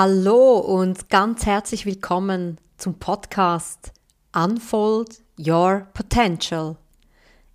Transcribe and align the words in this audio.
Hallo 0.00 0.58
und 0.58 1.08
ganz 1.08 1.44
herzlich 1.44 1.84
willkommen 1.84 2.60
zum 2.76 3.00
Podcast 3.00 3.92
Unfold 4.32 5.24
Your 5.36 5.88
Potential. 5.92 6.76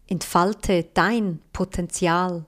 Entfalte 0.07 0.83
dein 0.93 1.39
Potenzial. 1.53 2.45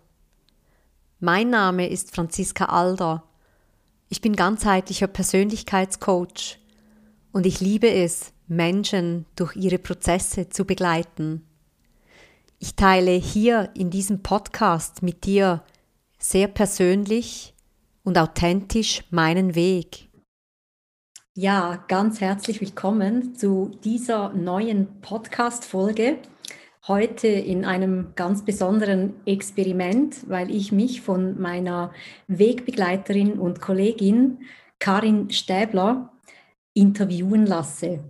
Mein 1.22 1.50
Name 1.50 1.88
ist 1.88 2.14
Franziska 2.14 2.66
Alder. 2.66 3.24
Ich 4.10 4.20
bin 4.20 4.36
ganzheitlicher 4.36 5.08
Persönlichkeitscoach 5.08 6.60
und 7.32 7.46
ich 7.46 7.62
liebe 7.62 7.90
es, 7.90 8.34
Menschen 8.48 9.26
durch 9.38 9.56
ihre 9.56 9.80
Prozesse 9.80 10.50
zu 10.50 10.66
begleiten. 10.66 11.48
Ich 12.60 12.76
teile 12.76 13.12
hier 13.12 13.70
in 13.76 13.92
diesem 13.92 14.24
Podcast 14.24 15.04
mit 15.04 15.24
dir 15.24 15.64
sehr 16.20 16.50
persönlich 16.50 17.55
und 18.06 18.18
authentisch 18.18 19.04
meinen 19.10 19.56
Weg. 19.56 20.10
Ja, 21.34 21.84
ganz 21.90 22.22
herzlich 22.22 22.62
willkommen 22.62 23.36
zu 23.36 23.72
dieser 23.84 24.32
neuen 24.32 25.02
Podcast-Folge. 25.02 26.20
Heute 26.88 27.28
in 27.28 27.66
einem 27.66 28.14
ganz 28.16 28.46
besonderen 28.46 29.16
Experiment, 29.26 30.30
weil 30.30 30.50
ich 30.50 30.72
mich 30.72 31.02
von 31.02 31.42
meiner 31.42 31.92
Wegbegleiterin 32.28 33.34
und 33.40 33.60
Kollegin 33.60 34.38
Karin 34.80 35.32
Stäbler 35.32 36.14
interviewen 36.74 37.46
lasse. 37.46 38.04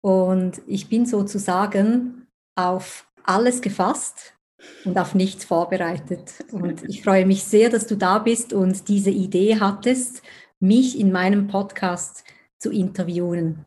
Und 0.00 0.60
ich 0.66 0.88
bin 0.88 1.06
sozusagen 1.06 2.26
auf 2.54 3.06
alles 3.24 3.62
gefasst, 3.62 4.37
und 4.84 4.98
auf 4.98 5.14
nichts 5.14 5.44
vorbereitet. 5.44 6.44
Und 6.50 6.84
ich 6.88 7.02
freue 7.02 7.26
mich 7.26 7.44
sehr, 7.44 7.70
dass 7.70 7.86
du 7.86 7.96
da 7.96 8.18
bist 8.18 8.52
und 8.52 8.88
diese 8.88 9.10
Idee 9.10 9.58
hattest, 9.60 10.22
mich 10.60 10.98
in 10.98 11.12
meinem 11.12 11.46
Podcast 11.46 12.24
zu 12.58 12.70
interviewen. 12.70 13.64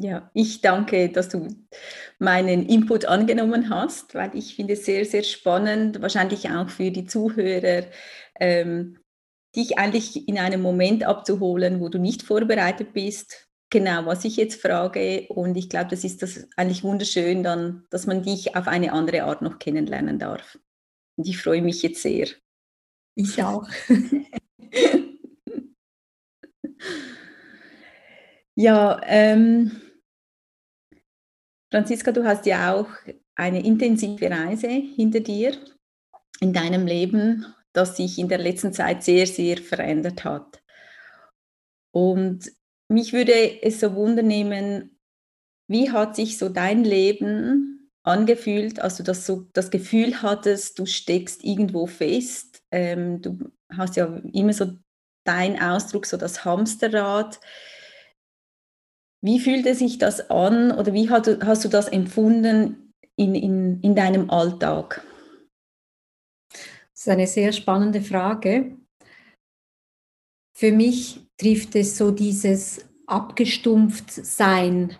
Ja, 0.00 0.30
ich 0.32 0.60
danke, 0.60 1.08
dass 1.08 1.28
du 1.28 1.48
meinen 2.20 2.66
Input 2.66 3.06
angenommen 3.06 3.68
hast, 3.68 4.14
weil 4.14 4.30
ich 4.34 4.54
finde 4.54 4.74
es 4.74 4.84
sehr, 4.84 5.04
sehr 5.04 5.24
spannend, 5.24 6.00
wahrscheinlich 6.00 6.48
auch 6.50 6.68
für 6.68 6.92
die 6.92 7.06
Zuhörer, 7.06 7.86
ähm, 8.38 8.98
dich 9.56 9.76
eigentlich 9.76 10.28
in 10.28 10.38
einem 10.38 10.62
Moment 10.62 11.02
abzuholen, 11.02 11.80
wo 11.80 11.88
du 11.88 11.98
nicht 11.98 12.22
vorbereitet 12.22 12.92
bist, 12.92 13.47
Genau, 13.70 14.06
was 14.06 14.24
ich 14.24 14.36
jetzt 14.36 14.62
frage, 14.62 15.26
und 15.28 15.54
ich 15.56 15.68
glaube, 15.68 15.90
das 15.90 16.02
ist 16.02 16.22
das 16.22 16.48
eigentlich 16.56 16.84
wunderschön, 16.84 17.42
dann, 17.42 17.84
dass 17.90 18.06
man 18.06 18.22
dich 18.22 18.56
auf 18.56 18.66
eine 18.66 18.92
andere 18.92 19.24
Art 19.24 19.42
noch 19.42 19.58
kennenlernen 19.58 20.18
darf. 20.18 20.58
Und 21.16 21.28
ich 21.28 21.36
freue 21.36 21.60
mich 21.60 21.82
jetzt 21.82 22.00
sehr. 22.00 22.28
Ich 23.14 23.42
auch. 23.42 23.68
ja, 28.54 29.00
ähm, 29.04 29.82
Franziska, 31.70 32.12
du 32.12 32.24
hast 32.24 32.46
ja 32.46 32.72
auch 32.74 32.88
eine 33.34 33.62
intensive 33.64 34.30
Reise 34.30 34.68
hinter 34.68 35.20
dir 35.20 35.54
in 36.40 36.54
deinem 36.54 36.86
Leben, 36.86 37.44
das 37.74 37.98
sich 37.98 38.18
in 38.18 38.28
der 38.28 38.38
letzten 38.38 38.72
Zeit 38.72 39.02
sehr, 39.02 39.26
sehr 39.26 39.58
verändert 39.58 40.24
hat. 40.24 40.62
Und 41.92 42.50
mich 42.88 43.12
würde 43.12 43.62
es 43.62 43.80
so 43.80 43.94
wundernehmen, 43.94 44.98
wie 45.68 45.90
hat 45.90 46.16
sich 46.16 46.38
so 46.38 46.48
dein 46.48 46.84
Leben 46.84 47.90
angefühlt, 48.02 48.80
als 48.80 48.96
du 48.96 49.02
das 49.02 49.26
so 49.26 49.46
das 49.52 49.70
Gefühl 49.70 50.22
hattest, 50.22 50.78
du 50.78 50.86
steckst 50.86 51.44
irgendwo 51.44 51.86
fest. 51.86 52.62
Ähm, 52.70 53.20
du 53.20 53.50
hast 53.70 53.96
ja 53.96 54.06
immer 54.32 54.54
so 54.54 54.72
dein 55.24 55.60
Ausdruck, 55.60 56.06
so 56.06 56.16
das 56.16 56.44
Hamsterrad. 56.44 57.38
Wie 59.20 59.40
fühlte 59.40 59.74
sich 59.74 59.98
das 59.98 60.30
an 60.30 60.70
oder 60.70 60.94
wie 60.94 61.10
hast 61.10 61.26
du, 61.26 61.46
hast 61.46 61.64
du 61.64 61.68
das 61.68 61.88
empfunden 61.88 62.94
in, 63.16 63.34
in, 63.34 63.80
in 63.82 63.94
deinem 63.94 64.30
Alltag? 64.30 65.04
Das 66.50 67.02
ist 67.02 67.08
eine 67.08 67.26
sehr 67.26 67.52
spannende 67.52 68.00
Frage. 68.00 68.76
Für 70.58 70.72
mich 70.72 71.24
trifft 71.40 71.76
es 71.76 71.96
so 71.96 72.10
dieses 72.10 72.84
abgestumpft 73.06 74.10
sein, 74.10 74.96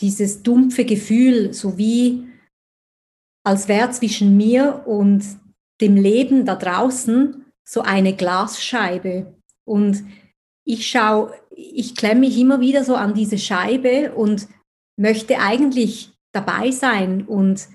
dieses 0.00 0.42
dumpfe 0.42 0.86
Gefühl, 0.86 1.52
so 1.52 1.76
wie 1.76 2.26
als 3.44 3.68
wäre 3.68 3.90
zwischen 3.90 4.34
mir 4.38 4.84
und 4.86 5.24
dem 5.82 5.96
Leben 5.96 6.46
da 6.46 6.56
draußen 6.56 7.44
so 7.68 7.82
eine 7.82 8.16
Glasscheibe. 8.16 9.34
Und 9.68 10.04
ich 10.64 10.88
schaue, 10.88 11.34
ich 11.50 11.94
klemme 11.94 12.20
mich 12.20 12.38
immer 12.38 12.60
wieder 12.60 12.82
so 12.82 12.94
an 12.94 13.12
diese 13.12 13.36
Scheibe 13.36 14.14
und 14.14 14.48
möchte 14.98 15.38
eigentlich 15.38 16.14
dabei 16.32 16.70
sein 16.70 17.26
und 17.26 17.68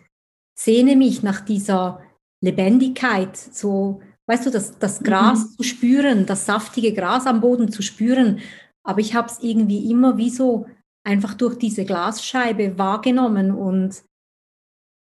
sehne 0.57 0.95
mich 0.95 1.21
nach 1.21 1.41
dieser 1.41 2.01
Lebendigkeit, 2.43 3.37
so 3.37 4.01
weißt 4.27 4.45
du, 4.45 4.49
das, 4.51 4.77
das 4.77 5.01
Gras 5.01 5.39
mhm. 5.39 5.49
zu 5.57 5.63
spüren, 5.63 6.25
das 6.25 6.45
saftige 6.45 6.93
Gras 6.93 7.25
am 7.25 7.41
Boden 7.41 7.71
zu 7.71 7.81
spüren. 7.81 8.39
Aber 8.83 8.99
ich 8.99 9.15
habe 9.15 9.27
es 9.27 9.39
irgendwie 9.41 9.89
immer 9.89 10.17
wie 10.17 10.29
so 10.29 10.67
einfach 11.03 11.33
durch 11.33 11.57
diese 11.57 11.85
Glasscheibe 11.85 12.77
wahrgenommen 12.77 13.51
und 13.51 14.03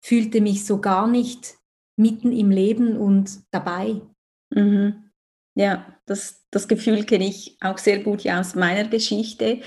fühlte 0.05 0.41
mich 0.41 0.65
so 0.65 0.81
gar 0.81 1.07
nicht 1.07 1.57
mitten 1.97 2.33
im 2.33 2.51
Leben 2.51 2.97
und 2.97 3.41
dabei. 3.53 4.01
Mhm. 4.51 5.11
Ja, 5.57 5.87
das, 6.07 6.45
das 6.51 6.67
Gefühl 6.67 7.05
kenne 7.05 7.29
ich 7.29 7.57
auch 7.61 7.79
sehr 7.79 8.03
gut 8.03 8.23
ja, 8.25 8.41
aus 8.41 8.57
meiner 8.57 8.89
Geschichte. 8.89 9.61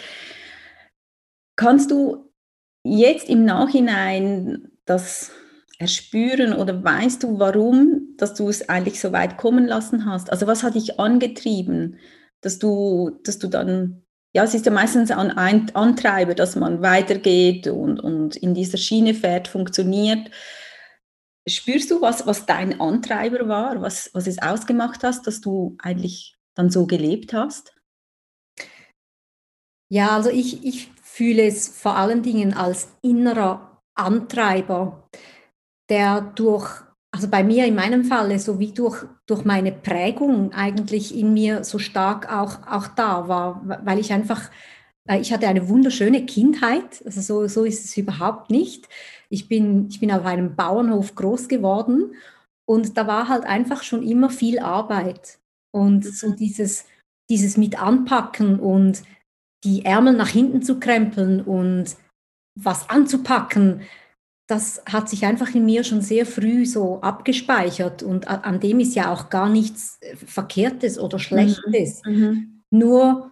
Kannst 1.55 1.91
du 1.91 2.29
jetzt 2.83 3.29
im 3.29 3.45
Nachhinein 3.45 4.71
das 4.85 5.31
erspüren 5.77 6.53
oder 6.53 6.83
weißt 6.83 7.23
du, 7.23 7.39
warum, 7.39 8.15
dass 8.17 8.33
du 8.33 8.49
es 8.49 8.67
eigentlich 8.67 8.99
so 8.99 9.11
weit 9.11 9.37
kommen 9.37 9.67
lassen 9.67 10.05
hast? 10.05 10.31
Also 10.31 10.47
was 10.47 10.63
hat 10.63 10.75
dich 10.75 10.99
angetrieben, 10.99 11.99
dass 12.41 12.59
du, 12.59 13.19
dass 13.23 13.37
du 13.37 13.47
dann, 13.47 14.03
ja, 14.33 14.43
es 14.43 14.53
ist 14.53 14.65
ja 14.65 14.71
meistens 14.71 15.11
ein 15.11 15.31
Antreiber, 15.75 16.33
dass 16.33 16.55
man 16.55 16.81
weitergeht 16.81 17.67
und, 17.67 17.99
und 17.99 18.35
in 18.35 18.53
dieser 18.53 18.77
Schiene 18.77 19.13
fährt, 19.13 19.47
funktioniert. 19.47 20.31
Spürst 21.47 21.91
du, 21.91 22.01
was, 22.01 22.25
was 22.25 22.45
dein 22.45 22.81
Antreiber 22.81 23.47
war, 23.47 23.81
was, 23.81 24.09
was 24.13 24.27
es 24.27 24.41
ausgemacht 24.41 25.03
hast, 25.03 25.27
dass 25.27 25.41
du 25.41 25.77
eigentlich 25.79 26.35
dann 26.55 26.69
so 26.71 26.87
gelebt 26.87 27.33
hast? 27.33 27.73
Ja, 29.89 30.15
also 30.15 30.29
ich, 30.29 30.65
ich 30.65 30.91
fühle 31.01 31.45
es 31.45 31.69
vor 31.69 31.95
allen 31.95 32.23
Dingen 32.23 32.53
als 32.53 32.89
innerer 33.01 33.81
Antreiber 33.95 35.09
der 35.89 36.21
durch, 36.35 36.69
also 37.11 37.27
bei 37.29 37.43
mir 37.43 37.65
in 37.65 37.75
meinem 37.75 38.03
Falle, 38.03 38.39
so 38.39 38.59
wie 38.59 38.71
durch, 38.71 39.05
durch 39.25 39.45
meine 39.45 39.71
Prägung 39.71 40.51
eigentlich 40.53 41.15
in 41.15 41.33
mir 41.33 41.63
so 41.63 41.79
stark 41.79 42.31
auch, 42.31 42.67
auch 42.67 42.87
da 42.87 43.27
war, 43.27 43.61
weil 43.83 43.99
ich 43.99 44.11
einfach, 44.11 44.49
ich 45.19 45.31
hatte 45.31 45.47
eine 45.47 45.69
wunderschöne 45.69 46.25
Kindheit, 46.25 47.01
also 47.05 47.21
so, 47.21 47.47
so 47.47 47.63
ist 47.63 47.85
es 47.85 47.95
überhaupt 47.95 48.49
nicht. 48.49 48.87
Ich 49.29 49.47
bin, 49.47 49.87
ich 49.89 49.99
bin 49.99 50.11
auf 50.11 50.25
einem 50.25 50.55
Bauernhof 50.55 51.15
groß 51.15 51.47
geworden 51.47 52.13
und 52.65 52.97
da 52.97 53.07
war 53.07 53.29
halt 53.29 53.45
einfach 53.45 53.83
schon 53.83 54.03
immer 54.03 54.29
viel 54.29 54.59
Arbeit. 54.59 55.39
Und 55.71 56.05
so 56.05 56.31
dieses, 56.31 56.85
dieses 57.29 57.57
mit 57.57 57.81
anpacken 57.81 58.59
und 58.59 59.03
die 59.63 59.85
Ärmel 59.85 60.13
nach 60.13 60.29
hinten 60.29 60.61
zu 60.61 60.79
krempeln 60.79 61.41
und 61.41 61.95
was 62.55 62.89
anzupacken, 62.89 63.81
das 64.47 64.81
hat 64.85 65.09
sich 65.09 65.25
einfach 65.25 65.53
in 65.53 65.65
mir 65.65 65.83
schon 65.83 66.01
sehr 66.01 66.25
früh 66.25 66.65
so 66.65 67.01
abgespeichert 67.01 68.01
und 68.01 68.27
an 68.27 68.59
dem 68.61 68.79
ist 68.79 68.95
ja 68.95 69.11
auch 69.11 69.29
gar 69.29 69.49
nichts 69.49 69.97
äh, 70.01 70.15
Verkehrtes 70.15 70.97
oder 70.97 71.19
Schlechtes. 71.19 72.01
Mhm. 72.05 72.13
mhm. 72.13 72.53
Nur 72.69 73.31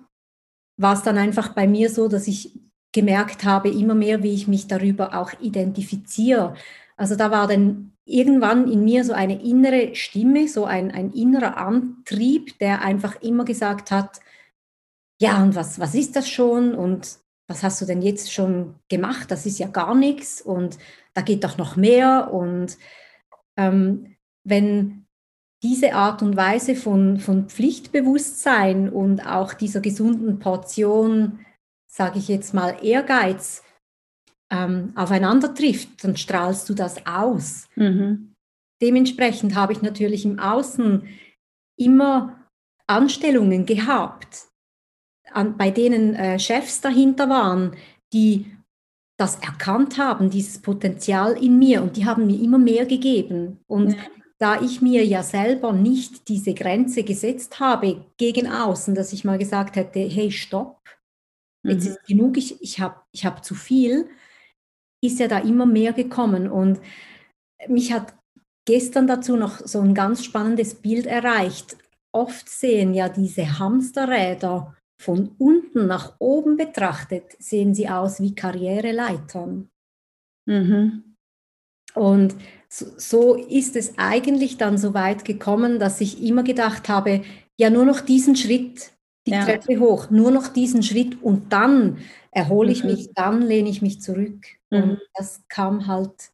war 0.78 0.94
es 0.94 1.04
dann 1.04 1.18
einfach 1.18 1.50
bei 1.50 1.68
mir 1.68 1.90
so, 1.90 2.08
dass 2.08 2.28
ich 2.28 2.58
gemerkt 2.94 3.44
habe, 3.44 3.70
immer 3.70 3.96
mehr, 3.96 4.24
wie 4.24 4.34
ich 4.34 4.48
mich 4.48 4.68
darüber 4.68 5.20
auch 5.20 5.32
identifiziere. 5.42 6.56
Also 6.96 7.16
da 7.16 7.32
war 7.32 7.48
dann 7.48 7.92
irgendwann 8.06 8.72
in 8.72 8.86
mir 8.86 9.04
so 9.04 9.12
eine 9.12 9.44
innere 9.44 9.96
Stimme, 9.96 10.48
so 10.48 10.64
ein, 10.64 10.92
ein 10.92 11.12
innerer 11.12 11.58
Antrieb, 11.58 12.58
der 12.60 12.82
einfach 12.82 13.22
immer 13.22 13.44
gesagt 13.44 13.92
hat, 13.92 14.22
ja, 15.20 15.42
und 15.44 15.56
was, 15.56 15.80
was 15.80 15.96
ist 15.96 16.16
das 16.16 16.30
schon? 16.30 16.74
Und 16.74 17.20
was 17.48 17.64
hast 17.64 17.82
du 17.82 17.86
denn 17.86 18.02
jetzt 18.02 18.32
schon 18.32 18.76
gemacht? 18.90 19.32
Das 19.32 19.46
ist 19.46 19.60
ja 19.60 19.68
gar 19.68 19.96
nichts. 19.96 20.42
Und 20.42 20.78
da 21.16 21.22
geht 21.22 21.44
doch 21.44 21.58
noch 21.58 21.76
mehr. 21.76 22.32
Und 22.32 22.78
ähm, 23.58 24.16
wenn 24.44 25.06
diese 25.64 25.96
Art 25.96 26.22
und 26.22 26.38
Weise 26.38 26.76
von, 26.76 27.20
von 27.20 27.50
Pflichtbewusstsein 27.50 28.90
und 28.90 29.26
auch 29.26 29.54
dieser 29.54 29.82
gesunden 29.82 30.38
Portion, 30.38 31.40
sage 31.88 32.20
ich 32.20 32.28
jetzt 32.28 32.54
mal, 32.54 32.78
Ehrgeiz 32.84 33.64
ähm, 34.52 34.92
aufeinander 34.96 35.56
trifft, 35.56 36.04
dann 36.04 36.18
strahlst 36.18 36.70
du 36.70 36.76
das 36.76 37.08
aus. 37.08 37.68
Mhm. 37.76 38.34
Dementsprechend 38.82 39.56
habe 39.56 39.74
ich 39.74 39.82
natürlich 39.82 40.26
im 40.26 40.38
Außen 40.38 41.08
immer 41.78 42.46
Anstellungen 42.88 43.66
gehabt, 43.66 44.50
an, 45.32 45.58
bei 45.58 45.72
denen 45.72 46.14
äh, 46.14 46.38
Chefs 46.38 46.82
dahinter 46.82 47.30
waren, 47.30 47.76
die 48.14 48.55
das 49.18 49.36
erkannt 49.38 49.98
haben, 49.98 50.30
dieses 50.30 50.62
Potenzial 50.62 51.42
in 51.42 51.58
mir 51.58 51.82
und 51.82 51.96
die 51.96 52.06
haben 52.06 52.28
mir 52.28 52.40
immer 52.40 52.58
mehr 52.58 52.86
gegeben. 52.86 53.60
Und 53.68 53.92
ja. 53.92 53.98
da 54.40 54.62
ich 54.62 54.82
mir 54.82 55.06
ja 55.06 55.24
selber 55.24 55.72
nicht 55.72 56.28
diese 56.28 56.54
Grenze 56.54 57.04
gesetzt 57.04 57.60
habe 57.60 58.06
gegen 58.18 58.52
außen, 58.52 58.94
dass 58.94 59.14
ich 59.14 59.24
mal 59.24 59.38
gesagt 59.38 59.78
hätte, 59.78 60.00
hey, 60.00 60.32
stopp, 60.32 60.82
jetzt 61.64 61.86
mhm. 61.86 61.92
ist 61.92 62.04
genug, 62.06 62.38
ich, 62.38 62.62
ich 62.62 62.80
habe 62.80 63.02
ich 63.14 63.26
hab 63.26 63.46
zu 63.46 63.56
viel, 63.56 64.10
ist 65.02 65.20
ja 65.20 65.28
da 65.28 65.40
immer 65.40 65.66
mehr 65.66 65.94
gekommen. 65.94 66.50
Und 66.50 66.82
mich 67.70 67.94
hat 67.94 68.14
gestern 68.66 69.08
dazu 69.08 69.38
noch 69.38 69.60
so 69.60 69.80
ein 69.80 69.94
ganz 69.94 70.26
spannendes 70.26 70.76
Bild 70.76 71.06
erreicht. 71.06 71.78
Oft 72.12 72.50
sehen 72.50 72.94
ja 72.94 73.08
diese 73.08 73.60
Hamsterräder 73.60 74.76
von 75.06 75.36
unten 75.38 75.86
nach 75.86 76.16
oben 76.18 76.58
betrachtet, 76.58 77.36
sehen 77.38 77.76
sie 77.76 77.88
aus 77.88 78.20
wie 78.20 78.34
Karriereleitern. 78.34 79.70
Mhm. 80.48 81.16
Und 81.94 82.36
so, 82.68 83.36
ist 83.36 83.76
es 83.76 83.94
eigentlich 83.98 84.58
dann 84.58 84.78
so 84.80 84.94
weit 84.96 85.24
gekommen, 85.24 85.80
dass 85.80 86.02
ich 86.02 86.22
immer 86.24 86.44
gedacht 86.44 86.90
habe, 86.90 87.22
ja, 87.58 87.70
nur 87.70 87.86
noch 87.86 88.02
diesen 88.02 88.36
Schritt, 88.36 88.92
die 89.28 89.32
ja. 89.32 89.46
Treppe 89.46 89.80
hoch, 89.80 90.10
nur 90.10 90.32
noch 90.32 90.48
diesen 90.48 90.82
Schritt 90.82 91.22
und 91.22 91.54
dann 91.54 92.00
erhole 92.32 92.72
ich 92.72 92.84
mhm. 92.84 92.92
mich, 92.92 93.14
dann 93.14 93.44
lehne 93.44 93.70
ich 93.70 93.82
mich 93.84 94.02
zurück. 94.02 94.46
Mhm. 94.72 94.84
Und 94.84 95.02
das 95.14 95.44
kam 95.48 95.86
halt, 95.88 96.32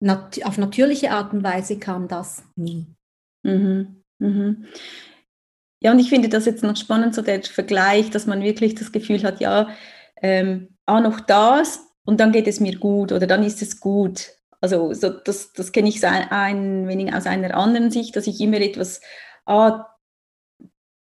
nat 0.00 0.40
auf 0.44 0.56
natürliche 0.56 1.10
Art 1.10 1.32
und 1.32 1.42
Weise 1.42 1.78
kam 1.78 2.06
das 2.06 2.44
nie. 2.54 2.86
Mhm. 3.42 4.02
Ja, 5.80 5.92
und 5.92 5.98
ich 5.98 6.08
finde 6.08 6.28
das 6.28 6.46
jetzt 6.46 6.62
noch 6.62 6.76
spannend, 6.76 7.14
so 7.14 7.22
der 7.22 7.42
Vergleich, 7.42 8.10
dass 8.10 8.26
man 8.26 8.42
wirklich 8.42 8.74
das 8.74 8.92
Gefühl 8.92 9.22
hat, 9.22 9.40
ja, 9.40 9.68
ähm, 10.20 10.76
ah, 10.86 11.00
noch 11.00 11.20
das 11.20 11.80
und 12.04 12.20
dann 12.20 12.32
geht 12.32 12.48
es 12.48 12.60
mir 12.60 12.78
gut 12.78 13.12
oder 13.12 13.26
dann 13.26 13.44
ist 13.44 13.62
es 13.62 13.80
gut. 13.80 14.30
Also 14.60 14.92
so, 14.92 15.10
das, 15.10 15.52
das 15.52 15.70
kenne 15.70 15.88
ich 15.88 16.04
ein, 16.04 16.28
ein 16.30 16.88
wenig 16.88 17.14
aus 17.14 17.26
einer 17.26 17.56
anderen 17.56 17.90
Sicht, 17.90 18.16
dass 18.16 18.26
ich 18.26 18.40
immer 18.40 18.60
etwas, 18.60 19.00
ah, 19.46 19.86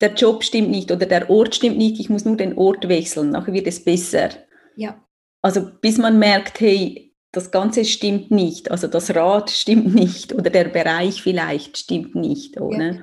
der 0.03 0.13
Job 0.13 0.45
stimmt 0.45 0.71
nicht 0.71 0.93
oder 0.93 1.07
der 1.07 1.31
Ort 1.31 1.55
stimmt 1.55 1.79
nicht, 1.79 1.99
ich 1.99 2.11
muss 2.11 2.27
nur 2.27 2.37
den 2.37 2.59
Ort 2.59 2.87
wechseln, 2.89 3.31
nachher 3.31 3.55
wird 3.55 3.67
es 3.67 3.83
besser. 3.83 4.29
Ja. 4.77 5.03
Also 5.41 5.71
bis 5.81 5.97
man 5.97 6.19
merkt, 6.19 6.61
hey, 6.61 7.15
das 7.33 7.51
Ganze 7.51 7.85
stimmt 7.85 8.31
nicht, 8.31 8.71
also 8.71 8.89
das 8.89 9.15
Rad 9.15 9.51
stimmt 9.51 9.95
nicht 9.95 10.35
oder 10.35 10.51
der 10.51 10.65
Bereich 10.65 11.23
vielleicht 11.23 11.79
stimmt 11.79 12.15
nicht, 12.15 12.61
oder? 12.61 12.93
Ja. 12.93 13.01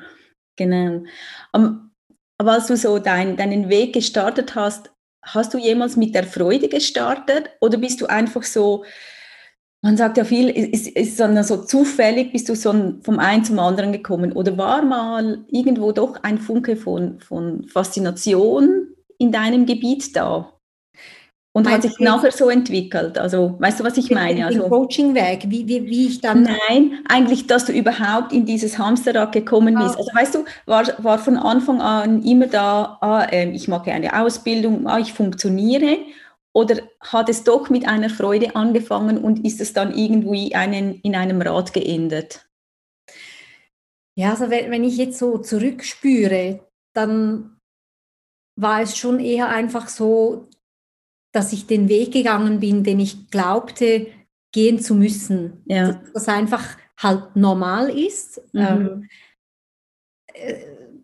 Genau. 0.56 1.04
Um, 1.54 1.92
aber 2.38 2.54
als 2.54 2.68
du 2.68 2.76
so 2.76 3.00
dein, 3.00 3.38
deinen 3.38 3.70
Weg 3.70 3.94
gestartet 3.94 4.56
hast, 4.56 4.92
hast 5.22 5.54
du 5.54 5.58
jemals 5.58 5.96
mit 5.96 6.14
der 6.14 6.26
Freude 6.26 6.68
gestartet 6.68 7.50
oder 7.62 7.78
bist 7.78 8.02
du 8.02 8.08
einfach 8.08 8.44
so, 8.44 8.84
man 9.82 9.98
sagt 9.98 10.18
ja 10.18 10.26
viel, 10.26 10.50
ist, 10.50 10.88
ist 10.88 11.20
dann 11.20 11.42
so 11.44 11.64
zufällig, 11.64 12.32
bist 12.32 12.50
du 12.50 12.56
so 12.56 12.72
vom 13.02 13.20
einen 13.20 13.46
zum 13.46 13.60
anderen 13.60 13.92
gekommen 13.92 14.34
oder 14.34 14.58
war 14.58 14.82
mal 14.82 15.46
irgendwo 15.50 15.92
doch 15.92 16.22
ein 16.24 16.38
Funke 16.40 16.76
von, 16.76 17.20
von 17.20 17.68
Faszination 17.68 18.88
in 19.18 19.32
deinem 19.32 19.66
Gebiet 19.66 20.16
da? 20.16 20.54
Und 21.56 21.70
hat 21.70 21.84
sich 21.84 22.00
nachher 22.00 22.32
so 22.32 22.50
entwickelt. 22.50 23.20
Also, 23.20 23.56
weißt 23.60 23.80
du, 23.80 23.84
was 23.84 23.96
ich 23.98 24.10
meine? 24.10 24.48
Also, 24.48 24.68
Coaching-Weg, 24.68 25.46
wie, 25.50 25.68
wie, 25.68 25.86
wie 25.86 26.08
ich 26.08 26.20
dann. 26.20 26.42
Nein, 26.68 27.04
eigentlich, 27.08 27.46
dass 27.46 27.66
du 27.66 27.72
überhaupt 27.72 28.34
in 28.34 28.48
dieses 28.48 28.80
Hamsterrad 28.80 29.32
gekommen 29.32 29.76
bist. 29.76 29.96
Ah. 29.96 30.00
Also, 30.00 30.12
weißt 30.16 30.36
du, 30.36 30.46
war, 30.66 30.84
war 30.98 31.20
von 31.20 31.38
Anfang 31.38 31.80
an 31.80 32.24
immer 32.24 32.48
da, 32.48 32.98
ah, 33.02 33.26
äh, 33.26 33.52
ich 33.52 33.68
mache 33.68 33.92
eine 33.92 34.20
Ausbildung, 34.20 34.88
ah, 34.88 34.98
ich 34.98 35.14
funktioniere. 35.14 36.00
Oder 36.54 36.82
hat 37.02 37.30
es 37.30 37.44
doch 37.44 37.70
mit 37.70 37.88
einer 37.88 38.10
Freude 38.10 38.56
angefangen 38.56 39.20
und 39.20 39.46
ist 39.46 39.62
es 39.62 39.74
dann 39.74 39.94
irgendwie 39.96 40.56
einen, 40.56 41.02
in 41.02 41.16
einem 41.16 41.42
Rad 41.42 41.72
geendet? 41.74 42.48
Ja, 44.16 44.32
also 44.32 44.50
wenn 44.50 44.84
ich 44.84 44.98
jetzt 44.98 45.18
so 45.18 45.40
zurückspüre, 45.40 46.60
dann 46.94 47.60
war 48.56 48.82
es 48.82 48.98
schon 48.98 49.20
eher 49.20 49.50
einfach 49.50 49.88
so, 49.88 50.48
dass 51.34 51.52
ich 51.52 51.68
den 51.68 51.90
Weg 51.90 52.14
gegangen 52.14 52.62
bin, 52.62 52.84
den 52.84 53.02
ich 53.02 53.30
glaubte, 53.30 54.08
gehen 54.54 54.80
zu 54.80 54.96
müssen. 54.96 55.64
Ja. 55.66 55.94
Dass 55.94 56.14
das 56.14 56.28
einfach 56.30 56.78
halt 56.98 57.36
normal 57.36 57.90
ist. 57.90 58.42
Mhm. 58.54 58.62
Ähm, 58.62 59.10
äh, 60.34 60.54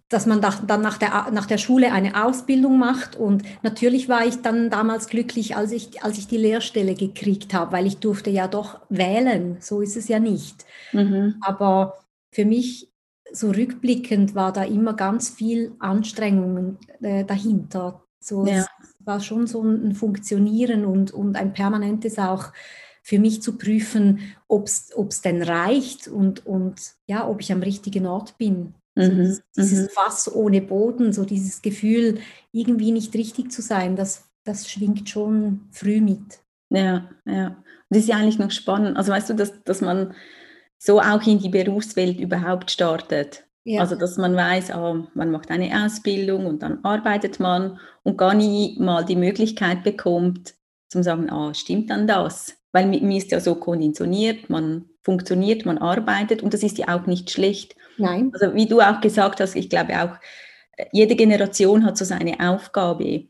dass 0.08 0.26
man 0.26 0.42
dann 0.42 0.82
nach 0.82 0.98
der, 0.98 1.30
nach 1.32 1.46
der 1.46 1.60
Schule 1.60 1.92
eine 1.92 2.26
Ausbildung 2.26 2.80
macht. 2.80 3.16
Und 3.16 3.44
natürlich 3.62 4.10
war 4.10 4.26
ich 4.26 4.42
dann 4.42 4.72
damals 4.72 5.08
glücklich, 5.08 5.56
als 5.56 5.72
ich, 5.72 6.04
als 6.04 6.18
ich 6.18 6.26
die 6.26 6.38
Lehrstelle 6.38 6.96
gekriegt 6.96 7.54
habe, 7.54 7.74
weil 7.74 7.86
ich 7.86 7.98
durfte 7.98 8.32
ja 8.32 8.48
doch 8.48 8.80
wählen. 8.90 9.58
So 9.60 9.82
ist 9.82 9.96
es 9.96 10.08
ja 10.08 10.18
nicht. 10.18 10.66
Mhm. 10.94 11.36
Aber 11.42 12.00
für 12.34 12.44
mich, 12.44 12.92
so 13.32 13.52
rückblickend, 13.52 14.34
war 14.34 14.52
da 14.52 14.64
immer 14.64 14.96
ganz 14.96 15.30
viel 15.30 15.76
Anstrengungen 15.78 16.80
äh, 17.02 17.24
dahinter. 17.24 18.04
So, 18.20 18.48
ja 18.48 18.66
war 19.00 19.20
schon 19.20 19.48
so 19.48 19.62
ein 19.64 19.94
Funktionieren 19.94 20.86
und, 20.86 21.12
und 21.12 21.36
ein 21.36 21.54
permanentes 21.54 22.20
auch 22.20 22.52
für 23.02 23.20
mich 23.20 23.42
zu 23.42 23.58
prüfen, 23.58 24.20
ob 24.48 24.68
es 24.68 25.22
denn 25.24 25.42
reicht 25.42 26.08
und, 26.08 26.46
und 26.46 26.80
ja, 27.08 27.28
ob 27.28 27.42
ich 27.42 27.52
am 27.52 27.64
richtigen 27.64 28.06
Ort 28.06 28.38
bin. 28.38 28.76
Also 28.96 29.12
mhm, 29.12 29.38
dieses, 29.56 29.84
mhm. 29.84 29.90
Fass 29.94 30.34
ohne 30.34 30.62
Boden, 30.62 31.14
so 31.14 31.26
dieses 31.26 31.62
Gefühl, 31.62 32.20
irgendwie 32.52 32.92
nicht 32.92 33.14
richtig 33.16 33.52
zu 33.52 33.62
sein, 33.62 33.96
das, 33.96 34.26
das 34.44 34.70
schwingt 34.70 35.10
schon 35.10 35.62
früh 35.72 36.02
mit. 36.02 36.40
Ja, 36.70 37.10
ja. 37.26 37.48
Und 37.48 37.96
das 37.96 38.04
ist 38.04 38.10
ja 38.10 38.18
eigentlich 38.18 38.40
noch 38.40 38.52
spannend. 38.52 38.98
Also 38.98 39.12
weißt 39.12 39.30
du, 39.30 39.34
dass, 39.34 39.64
dass 39.64 39.82
man 39.82 40.14
so 40.78 41.02
auch 41.02 41.26
in 41.26 41.40
die 41.40 41.50
Berufswelt 41.50 42.20
überhaupt 42.20 42.72
startet. 42.72 43.46
Ja. 43.64 43.82
Also, 43.82 43.96
dass 43.96 44.18
man 44.18 44.36
weiß, 44.36 44.72
oh, 44.76 45.06
man 45.14 45.32
macht 45.32 45.52
eine 45.52 45.86
Ausbildung 45.86 46.46
und 46.46 46.64
dann 46.64 46.84
arbeitet 46.84 47.40
man 47.40 47.80
und 48.04 48.18
gar 48.18 48.34
nie 48.34 48.78
mal 48.80 49.04
die 49.04 49.16
Möglichkeit 49.16 49.84
bekommt, 49.84 50.56
zu 50.90 51.04
sagen, 51.04 51.30
ah, 51.30 51.54
stimmt 51.54 51.90
dann 51.90 52.08
das? 52.08 52.56
Weil 52.72 52.88
mir 52.88 53.18
ist 53.18 53.32
ja 53.32 53.40
so 53.40 53.56
konditioniert, 53.56 54.50
man 54.50 54.86
funktioniert, 55.04 55.66
man 55.66 55.78
arbeitet 55.78 56.44
und 56.44 56.54
das 56.54 56.64
ist 56.64 56.78
ja 56.78 56.96
auch 56.96 57.06
nicht 57.06 57.32
schlecht. 57.32 57.76
Nein. 57.98 58.32
Also 58.34 58.56
wie 58.56 58.68
du 58.68 58.80
auch 58.82 59.02
gesagt 59.02 59.40
hast, 59.40 59.56
ich 59.56 59.70
glaube 59.70 60.02
auch, 60.02 60.18
jede 60.92 61.16
Generation 61.16 61.86
hat 61.86 61.98
so 61.98 62.06
seine 62.06 62.40
Aufgabe. 62.40 63.28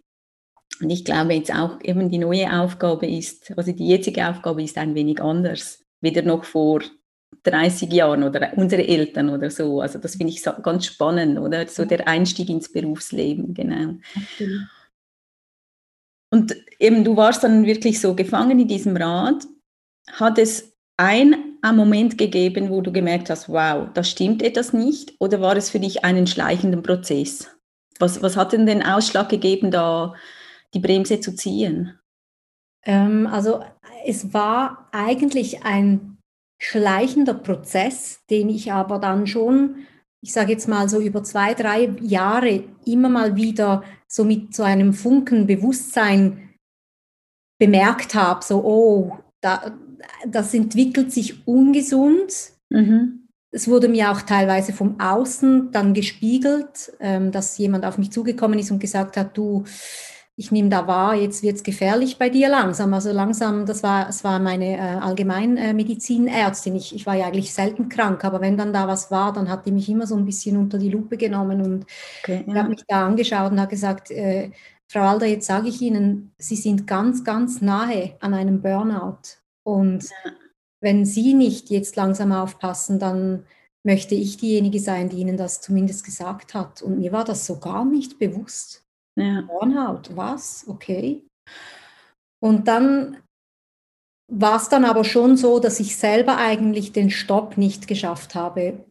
Und 0.82 0.90
ich 0.90 1.04
glaube 1.04 1.34
jetzt 1.34 1.54
auch 1.54 1.80
eben 1.82 2.10
die 2.10 2.18
neue 2.18 2.52
Aufgabe 2.54 3.08
ist, 3.08 3.52
also 3.58 3.72
die 3.72 3.88
jetzige 3.88 4.30
Aufgabe 4.30 4.64
ist 4.64 4.78
ein 4.78 4.96
wenig 4.96 5.22
anders. 5.22 5.84
Weder 6.02 6.22
noch 6.22 6.46
vor 6.46 6.82
30 7.44 7.92
Jahren 7.92 8.24
oder 8.24 8.52
unsere 8.56 8.88
Eltern 8.88 9.30
oder 9.30 9.50
so. 9.50 9.82
Also 9.82 10.00
das 10.00 10.16
finde 10.16 10.34
ich 10.34 10.42
so 10.42 10.52
ganz 10.62 10.86
spannend, 10.86 11.40
oder? 11.40 11.68
So 11.68 11.86
der 11.86 12.08
Einstieg 12.08 12.50
ins 12.50 12.72
Berufsleben, 12.72 13.54
genau. 13.54 13.96
Okay. 14.16 14.60
Und 16.32 16.56
eben, 16.80 17.04
du 17.04 17.16
warst 17.16 17.44
dann 17.44 17.66
wirklich 17.66 18.00
so 18.00 18.14
gefangen 18.16 18.60
in 18.60 18.68
diesem 18.68 18.96
Rad. 18.96 19.46
Hat 20.12 20.38
es 20.38 20.76
ein, 20.98 21.46
Moment 21.62 22.18
gegeben, 22.18 22.70
wo 22.70 22.82
du 22.82 22.92
gemerkt 22.92 23.30
hast, 23.30 23.50
wow, 23.50 23.90
da 23.94 24.04
stimmt 24.04 24.42
etwas 24.42 24.72
nicht? 24.72 25.14
Oder 25.20 25.42
war 25.42 25.58
es 25.58 25.70
für 25.70 25.80
dich 25.80 26.06
einen 26.06 26.26
schleichenden 26.26 26.84
Prozess? 26.84 27.50
Was, 28.00 28.22
was 28.22 28.38
hat 28.38 28.54
denn 28.54 28.66
den 28.66 28.82
Ausschlag 28.82 29.28
gegeben, 29.28 29.70
da 29.70 30.14
die 30.74 30.80
Bremse 30.80 31.20
zu 31.20 31.36
ziehen? 31.36 32.00
Ähm, 32.84 33.28
also 33.28 33.62
es 34.06 34.34
war 34.34 34.88
eigentlich 34.94 35.64
ein 35.64 36.19
schleichender 36.60 37.34
Prozess, 37.34 38.20
den 38.30 38.50
ich 38.50 38.72
aber 38.72 39.00
dann 39.00 39.26
schon, 39.26 39.88
ich 40.22 40.34
sage 40.34 40.52
jetzt 40.52 40.68
mal 40.68 40.90
so 40.90 41.00
über 41.00 41.24
zwei, 41.24 41.54
drei 41.54 41.94
Jahre 42.02 42.66
immer 42.86 43.10
mal 43.10 43.36
wieder 43.36 43.84
so 44.08 44.26
mit 44.26 44.54
so 44.54 44.64
einem 44.64 44.94
Funken 44.94 45.48
Bewusstsein 45.48 46.50
bemerkt 47.60 48.16
habe, 48.16 48.44
so, 48.44 48.64
oh, 48.64 49.18
da, 49.42 49.78
das 50.28 50.54
entwickelt 50.54 51.12
sich 51.12 51.48
ungesund. 51.48 52.52
Mhm. 52.70 53.28
Es 53.52 53.68
wurde 53.68 53.88
mir 53.88 54.12
auch 54.12 54.22
teilweise 54.22 54.74
vom 54.74 55.00
Außen 55.00 55.72
dann 55.72 55.94
gespiegelt, 55.94 56.94
ähm, 57.00 57.32
dass 57.32 57.58
jemand 57.58 57.86
auf 57.86 57.98
mich 57.98 58.12
zugekommen 58.12 58.60
ist 58.60 58.72
und 58.72 58.80
gesagt 58.80 59.18
hat, 59.18 59.38
du, 59.38 59.64
ich 60.40 60.52
nehme 60.52 60.70
da 60.70 60.88
wahr, 60.88 61.16
jetzt 61.16 61.44
wird 61.44 61.58
es 61.58 61.64
gefährlich 61.64 62.18
bei 62.18 62.30
dir 62.30 62.48
langsam. 62.48 62.94
Also 62.94 63.12
langsam, 63.12 63.66
das 63.66 63.84
war, 63.84 64.06
das 64.06 64.24
war 64.24 64.40
meine 64.40 64.78
äh, 64.78 64.80
Allgemeinmedizinärztin. 64.80 66.78
Ich, 66.78 66.96
ich 66.96 67.06
war 67.06 67.16
ja 67.16 67.26
eigentlich 67.26 67.54
selten 67.54 67.90
krank, 67.90 68.24
aber 68.24 68.40
wenn 68.40 68.56
dann 68.56 68.72
da 68.72 68.88
was 68.88 69.12
war, 69.12 69.34
dann 69.34 69.50
hat 69.50 69.66
die 69.66 69.74
mich 69.74 69.90
immer 69.90 70.08
so 70.08 70.16
ein 70.16 70.24
bisschen 70.24 70.56
unter 70.56 70.78
die 70.78 70.90
Lupe 70.90 71.18
genommen 71.18 71.62
und 71.62 71.86
okay, 72.24 72.46
ja. 72.48 72.56
habe 72.56 72.70
mich 72.70 72.86
da 72.88 73.06
angeschaut 73.06 73.52
und 73.52 73.60
hat 73.60 73.70
gesagt, 73.70 74.12
äh, 74.12 74.52
Frau 74.88 75.02
Alder, 75.02 75.26
jetzt 75.26 75.46
sage 75.46 75.68
ich 75.68 75.82
Ihnen, 75.82 76.32
Sie 76.38 76.56
sind 76.56 76.88
ganz, 76.88 77.26
ganz 77.26 77.62
nahe 77.62 78.16
an 78.22 78.34
einem 78.34 78.62
Burnout. 78.62 79.40
Und 79.64 80.04
ja. 80.04 80.32
wenn 80.80 81.06
Sie 81.06 81.34
nicht 81.34 81.70
jetzt 81.70 81.98
langsam 81.98 82.32
aufpassen, 82.32 82.98
dann 82.98 83.44
möchte 83.84 84.16
ich 84.16 84.38
diejenige 84.38 84.80
sein, 84.80 85.10
die 85.10 85.18
ihnen 85.18 85.36
das 85.36 85.60
zumindest 85.60 86.06
gesagt 86.06 86.54
hat. 86.54 86.82
Und 86.82 87.00
mir 87.00 87.12
war 87.12 87.26
das 87.26 87.46
so 87.46 87.60
gar 87.60 87.84
nicht 87.84 88.20
bewusst. 88.20 88.86
Ja. 89.20 89.42
Burnout, 89.42 90.16
was? 90.16 90.66
Okay. 90.68 91.24
Und 92.42 92.68
dann 92.68 93.18
war 94.32 94.58
es 94.58 94.70
dann 94.70 94.86
aber 94.86 95.04
schon 95.04 95.38
so, 95.38 95.60
dass 95.60 95.80
ich 95.80 95.98
selber 95.98 96.38
eigentlich 96.38 96.92
den 96.94 97.10
Stopp 97.10 97.58
nicht 97.58 97.88
geschafft 97.88 98.36
habe. 98.36 98.86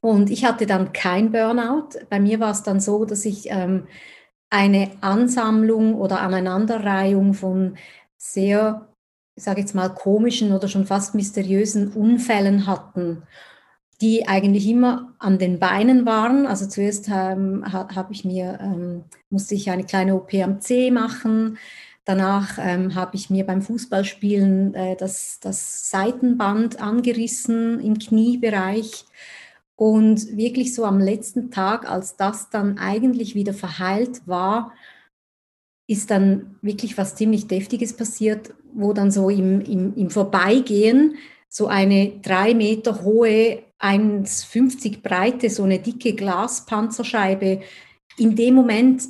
Und 0.00 0.30
ich 0.30 0.44
hatte 0.44 0.66
dann 0.66 0.92
kein 0.92 1.32
Burnout. 1.32 1.98
Bei 2.08 2.20
mir 2.20 2.38
war 2.40 2.52
es 2.52 2.62
dann 2.62 2.80
so, 2.80 3.04
dass 3.04 3.24
ich 3.24 3.50
ähm, 3.50 3.88
eine 4.50 4.92
Ansammlung 5.00 5.94
oder 5.96 6.20
Aneinanderreihung 6.20 7.34
von 7.34 7.76
sehr, 8.16 8.88
ich 9.36 9.44
sage 9.44 9.60
jetzt 9.60 9.74
mal, 9.74 9.88
komischen 9.88 10.52
oder 10.52 10.68
schon 10.68 10.86
fast 10.86 11.14
mysteriösen 11.14 11.92
Unfällen 11.92 12.66
hatten, 12.66 13.24
die 14.00 14.28
eigentlich 14.28 14.68
immer 14.68 15.14
an 15.18 15.38
den 15.38 15.58
Beinen 15.58 16.06
waren. 16.06 16.46
Also 16.46 16.66
zuerst 16.66 17.08
ähm, 17.08 17.64
habe 17.72 18.12
ich 18.12 18.24
mir, 18.24 18.58
ähm, 18.62 19.04
musste 19.30 19.54
ich 19.54 19.70
eine 19.70 19.84
kleine 19.84 20.14
OP 20.14 20.32
am 20.34 20.60
C 20.60 20.90
machen. 20.90 21.58
Danach 22.04 22.58
ähm, 22.60 22.94
habe 22.94 23.16
ich 23.16 23.28
mir 23.28 23.44
beim 23.44 23.60
Fußballspielen 23.60 24.74
äh, 24.74 24.96
das, 24.96 25.40
das 25.40 25.90
Seitenband 25.90 26.80
angerissen 26.80 27.80
im 27.80 27.98
Kniebereich. 27.98 29.04
Und 29.74 30.36
wirklich 30.36 30.74
so 30.74 30.84
am 30.84 31.00
letzten 31.00 31.50
Tag, 31.50 31.88
als 31.88 32.16
das 32.16 32.50
dann 32.50 32.78
eigentlich 32.78 33.34
wieder 33.34 33.52
verheilt 33.52 34.26
war, 34.26 34.72
ist 35.86 36.10
dann 36.10 36.56
wirklich 36.62 36.98
was 36.98 37.14
ziemlich 37.14 37.46
Deftiges 37.46 37.96
passiert, 37.96 38.54
wo 38.72 38.92
dann 38.92 39.10
so 39.10 39.28
im, 39.30 39.60
im, 39.60 39.94
im 39.94 40.10
Vorbeigehen 40.10 41.16
so 41.48 41.66
eine 41.66 42.20
drei 42.20 42.54
Meter 42.54 43.02
hohe, 43.02 43.62
1,50 43.80 45.02
breite, 45.02 45.50
so 45.50 45.64
eine 45.64 45.78
dicke 45.78 46.14
Glaspanzerscheibe 46.14 47.62
in 48.16 48.36
dem 48.36 48.54
Moment 48.54 49.02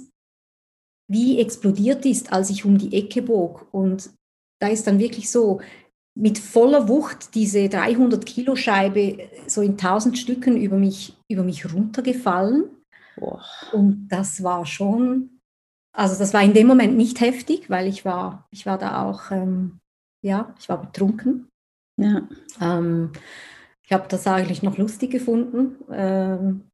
wie 1.10 1.40
explodiert 1.40 2.04
ist, 2.04 2.32
als 2.32 2.50
ich 2.50 2.64
um 2.64 2.76
die 2.76 2.94
Ecke 2.94 3.22
bog. 3.22 3.66
Und 3.72 4.10
da 4.60 4.68
ist 4.68 4.86
dann 4.86 4.98
wirklich 4.98 5.30
so 5.30 5.60
mit 6.14 6.38
voller 6.38 6.88
Wucht 6.88 7.34
diese 7.34 7.68
300 7.68 8.26
Kilo 8.26 8.56
Scheibe 8.56 9.30
so 9.46 9.62
in 9.62 9.78
tausend 9.78 10.18
Stücken 10.18 10.56
über 10.56 10.76
mich, 10.76 11.16
über 11.30 11.44
mich 11.44 11.72
runtergefallen. 11.72 12.64
Boah. 13.16 13.42
Und 13.72 14.08
das 14.08 14.42
war 14.42 14.66
schon, 14.66 15.40
also 15.96 16.18
das 16.18 16.34
war 16.34 16.42
in 16.42 16.54
dem 16.54 16.66
Moment 16.66 16.96
nicht 16.96 17.20
heftig, 17.20 17.70
weil 17.70 17.86
ich 17.86 18.04
war, 18.04 18.46
ich 18.50 18.66
war 18.66 18.78
da 18.78 19.08
auch, 19.08 19.30
ähm, 19.30 19.78
ja, 20.22 20.54
ich 20.58 20.68
war 20.68 20.82
betrunken. 20.82 21.48
Ja. 21.98 22.26
Ähm, 22.60 23.12
ich 23.82 23.92
habe 23.92 24.06
das 24.08 24.26
eigentlich 24.26 24.62
noch 24.62 24.78
lustig 24.78 25.10
gefunden. 25.10 25.76
Ähm, 25.92 26.70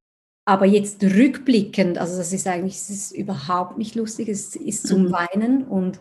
aber 0.47 0.66
jetzt 0.66 1.02
rückblickend, 1.02 1.99
also 1.99 2.19
das 2.19 2.33
ist 2.33 2.47
eigentlich 2.47 2.75
das 2.75 2.90
ist 2.90 3.12
überhaupt 3.12 3.78
nicht 3.78 3.95
lustig, 3.95 4.28
es 4.28 4.54
ist 4.54 4.87
zum 4.87 5.04
mhm. 5.04 5.12
Weinen 5.12 5.64
und 5.64 5.99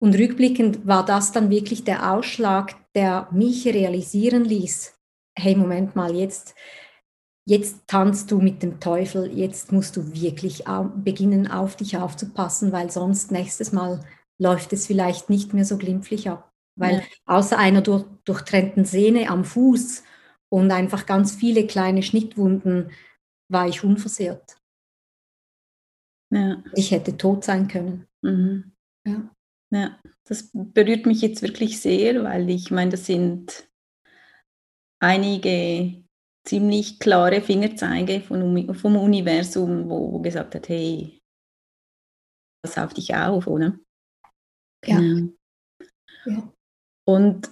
und 0.00 0.14
rückblickend 0.16 0.86
war 0.86 1.04
das 1.04 1.32
dann 1.32 1.50
wirklich 1.50 1.84
der 1.84 2.12
Ausschlag, 2.12 2.76
der 2.94 3.28
mich 3.32 3.66
realisieren 3.66 4.44
ließ, 4.44 4.96
hey, 5.36 5.56
Moment 5.56 5.96
mal, 5.96 6.14
jetzt, 6.14 6.54
jetzt 7.44 7.88
tanzt 7.88 8.30
du 8.30 8.40
mit 8.40 8.62
dem 8.62 8.78
Teufel, 8.78 9.36
jetzt 9.36 9.72
musst 9.72 9.96
du 9.96 10.12
wirklich 10.12 10.64
beginnen, 11.02 11.50
auf 11.50 11.74
dich 11.74 11.96
aufzupassen, 11.96 12.70
weil 12.70 12.90
sonst 12.90 13.32
nächstes 13.32 13.72
Mal 13.72 14.04
läuft 14.40 14.72
es 14.72 14.86
vielleicht 14.86 15.30
nicht 15.30 15.52
mehr 15.52 15.64
so 15.64 15.76
glimpflich 15.78 16.30
ab. 16.30 16.52
Weil 16.78 16.96
ja. 16.96 17.02
außer 17.26 17.58
einer 17.58 17.82
durch, 17.82 18.04
durchtrennten 18.24 18.84
Sehne 18.84 19.28
am 19.30 19.44
Fuß 19.44 20.04
und 20.48 20.70
einfach 20.70 21.06
ganz 21.06 21.34
viele 21.34 21.66
kleine 21.66 22.02
Schnittwunden 22.02 22.90
war 23.50 23.68
ich 23.68 23.84
unversehrt. 23.84 24.56
Ja. 26.30 26.62
Ich 26.74 26.90
hätte 26.90 27.16
tot 27.16 27.44
sein 27.44 27.68
können. 27.68 28.06
Mhm. 28.22 28.72
Ja. 29.06 29.30
Ja, 29.70 30.00
das 30.24 30.50
berührt 30.52 31.04
mich 31.04 31.20
jetzt 31.20 31.42
wirklich 31.42 31.80
sehr, 31.80 32.24
weil 32.24 32.48
ich 32.48 32.70
meine, 32.70 32.92
das 32.92 33.04
sind 33.04 33.68
einige 34.98 36.04
ziemlich 36.46 36.98
klare 36.98 37.42
Fingerzeige 37.42 38.22
von, 38.22 38.74
vom 38.74 38.96
Universum, 38.96 39.90
wo, 39.90 40.12
wo 40.12 40.20
gesagt 40.20 40.54
hat, 40.54 40.70
hey, 40.70 41.20
pass 42.62 42.78
auf 42.78 42.94
dich 42.94 43.14
auf, 43.14 43.46
oder? 43.46 43.78
Genau. 44.82 45.30
Ja. 46.24 46.32
ja. 46.32 46.52
Und 47.08 47.48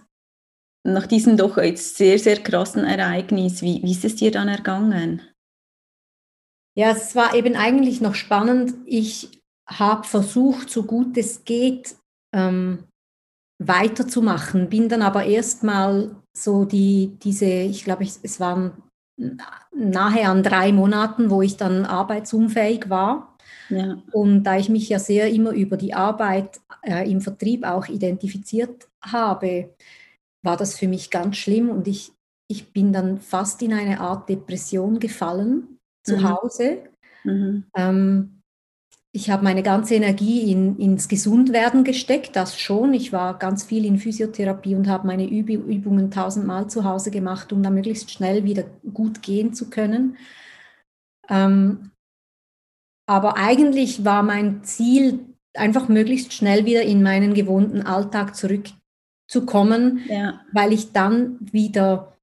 nach 0.86 1.06
diesem 1.06 1.38
doch 1.38 1.56
jetzt 1.56 1.96
sehr, 1.96 2.18
sehr 2.18 2.42
krassen 2.42 2.84
Ereignis, 2.84 3.62
wie, 3.62 3.82
wie 3.82 3.92
ist 3.92 4.04
es 4.04 4.16
dir 4.16 4.30
dann 4.30 4.48
ergangen? 4.48 5.22
Ja, 6.76 6.90
es 6.90 7.16
war 7.16 7.34
eben 7.34 7.56
eigentlich 7.56 8.02
noch 8.02 8.14
spannend. 8.14 8.74
Ich 8.84 9.40
habe 9.66 10.04
versucht, 10.04 10.68
so 10.68 10.82
gut 10.82 11.16
es 11.16 11.44
geht, 11.46 11.96
ähm, 12.34 12.84
weiterzumachen. 13.58 14.68
Bin 14.68 14.90
dann 14.90 15.00
aber 15.00 15.24
erstmal 15.24 16.14
so 16.36 16.66
die, 16.66 17.16
diese, 17.22 17.46
ich 17.46 17.82
glaube, 17.82 18.04
es 18.04 18.38
waren 18.38 18.82
nahe 19.74 20.28
an 20.28 20.42
drei 20.42 20.70
Monaten, 20.70 21.30
wo 21.30 21.40
ich 21.40 21.56
dann 21.56 21.86
arbeitsunfähig 21.86 22.90
war. 22.90 23.35
Ja. 23.68 24.02
Und 24.12 24.44
da 24.44 24.56
ich 24.56 24.68
mich 24.68 24.88
ja 24.88 24.98
sehr 24.98 25.30
immer 25.30 25.50
über 25.50 25.76
die 25.76 25.94
Arbeit 25.94 26.60
äh, 26.82 27.10
im 27.10 27.20
Vertrieb 27.20 27.64
auch 27.64 27.88
identifiziert 27.88 28.88
habe, 29.02 29.70
war 30.42 30.56
das 30.56 30.78
für 30.78 30.88
mich 30.88 31.10
ganz 31.10 31.36
schlimm 31.36 31.70
und 31.70 31.88
ich, 31.88 32.12
ich 32.48 32.72
bin 32.72 32.92
dann 32.92 33.18
fast 33.18 33.60
in 33.62 33.72
eine 33.72 34.00
Art 34.00 34.28
Depression 34.28 35.00
gefallen 35.00 35.78
zu 36.04 36.18
mhm. 36.18 36.28
Hause. 36.28 36.78
Mhm. 37.24 37.64
Ähm, 37.76 38.36
ich 39.16 39.30
habe 39.30 39.44
meine 39.44 39.62
ganze 39.62 39.94
Energie 39.94 40.52
in, 40.52 40.76
ins 40.78 41.08
Gesundwerden 41.08 41.84
gesteckt, 41.84 42.36
das 42.36 42.60
schon. 42.60 42.92
Ich 42.92 43.14
war 43.14 43.38
ganz 43.38 43.64
viel 43.64 43.86
in 43.86 43.98
Physiotherapie 43.98 44.74
und 44.74 44.88
habe 44.88 45.06
meine 45.06 45.26
Üb 45.26 45.48
Übungen 45.48 46.10
tausendmal 46.10 46.68
zu 46.68 46.84
Hause 46.84 47.10
gemacht, 47.10 47.50
um 47.50 47.62
da 47.62 47.70
möglichst 47.70 48.10
schnell 48.10 48.44
wieder 48.44 48.64
gut 48.92 49.22
gehen 49.22 49.54
zu 49.54 49.70
können. 49.70 50.18
Ähm, 51.30 51.92
aber 53.06 53.36
eigentlich 53.36 54.04
war 54.04 54.22
mein 54.22 54.64
Ziel, 54.64 55.20
einfach 55.54 55.88
möglichst 55.88 56.32
schnell 56.32 56.66
wieder 56.66 56.82
in 56.82 57.02
meinen 57.02 57.32
gewohnten 57.32 57.82
Alltag 57.82 58.36
zurückzukommen, 58.36 60.00
ja. 60.08 60.40
weil 60.52 60.72
ich 60.72 60.92
dann 60.92 61.38
wieder 61.40 62.16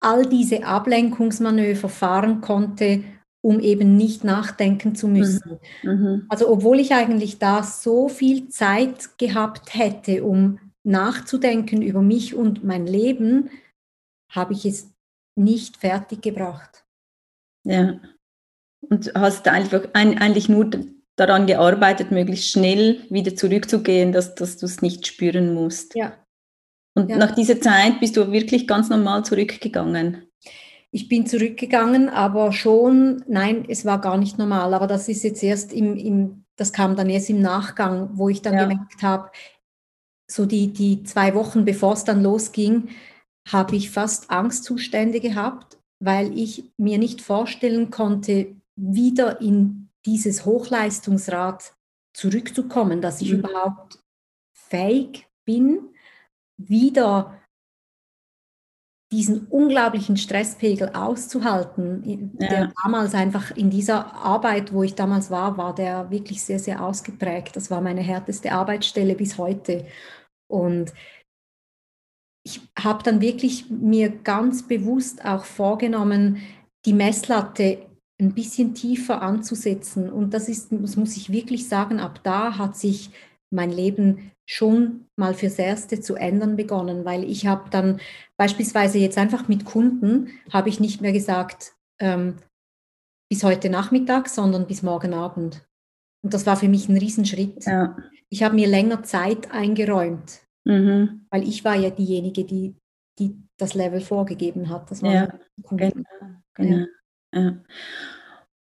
all 0.00 0.26
diese 0.26 0.64
Ablenkungsmanöver 0.64 1.88
fahren 1.88 2.40
konnte 2.40 3.02
um 3.42 3.58
eben 3.58 3.96
nicht 3.96 4.24
nachdenken 4.24 4.94
zu 4.94 5.08
müssen. 5.08 5.58
Mhm. 5.82 5.90
mhm. 5.92 6.26
Also 6.28 6.48
obwohl 6.48 6.80
ich 6.80 6.94
eigentlich 6.94 7.38
da 7.38 7.62
so 7.62 8.08
viel 8.08 8.48
Zeit 8.48 9.18
gehabt 9.18 9.74
hätte, 9.74 10.24
um 10.24 10.58
nachzudenken 10.84 11.82
über 11.82 12.02
mich 12.02 12.34
und 12.34 12.64
mein 12.64 12.86
Leben, 12.86 13.50
habe 14.28 14.54
ich 14.54 14.64
es 14.64 14.90
nicht 15.36 15.76
fertig 15.76 16.22
gebracht. 16.22 16.84
Ja. 17.64 18.00
Und 18.88 19.12
hast 19.14 19.48
einfach 19.48 19.82
eigentlich 19.94 20.48
nur 20.48 20.70
daran 21.16 21.46
gearbeitet, 21.46 22.10
möglichst 22.10 22.50
schnell 22.50 23.00
wieder 23.10 23.34
zurückzugehen, 23.36 24.12
dass, 24.12 24.34
dass 24.34 24.56
du 24.56 24.66
es 24.66 24.82
nicht 24.82 25.06
spüren 25.06 25.54
musst. 25.54 25.94
Ja. 25.94 26.14
Und 26.94 27.10
ja. 27.10 27.16
nach 27.16 27.34
dieser 27.34 27.60
Zeit 27.60 28.00
bist 28.00 28.16
du 28.16 28.32
wirklich 28.32 28.66
ganz 28.66 28.90
normal 28.90 29.24
zurückgegangen. 29.24 30.26
Ich 30.90 31.08
bin 31.08 31.26
zurückgegangen, 31.26 32.10
aber 32.10 32.52
schon, 32.52 33.24
nein, 33.26 33.64
es 33.68 33.86
war 33.86 34.00
gar 34.00 34.18
nicht 34.18 34.36
normal. 34.36 34.74
Aber 34.74 34.86
das 34.86 35.08
ist 35.08 35.22
jetzt 35.22 35.42
erst 35.42 35.72
im, 35.72 35.96
im 35.96 36.44
das 36.56 36.72
kam 36.72 36.96
dann 36.96 37.08
erst 37.08 37.30
im 37.30 37.40
Nachgang, 37.40 38.10
wo 38.12 38.28
ich 38.28 38.42
dann 38.42 38.54
ja. 38.54 38.64
gemerkt 38.64 39.02
habe, 39.02 39.30
so 40.30 40.46
die, 40.46 40.72
die 40.72 41.02
zwei 41.02 41.34
Wochen 41.34 41.64
bevor 41.64 41.94
es 41.94 42.04
dann 42.04 42.22
losging, 42.22 42.88
habe 43.48 43.76
ich 43.76 43.90
fast 43.90 44.30
Angstzustände 44.30 45.20
gehabt, 45.20 45.78
weil 45.98 46.36
ich 46.36 46.72
mir 46.76 46.98
nicht 46.98 47.20
vorstellen 47.20 47.90
konnte, 47.90 48.54
wieder 48.76 49.40
in 49.40 49.90
dieses 50.06 50.44
Hochleistungsrad 50.44 51.74
zurückzukommen, 52.14 53.00
dass 53.00 53.20
ich 53.20 53.32
mhm. 53.32 53.40
überhaupt 53.40 54.00
fähig 54.52 55.28
bin, 55.44 55.94
wieder 56.56 57.38
diesen 59.12 59.46
unglaublichen 59.48 60.16
Stresspegel 60.16 60.88
auszuhalten, 60.94 62.32
ja. 62.38 62.48
der 62.48 62.72
damals 62.82 63.14
einfach 63.14 63.50
in 63.54 63.68
dieser 63.68 64.14
Arbeit, 64.14 64.72
wo 64.72 64.82
ich 64.82 64.94
damals 64.94 65.30
war, 65.30 65.58
war 65.58 65.74
der 65.74 66.10
wirklich 66.10 66.42
sehr, 66.42 66.58
sehr 66.58 66.82
ausgeprägt. 66.82 67.54
Das 67.54 67.70
war 67.70 67.82
meine 67.82 68.00
härteste 68.00 68.52
Arbeitsstelle 68.52 69.14
bis 69.14 69.36
heute. 69.36 69.86
Und 70.50 70.94
ich 72.42 72.62
habe 72.78 73.02
dann 73.02 73.20
wirklich 73.20 73.68
mir 73.68 74.08
ganz 74.08 74.66
bewusst 74.66 75.24
auch 75.26 75.44
vorgenommen, 75.44 76.38
die 76.86 76.94
Messlatte 76.94 77.86
ein 78.20 78.34
bisschen 78.34 78.74
tiefer 78.74 79.22
anzusetzen. 79.22 80.10
Und 80.10 80.34
das 80.34 80.48
ist, 80.48 80.68
das 80.70 80.96
muss 80.96 81.16
ich 81.16 81.32
wirklich 81.32 81.68
sagen, 81.68 82.00
ab 82.00 82.20
da 82.22 82.58
hat 82.58 82.76
sich 82.76 83.10
mein 83.50 83.70
Leben 83.70 84.32
schon 84.46 85.06
mal 85.16 85.34
fürs 85.34 85.58
Erste 85.58 86.00
zu 86.00 86.14
ändern 86.14 86.56
begonnen, 86.56 87.04
weil 87.04 87.24
ich 87.24 87.46
habe 87.46 87.70
dann 87.70 88.00
beispielsweise 88.36 88.98
jetzt 88.98 89.18
einfach 89.18 89.48
mit 89.48 89.64
Kunden, 89.64 90.28
habe 90.50 90.68
ich 90.68 90.80
nicht 90.80 91.00
mehr 91.00 91.12
gesagt, 91.12 91.74
ähm, 92.00 92.36
bis 93.30 93.44
heute 93.44 93.70
Nachmittag, 93.70 94.28
sondern 94.28 94.66
bis 94.66 94.82
morgen 94.82 95.14
Abend. 95.14 95.66
Und 96.22 96.34
das 96.34 96.46
war 96.46 96.56
für 96.56 96.68
mich 96.68 96.88
ein 96.88 96.96
Riesenschritt. 96.96 97.64
Ja. 97.64 97.96
Ich 98.28 98.42
habe 98.42 98.54
mir 98.54 98.68
länger 98.68 99.02
Zeit 99.02 99.50
eingeräumt, 99.50 100.40
mhm. 100.64 101.26
weil 101.30 101.46
ich 101.48 101.64
war 101.64 101.74
ja 101.74 101.90
diejenige, 101.90 102.44
die, 102.44 102.74
die 103.18 103.36
das 103.58 103.74
Level 103.74 104.00
vorgegeben 104.00 104.68
hat. 104.68 104.90
Das 104.90 105.02
war 105.02 105.12
ja, 105.12 105.38
genau, 105.56 105.90
genau. 106.54 106.76
Ja. 106.78 106.86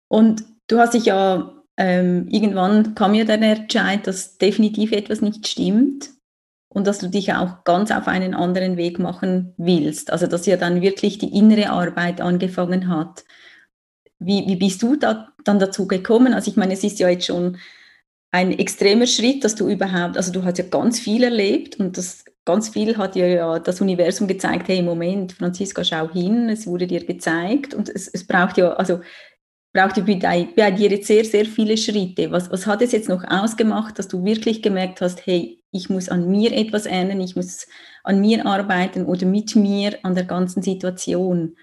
Und 0.08 0.44
du 0.68 0.80
hast 0.80 0.94
dich 0.94 1.06
ja 1.06 1.62
ähm, 1.78 2.28
irgendwann 2.30 2.96
kam 2.96 3.14
ja 3.14 3.24
der 3.24 3.42
Entscheid, 3.42 4.06
dass 4.06 4.38
definitiv 4.38 4.92
etwas 4.92 5.22
nicht 5.22 5.48
stimmt 5.48 6.12
und 6.70 6.86
dass 6.86 7.00
du 7.00 7.08
dich 7.08 7.34
auch 7.34 7.64
ganz 7.64 7.92
auf 7.92 8.08
einen 8.08 8.34
anderen 8.34 8.78
Weg 8.78 9.00
machen 9.00 9.54
willst. 9.58 10.12
Also 10.12 10.28
dass 10.28 10.46
ja 10.46 10.58
dann 10.58 10.82
wirklich 10.82 11.18
die 11.18 11.36
innere 11.36 11.72
Arbeit 11.72 12.22
angefangen 12.22 12.88
hat. 12.88 13.24
Wie, 14.20 14.46
wie 14.48 14.58
bist 14.58 14.84
du 14.84 14.96
da 14.96 15.30
dann 15.44 15.58
dazu 15.58 15.88
gekommen? 15.88 16.34
Also 16.34 16.52
ich 16.52 16.58
meine, 16.58 16.74
es 16.74 16.84
ist 16.84 17.00
ja 17.00 17.10
jetzt 17.10 17.26
schon 17.26 17.58
ein 18.32 18.52
extremer 18.52 19.08
Schritt, 19.08 19.44
dass 19.44 19.56
du 19.56 19.68
überhaupt, 19.68 20.18
also 20.18 20.32
du 20.32 20.44
hast 20.44 20.60
ja 20.60 20.66
ganz 20.66 21.00
viel 21.00 21.24
erlebt 21.24 21.80
und 21.80 21.98
das 21.98 22.24
ganz 22.46 22.70
viel 22.70 22.98
hat 22.98 23.16
ja, 23.16 23.26
ja 23.26 23.60
das 23.60 23.82
Universum 23.82 24.28
gezeigt, 24.28 24.68
hey, 24.68 24.82
Moment, 24.82 25.34
Franziska, 25.34 25.84
schau 25.84 26.12
hin, 26.12 26.50
es 26.50 26.66
wurde 26.68 26.88
dir 26.88 27.06
gezeigt 27.06 27.74
und 27.74 27.90
es, 27.90 28.08
es 28.08 28.26
braucht 28.26 28.58
ja, 28.58 28.74
also 28.74 29.02
braucht 29.74 30.06
bei, 30.06 30.50
bei 30.56 30.72
dir 30.72 30.90
jetzt 30.90 31.08
sehr, 31.08 31.24
sehr 31.24 31.46
viele 31.46 31.78
Schritte. 31.78 32.32
Was, 32.32 32.52
was 32.52 32.68
hat 32.68 32.82
es 32.82 32.92
jetzt 32.92 33.10
noch 33.10 33.24
ausgemacht, 33.24 33.98
dass 33.98 34.08
du 34.08 34.24
wirklich 34.24 34.62
gemerkt 34.62 35.02
hast, 35.02 35.26
hey, 35.26 35.62
ich 35.72 35.90
muss 35.90 36.10
an 36.10 36.30
mir 36.30 36.52
etwas 36.52 36.86
ändern, 36.86 37.22
ich 37.22 37.36
muss 37.36 37.68
an 38.04 38.20
mir 38.20 38.46
arbeiten 38.46 39.06
oder 39.06 39.26
mit 39.26 39.56
mir 39.56 39.98
an 40.04 40.16
der 40.16 40.26
ganzen 40.26 40.62
Situation? 40.62 41.56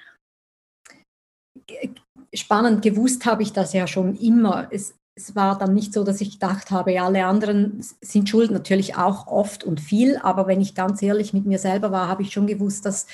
Spannend, 2.32 2.82
gewusst 2.82 3.26
habe 3.26 3.42
ich 3.42 3.52
das 3.52 3.75
ja 3.75 3.87
schon 3.87 4.16
immer. 4.16 4.68
Es, 4.70 4.94
es 5.18 5.37
war 5.37 5.58
dann 5.58 5.75
nicht 5.75 5.92
so, 5.92 6.04
dass 6.04 6.20
ich 6.20 6.32
gedacht 6.32 6.70
habe, 6.70 7.00
alle 7.02 7.26
anderen 7.26 7.84
sind 8.00 8.28
schuld, 8.28 8.50
natürlich 8.50 8.96
auch 8.96 9.26
oft 9.26 9.64
und 9.64 9.80
viel, 9.80 10.16
aber 10.18 10.46
wenn 10.46 10.60
ich 10.60 10.75
ganz 10.75 11.02
ehrlich 11.02 11.32
mit 11.32 11.44
mir 11.44 11.58
selber 11.58 11.92
war, 11.92 12.08
habe 12.08 12.22
ich 12.22 12.32
schon 12.32 12.46
gewusst, 12.46 12.87
dass 12.87 13.06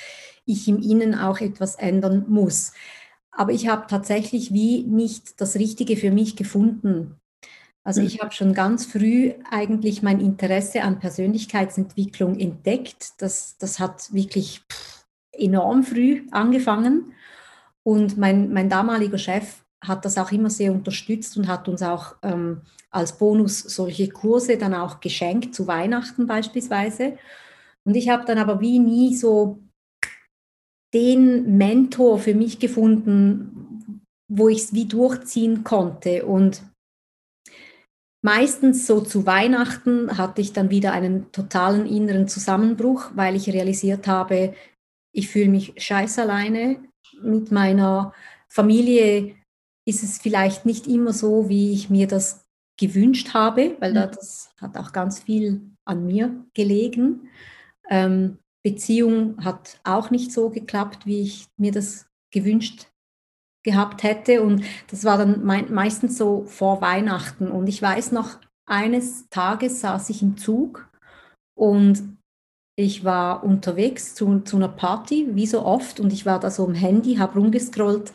ich 0.45 0.67
im 0.67 0.81
Innen 0.81 1.15
auch 1.15 1.41
etwas 1.41 1.75
ändern 1.75 2.25
muss 2.27 2.71
aber 3.35 3.51
ich 3.51 3.67
habe 3.67 3.85
tatsächlich 3.87 4.53
wie 4.53 4.83
nicht 4.83 5.39
das 5.41 5.55
Richtige 5.55 5.97
für 5.97 6.11
mich 6.11 6.35
gefunden. 6.35 7.19
Also 7.83 8.01
ich 8.01 8.19
habe 8.19 8.31
schon 8.31 8.53
ganz 8.55 8.85
früh 8.85 9.33
eigentlich 9.51 10.01
mein 10.01 10.19
Interesse 10.19 10.81
an 10.81 10.99
Persönlichkeitsentwicklung 10.99 12.39
entdeckt. 12.39 13.21
Das, 13.21 13.57
das 13.57 13.79
hat 13.79 14.11
wirklich 14.11 14.63
enorm 15.31 15.83
früh 15.83 16.23
angefangen. 16.31 17.13
Und 17.83 18.17
mein, 18.17 18.51
mein 18.53 18.69
damaliger 18.69 19.19
Chef 19.19 19.64
hat 19.87 20.05
das 20.05 20.17
auch 20.17 20.31
immer 20.31 20.49
sehr 20.49 20.71
unterstützt 20.71 21.37
und 21.37 21.47
hat 21.47 21.67
uns 21.67 21.81
auch 21.81 22.15
ähm, 22.23 22.61
als 22.91 23.17
Bonus 23.17 23.59
solche 23.59 24.09
Kurse 24.09 24.57
dann 24.57 24.73
auch 24.73 24.99
geschenkt, 24.99 25.53
zu 25.53 25.67
Weihnachten 25.67 26.27
beispielsweise. 26.27 27.17
Und 27.83 27.95
ich 27.95 28.09
habe 28.09 28.25
dann 28.25 28.37
aber 28.37 28.61
wie 28.61 28.79
nie 28.79 29.15
so 29.15 29.59
den 30.93 31.57
Mentor 31.57 32.19
für 32.19 32.33
mich 32.33 32.59
gefunden, 32.59 34.01
wo 34.31 34.49
ich 34.49 34.59
es 34.59 34.73
wie 34.73 34.85
durchziehen 34.85 35.63
konnte. 35.63 36.25
Und 36.25 36.63
meistens 38.23 38.87
so 38.87 39.01
zu 39.01 39.25
Weihnachten 39.25 40.17
hatte 40.17 40.41
ich 40.41 40.53
dann 40.53 40.69
wieder 40.69 40.93
einen 40.93 41.31
totalen 41.31 41.85
inneren 41.85 42.27
Zusammenbruch, 42.27 43.11
weil 43.13 43.35
ich 43.35 43.49
realisiert 43.49 44.07
habe, 44.07 44.53
ich 45.13 45.29
fühle 45.29 45.49
mich 45.49 45.73
scheiß 45.77 46.19
alleine. 46.19 46.79
Mit 47.21 47.51
meiner 47.51 48.13
Familie 48.49 49.35
ist 49.85 50.03
es 50.03 50.17
vielleicht 50.17 50.65
nicht 50.65 50.87
immer 50.87 51.13
so, 51.13 51.47
wie 51.47 51.73
ich 51.73 51.89
mir 51.89 52.07
das 52.07 52.45
gewünscht 52.77 53.33
habe, 53.33 53.77
weil 53.79 53.93
das 53.93 54.51
hat 54.59 54.77
auch 54.77 54.91
ganz 54.91 55.19
viel 55.19 55.61
an 55.85 56.05
mir 56.05 56.45
gelegen. 56.53 57.29
Ähm, 57.89 58.39
Beziehung 58.63 59.43
hat 59.45 59.79
auch 59.83 60.09
nicht 60.09 60.31
so 60.31 60.49
geklappt, 60.49 61.05
wie 61.05 61.21
ich 61.21 61.47
mir 61.57 61.71
das 61.71 62.07
gewünscht 62.31 62.87
gehabt 63.63 64.03
hätte. 64.03 64.41
Und 64.41 64.63
das 64.89 65.03
war 65.03 65.17
dann 65.17 65.43
meistens 65.43 66.17
so 66.17 66.45
vor 66.45 66.81
Weihnachten. 66.81 67.49
Und 67.49 67.67
ich 67.67 67.81
weiß 67.81 68.11
noch, 68.11 68.39
eines 68.67 69.29
Tages 69.29 69.81
saß 69.81 70.09
ich 70.09 70.21
im 70.21 70.37
Zug 70.37 70.89
und 71.55 72.17
ich 72.77 73.05
war 73.05 73.43
unterwegs 73.43 74.15
zu, 74.15 74.39
zu 74.39 74.57
einer 74.57 74.67
Party, 74.67 75.27
wie 75.31 75.45
so 75.45 75.63
oft, 75.63 75.99
und 75.99 76.11
ich 76.11 76.25
war 76.25 76.39
da 76.39 76.49
so 76.49 76.65
am 76.65 76.73
Handy, 76.73 77.15
habe 77.15 77.39
rumgescrollt 77.39 78.11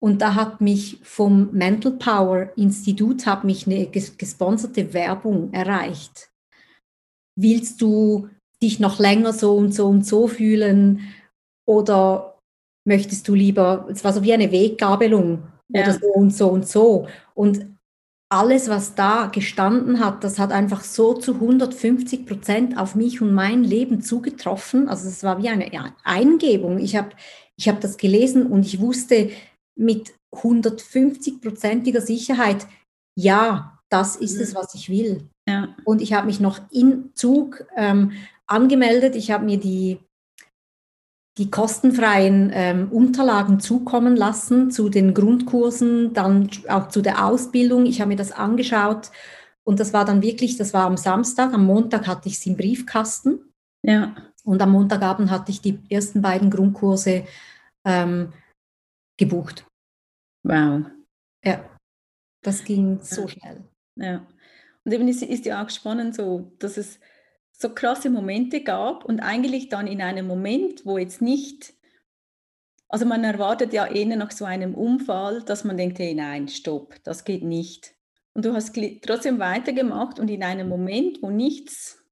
und 0.00 0.22
da 0.22 0.34
hat 0.34 0.60
mich 0.60 1.00
vom 1.02 1.50
Mental 1.52 1.92
Power 1.92 2.50
Institut 2.56 3.26
hat 3.26 3.44
mich 3.44 3.66
eine 3.66 3.86
gesponserte 3.86 4.92
Werbung 4.94 5.52
erreicht. 5.52 6.30
Willst 7.36 7.80
du 7.80 8.28
dich 8.62 8.80
noch 8.80 8.98
länger 8.98 9.32
so 9.32 9.56
und 9.56 9.74
so 9.74 9.88
und 9.88 10.06
so 10.06 10.28
fühlen? 10.28 11.00
Oder 11.66 12.38
möchtest 12.84 13.26
du 13.28 13.34
lieber, 13.34 13.86
es 13.90 14.04
war 14.04 14.12
so 14.12 14.22
wie 14.22 14.32
eine 14.32 14.52
Weggabelung 14.52 15.42
ja. 15.68 15.82
oder 15.82 15.92
so 15.92 16.06
und 16.14 16.34
so 16.34 16.48
und 16.48 16.68
so. 16.68 17.08
Und 17.34 17.66
alles, 18.30 18.68
was 18.68 18.94
da 18.94 19.26
gestanden 19.26 20.00
hat, 20.00 20.22
das 20.22 20.38
hat 20.38 20.52
einfach 20.52 20.84
so 20.84 21.14
zu 21.14 21.34
150 21.34 22.26
Prozent 22.26 22.78
auf 22.78 22.94
mich 22.94 23.20
und 23.20 23.32
mein 23.32 23.64
Leben 23.64 24.02
zugetroffen. 24.02 24.88
Also 24.88 25.08
es 25.08 25.22
war 25.22 25.42
wie 25.42 25.48
eine 25.48 25.70
Eingebung. 26.04 26.78
Ich 26.78 26.94
habe 26.96 27.10
ich 27.56 27.68
hab 27.68 27.80
das 27.80 27.96
gelesen 27.96 28.46
und 28.46 28.64
ich 28.66 28.80
wusste 28.80 29.30
mit 29.78 30.14
150-prozentiger 30.34 32.00
Sicherheit, 32.00 32.66
ja, 33.16 33.78
das 33.88 34.16
ist 34.16 34.36
mhm. 34.36 34.42
es, 34.42 34.54
was 34.54 34.74
ich 34.74 34.90
will. 34.90 35.28
Ja. 35.48 35.74
Und 35.84 36.02
ich 36.02 36.12
habe 36.12 36.26
mich 36.26 36.40
noch 36.40 36.60
im 36.70 37.10
Zug 37.14 37.64
ähm, 37.76 38.12
angemeldet. 38.46 39.16
Ich 39.16 39.30
habe 39.30 39.44
mir 39.44 39.58
die, 39.58 39.98
die 41.38 41.50
kostenfreien 41.50 42.50
ähm, 42.52 42.92
Unterlagen 42.92 43.60
zukommen 43.60 44.14
lassen 44.16 44.70
zu 44.70 44.88
den 44.88 45.14
Grundkursen, 45.14 46.12
dann 46.12 46.50
auch 46.68 46.88
zu 46.88 47.00
der 47.00 47.24
Ausbildung. 47.24 47.86
Ich 47.86 48.00
habe 48.00 48.08
mir 48.08 48.16
das 48.16 48.32
angeschaut 48.32 49.10
und 49.64 49.80
das 49.80 49.92
war 49.92 50.04
dann 50.04 50.22
wirklich, 50.22 50.56
das 50.56 50.74
war 50.74 50.86
am 50.86 50.96
Samstag, 50.96 51.52
am 51.52 51.64
Montag 51.64 52.06
hatte 52.06 52.28
ich 52.28 52.34
es 52.34 52.46
im 52.46 52.56
Briefkasten. 52.56 53.40
Ja. 53.82 54.16
Und 54.44 54.62
am 54.62 54.72
Montagabend 54.72 55.30
hatte 55.30 55.50
ich 55.50 55.60
die 55.60 55.78
ersten 55.90 56.22
beiden 56.22 56.50
Grundkurse 56.50 57.24
ähm, 57.84 58.32
gebucht. 59.18 59.66
Wow. 60.44 60.86
Ja, 61.44 61.68
das 62.42 62.64
ging 62.64 63.00
so 63.02 63.28
schnell. 63.28 63.68
Ja. 63.96 64.26
Und 64.84 64.92
eben 64.92 65.08
ist, 65.08 65.22
ist 65.22 65.44
ja 65.44 65.62
auch 65.62 65.68
spannend 65.68 66.14
so, 66.14 66.52
dass 66.58 66.78
es 66.78 66.98
so 67.52 67.74
krasse 67.74 68.08
Momente 68.08 68.62
gab 68.62 69.04
und 69.04 69.20
eigentlich 69.20 69.68
dann 69.68 69.86
in 69.86 70.00
einem 70.00 70.26
Moment, 70.26 70.86
wo 70.86 70.96
jetzt 70.96 71.20
nicht, 71.20 71.74
also 72.88 73.04
man 73.04 73.24
erwartet 73.24 73.72
ja 73.72 73.86
eher 73.86 74.16
nach 74.16 74.30
so 74.30 74.44
einem 74.44 74.74
Unfall, 74.74 75.42
dass 75.42 75.64
man 75.64 75.76
denkt, 75.76 75.98
hey 75.98 76.14
nein, 76.14 76.48
stopp, 76.48 76.94
das 77.02 77.24
geht 77.24 77.42
nicht. 77.42 77.94
Und 78.32 78.44
du 78.44 78.54
hast 78.54 78.78
trotzdem 79.02 79.40
weitergemacht 79.40 80.20
und 80.20 80.28
in 80.28 80.44
einem 80.44 80.68
Moment, 80.68 81.20
wo 81.20 81.30
nichts 81.30 82.02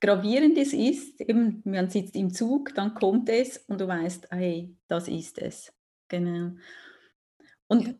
Gravierendes 0.00 0.72
ist, 0.72 1.20
eben 1.20 1.62
man 1.64 1.88
sitzt 1.88 2.16
im 2.16 2.32
Zug, 2.34 2.74
dann 2.74 2.94
kommt 2.94 3.28
es 3.28 3.58
und 3.68 3.80
du 3.80 3.86
weißt, 3.86 4.28
hey, 4.30 4.76
das 4.88 5.08
ist 5.08 5.38
es. 5.38 5.72
Genau. 6.08 6.52
Und 7.68 7.96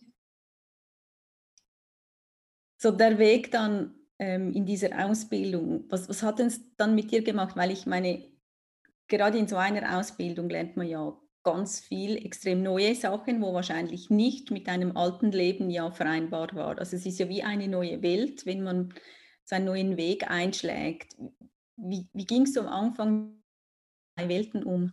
so 2.78 2.90
der 2.90 3.18
Weg 3.18 3.50
dann 3.50 3.94
ähm, 4.18 4.52
in 4.52 4.66
dieser 4.66 5.04
Ausbildung? 5.04 5.84
Was, 5.88 6.08
was 6.08 6.22
hat 6.22 6.40
es 6.40 6.60
dann 6.76 6.94
mit 6.94 7.10
dir 7.10 7.22
gemacht? 7.22 7.56
Weil 7.56 7.70
ich 7.70 7.86
meine, 7.86 8.30
gerade 9.08 9.38
in 9.38 9.48
so 9.48 9.56
einer 9.56 9.98
Ausbildung 9.98 10.48
lernt 10.48 10.76
man 10.76 10.88
ja 10.88 11.16
ganz 11.42 11.80
viel 11.80 12.16
extrem 12.16 12.62
neue 12.62 12.94
Sachen, 12.94 13.40
wo 13.40 13.54
wahrscheinlich 13.54 14.10
nicht 14.10 14.50
mit 14.50 14.68
einem 14.68 14.96
alten 14.96 15.30
Leben 15.30 15.70
ja 15.70 15.90
vereinbar 15.92 16.52
war. 16.54 16.78
Also 16.78 16.96
es 16.96 17.06
ist 17.06 17.18
ja 17.20 17.28
wie 17.28 17.44
eine 17.44 17.68
neue 17.68 18.02
Welt, 18.02 18.46
wenn 18.46 18.62
man 18.64 18.92
seinen 19.44 19.66
neuen 19.66 19.96
Weg 19.96 20.28
einschlägt. 20.28 21.16
Wie, 21.76 22.08
wie 22.12 22.26
ging 22.26 22.42
es 22.42 22.56
am 22.56 22.66
Anfang 22.66 23.42
bei 24.16 24.28
Welten 24.28 24.64
um? 24.64 24.92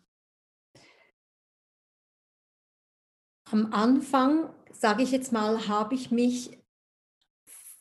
Am 3.54 3.72
Anfang, 3.72 4.50
sage 4.72 5.04
ich 5.04 5.12
jetzt 5.12 5.32
mal, 5.32 5.68
habe 5.68 5.94
ich 5.94 6.10
mich 6.10 6.58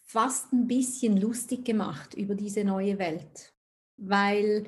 fast 0.04 0.52
ein 0.52 0.66
bisschen 0.66 1.16
lustig 1.16 1.64
gemacht 1.64 2.12
über 2.12 2.34
diese 2.34 2.62
neue 2.62 2.98
Welt, 2.98 3.54
weil 3.96 4.66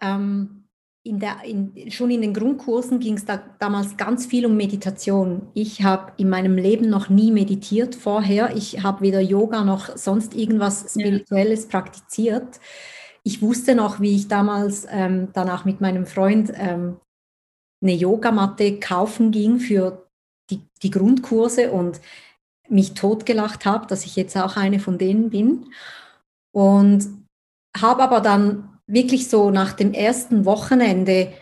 ähm, 0.00 0.64
in 1.04 1.20
der, 1.20 1.44
in, 1.44 1.88
schon 1.92 2.10
in 2.10 2.20
den 2.20 2.34
Grundkursen 2.34 2.98
ging 2.98 3.14
es 3.14 3.26
da, 3.26 3.36
damals 3.60 3.96
ganz 3.96 4.26
viel 4.26 4.44
um 4.44 4.56
Meditation. 4.56 5.46
Ich 5.54 5.84
habe 5.84 6.14
in 6.16 6.28
meinem 6.28 6.56
Leben 6.56 6.90
noch 6.90 7.08
nie 7.08 7.30
meditiert 7.30 7.94
vorher. 7.94 8.56
Ich 8.56 8.82
habe 8.82 9.02
weder 9.02 9.20
Yoga 9.20 9.62
noch 9.62 9.96
sonst 9.96 10.34
irgendwas 10.34 10.90
Spirituelles 10.90 11.62
ja. 11.62 11.70
praktiziert. 11.70 12.58
ich 13.22 13.40
wusste 13.40 13.76
noch, 13.76 14.00
wie 14.00 14.16
ich 14.16 14.26
damals 14.26 14.84
ähm, 14.90 15.28
dann 15.32 15.48
auch 15.48 15.64
mit 15.64 15.80
meinem 15.80 16.06
Freund 16.06 16.52
ähm, 16.56 16.96
eine 17.82 17.92
Yogamatte 17.92 18.78
kaufen 18.78 19.30
ging 19.30 19.58
für 19.58 20.08
die, 20.50 20.62
die 20.82 20.90
Grundkurse 20.90 21.72
und 21.72 22.00
mich 22.68 22.94
totgelacht 22.94 23.66
habe, 23.66 23.86
dass 23.86 24.06
ich 24.06 24.16
jetzt 24.16 24.36
auch 24.36 24.56
eine 24.56 24.80
von 24.80 24.98
denen 24.98 25.30
bin. 25.30 25.72
Und 26.54 27.26
habe 27.76 28.02
aber 28.02 28.20
dann 28.20 28.78
wirklich 28.86 29.28
so 29.28 29.50
nach 29.50 29.72
dem 29.72 29.92
ersten 29.92 30.44
Wochenende, 30.44 31.32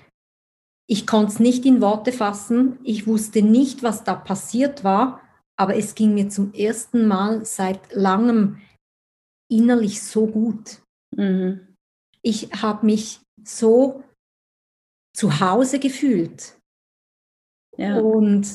ich 0.89 1.07
konnte 1.07 1.33
es 1.33 1.41
nicht 1.41 1.65
in 1.67 1.81
Worte 1.81 2.13
fassen, 2.13 2.79
ich 2.85 3.07
wusste 3.07 3.43
nicht, 3.43 3.83
was 3.83 4.05
da 4.05 4.15
passiert 4.15 4.85
war, 4.85 5.21
aber 5.57 5.77
es 5.77 5.95
ging 5.95 6.15
mir 6.15 6.29
zum 6.29 6.55
ersten 6.55 7.07
Mal 7.07 7.45
seit 7.45 7.93
langem 7.93 8.61
innerlich 9.51 10.03
so 10.03 10.27
gut. 10.27 10.81
Mhm. 11.17 11.77
Ich 12.23 12.51
habe 12.63 12.87
mich 12.87 13.21
so 13.45 14.05
zu 15.15 15.41
Hause 15.41 15.79
gefühlt. 15.79 16.59
Ja. 17.77 17.99
Und 17.99 18.47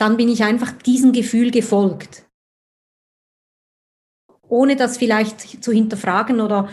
dann 0.00 0.16
bin 0.16 0.28
ich 0.28 0.42
einfach 0.42 0.72
diesem 0.72 1.12
Gefühl 1.12 1.50
gefolgt. 1.50 2.26
Ohne 4.48 4.76
das 4.76 4.98
vielleicht 4.98 5.62
zu 5.62 5.72
hinterfragen 5.72 6.40
oder 6.40 6.68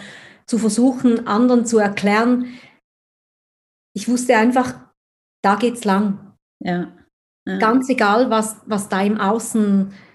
zu 0.45 0.58
versuchen, 0.58 1.27
anderen 1.27 1.65
zu 1.65 1.77
erklären. 1.77 2.58
Ich 3.93 4.08
wusste 4.08 4.38
einfach, 4.38 4.80
da 5.43 5.56
geht's 5.56 5.84
lang. 5.84 6.36
Ja. 6.63 6.97
ja. 7.45 7.58
Ganz 7.58 7.89
egal, 7.89 8.30
was, 8.30 8.62
was 8.65 8.89
da 8.89 9.01
im 9.01 9.19
Außen 9.19 9.91
äh, 9.91 10.07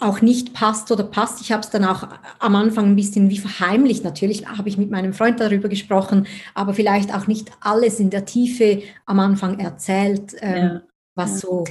auch 0.00 0.22
nicht 0.22 0.54
passt 0.54 0.90
oder 0.90 1.04
passt. 1.04 1.40
Ich 1.40 1.52
habe 1.52 1.62
es 1.62 1.70
dann 1.70 1.84
auch 1.84 2.08
am 2.38 2.56
Anfang 2.56 2.86
ein 2.86 2.96
bisschen 2.96 3.30
wie 3.30 3.38
verheimlicht. 3.38 4.04
Natürlich 4.04 4.46
habe 4.46 4.68
ich 4.68 4.76
mit 4.76 4.90
meinem 4.90 5.12
Freund 5.12 5.40
darüber 5.40 5.68
gesprochen, 5.68 6.26
aber 6.54 6.74
vielleicht 6.74 7.14
auch 7.14 7.26
nicht 7.26 7.50
alles 7.60 8.00
in 8.00 8.10
der 8.10 8.24
Tiefe 8.24 8.82
am 9.06 9.20
Anfang 9.20 9.58
erzählt, 9.58 10.34
ähm, 10.40 10.56
ja. 10.56 10.82
was 11.14 11.42
ja. 11.42 11.48
so 11.48 11.64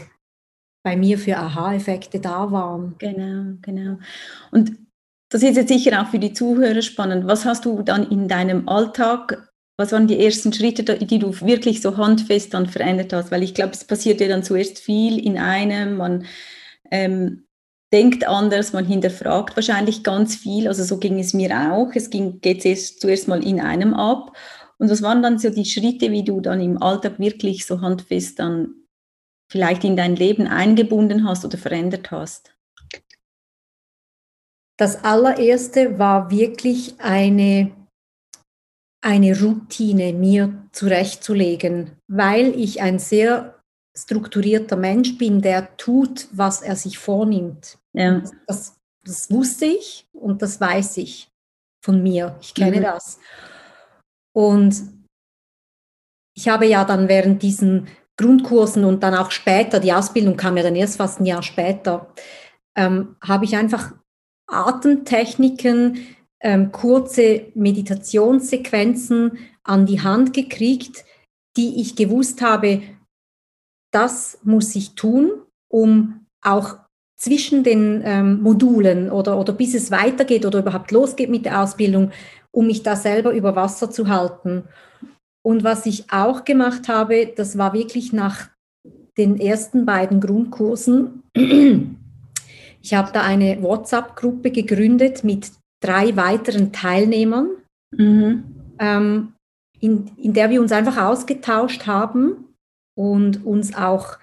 bei 0.84 0.96
mir 0.96 1.18
für 1.18 1.38
Aha-Effekte 1.38 2.20
da 2.20 2.52
waren. 2.52 2.96
Genau, 3.00 3.58
genau. 3.62 3.98
Und 4.52 4.78
das 5.30 5.44
ist 5.44 5.58
jetzt 5.58 5.70
sicher 5.70 6.02
auch 6.02 6.08
für 6.08 6.20
die 6.20 6.34
Zuhörer 6.34 6.82
spannend. 6.82 7.28
Was 7.28 7.44
hast 7.44 7.66
du 7.66 7.82
dann 7.82 8.10
in 8.10 8.28
deinem 8.28 8.70
Alltag, 8.70 9.50
was 9.78 9.92
waren 9.92 10.08
die 10.08 10.24
ersten 10.24 10.54
Schritte, 10.54 10.84
die 10.84 11.20
du 11.20 11.34
wirklich 11.42 11.82
so 11.82 11.98
handfest 11.98 12.54
dann 12.54 12.68
verändert 12.68 13.12
hast? 13.12 13.32
Weil 13.32 13.44
ich 13.44 13.54
glaube, 13.54 13.74
es 13.74 13.84
passiert 13.84 14.22
ja 14.22 14.28
dann 14.28 14.44
zuerst 14.44 14.80
viel 14.80 15.20
in 15.20 15.38
einem, 15.38 15.98
man 15.98 16.26
ähm, 16.92 17.45
denkt 17.94 18.28
anders, 18.28 18.74
man 18.74 18.86
hinterfragt 18.86 19.56
wahrscheinlich 19.56 20.04
ganz 20.04 20.36
viel. 20.36 20.68
Also 20.68 20.84
so 20.84 20.98
ging 20.98 21.20
es 21.20 21.34
mir 21.34 21.52
auch. 21.72 21.92
Es 21.94 22.10
ging, 22.10 22.42
geht 22.42 22.66
es 22.66 22.98
zuerst 22.98 23.28
mal 23.28 23.44
in 23.44 23.60
einem 23.60 23.94
ab. 23.94 24.36
Und 24.78 24.90
was 24.90 25.02
waren 25.02 25.24
dann 25.24 25.40
so 25.40 25.50
die 25.50 25.66
Schritte, 25.66 26.12
wie 26.12 26.24
du 26.24 26.42
dann 26.42 26.60
im 26.60 26.82
Alltag 26.82 27.20
wirklich 27.20 27.66
so 27.66 27.82
handfest 27.82 28.40
dann 28.40 28.74
vielleicht 29.50 29.84
in 29.84 29.96
dein 29.96 30.16
Leben 30.16 30.48
eingebunden 30.48 31.28
hast 31.28 31.46
oder 31.46 31.58
verändert 31.58 32.12
hast? 32.12 32.56
Das 34.78 35.06
allererste 35.06 35.98
war 35.98 36.32
wirklich 36.32 37.00
eine, 37.00 37.72
eine 39.02 39.40
Routine 39.40 40.12
mir 40.12 40.68
zurechtzulegen, 40.74 41.92
weil 42.08 42.60
ich 42.60 42.82
ein 42.82 43.00
sehr 43.00 43.55
strukturierter 43.98 44.76
Mensch 44.76 45.18
bin, 45.18 45.42
der 45.42 45.76
tut, 45.78 46.28
was 46.32 46.62
er 46.62 46.76
sich 46.76 46.98
vornimmt. 46.98 47.78
Ja. 47.94 48.22
Das, 48.48 48.76
das 49.04 49.32
wusste 49.32 49.66
ich 49.66 50.08
und 50.14 50.42
das 50.42 50.60
weiß 50.60 50.98
ich 50.98 51.30
von 51.84 52.04
mir. 52.04 52.38
Ich 52.42 52.54
kenne 52.54 52.78
mhm. 52.78 52.84
das. 52.84 53.20
Und 54.36 54.76
ich 56.36 56.50
habe 56.50 56.66
ja 56.66 56.84
dann 56.84 57.08
während 57.08 57.42
diesen 57.42 57.88
Grundkursen 58.18 58.84
und 58.84 59.04
dann 59.04 59.16
auch 59.16 59.32
später, 59.32 59.80
die 59.80 59.94
Ausbildung 59.94 60.36
kam 60.36 60.58
ja 60.58 60.64
dann 60.64 60.76
erst 60.76 60.98
fast 60.98 61.20
ein 61.20 61.26
Jahr 61.26 61.44
später, 61.44 62.14
ähm, 62.76 63.16
habe 63.22 63.46
ich 63.46 63.56
einfach 63.56 63.94
Atemtechniken, 64.48 66.00
ähm, 66.42 66.72
kurze 66.72 67.48
Meditationssequenzen 67.56 69.38
an 69.64 69.86
die 69.86 70.02
Hand 70.02 70.34
gekriegt, 70.34 71.06
die 71.58 71.82
ich 71.82 71.96
gewusst 71.96 72.42
habe, 72.42 72.82
das 73.96 74.38
muss 74.44 74.76
ich 74.76 74.96
tun, 74.96 75.32
um 75.70 76.26
auch 76.42 76.78
zwischen 77.16 77.64
den 77.64 78.02
ähm, 78.04 78.42
Modulen 78.42 79.10
oder, 79.10 79.40
oder 79.40 79.54
bis 79.54 79.74
es 79.74 79.90
weitergeht 79.90 80.46
oder 80.46 80.60
überhaupt 80.60 80.92
losgeht 80.92 81.30
mit 81.30 81.46
der 81.46 81.62
Ausbildung, 81.62 82.12
um 82.52 82.68
mich 82.68 82.84
da 82.84 82.98
selber 82.98 83.32
über 83.32 83.56
Wasser 83.56 83.90
zu 83.90 84.10
halten. 84.10 84.66
Und 85.42 85.64
was 85.64 85.86
ich 85.86 86.12
auch 86.12 86.44
gemacht 86.44 86.90
habe, 86.90 87.32
das 87.36 87.58
war 87.58 87.74
wirklich 87.74 88.12
nach 88.12 88.50
den 89.18 89.40
ersten 89.40 89.86
beiden 89.86 90.20
Grundkursen. 90.20 91.24
Ich 92.82 92.94
habe 92.94 93.12
da 93.14 93.22
eine 93.22 93.64
WhatsApp-Gruppe 93.64 94.52
gegründet 94.52 95.24
mit 95.24 95.52
drei 95.82 96.16
weiteren 96.18 96.72
Teilnehmern, 96.72 97.48
mhm. 97.92 98.44
ähm, 98.78 99.34
in, 99.80 100.12
in 100.18 100.34
der 100.34 100.50
wir 100.50 100.62
uns 100.62 100.72
einfach 100.72 101.02
ausgetauscht 101.02 101.88
haben 101.88 102.45
und 102.98 103.46
uns 103.46 103.76
auch, 103.76 104.18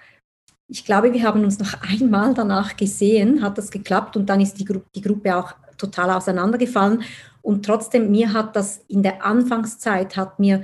ich 0.67 0.85
glaube, 0.85 1.13
wir 1.13 1.23
haben 1.23 1.43
uns 1.43 1.59
noch 1.59 1.73
einmal 1.89 2.33
danach 2.33 2.75
gesehen, 2.75 3.41
hat 3.41 3.57
das 3.57 3.71
geklappt 3.71 4.17
und 4.17 4.27
dann 4.27 4.41
ist 4.41 4.59
die, 4.59 4.65
Gru 4.65 4.81
die 4.95 5.01
Gruppe 5.01 5.35
auch 5.35 5.53
total 5.77 6.11
auseinandergefallen. 6.11 7.03
Und 7.41 7.65
trotzdem, 7.65 8.09
mir 8.09 8.33
hat 8.33 8.55
das 8.55 8.83
in 8.87 9.03
der 9.03 9.25
Anfangszeit, 9.25 10.15
hat 10.15 10.39
mir 10.39 10.63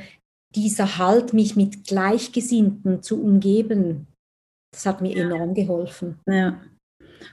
dieser 0.56 0.98
Halt, 0.98 1.34
mich 1.34 1.56
mit 1.56 1.86
Gleichgesinnten 1.86 3.04
zu 3.04 3.22
umgeben, 3.22 4.08
das 4.72 4.86
hat 4.86 5.02
mir 5.02 5.16
ja. 5.16 5.26
enorm 5.26 5.54
geholfen. 5.54 6.20
Ja. 6.28 6.60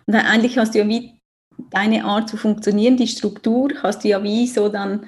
Und 0.06 0.14
eigentlich 0.14 0.58
hast 0.58 0.74
du 0.74 0.80
ja 0.80 0.88
wie 0.88 1.18
deine 1.70 2.04
Art 2.04 2.28
zu 2.28 2.36
funktionieren, 2.36 2.96
die 2.96 3.06
Struktur, 3.06 3.70
hast 3.82 4.04
du 4.04 4.08
ja 4.08 4.22
wie 4.22 4.46
so 4.46 4.68
dann 4.68 5.06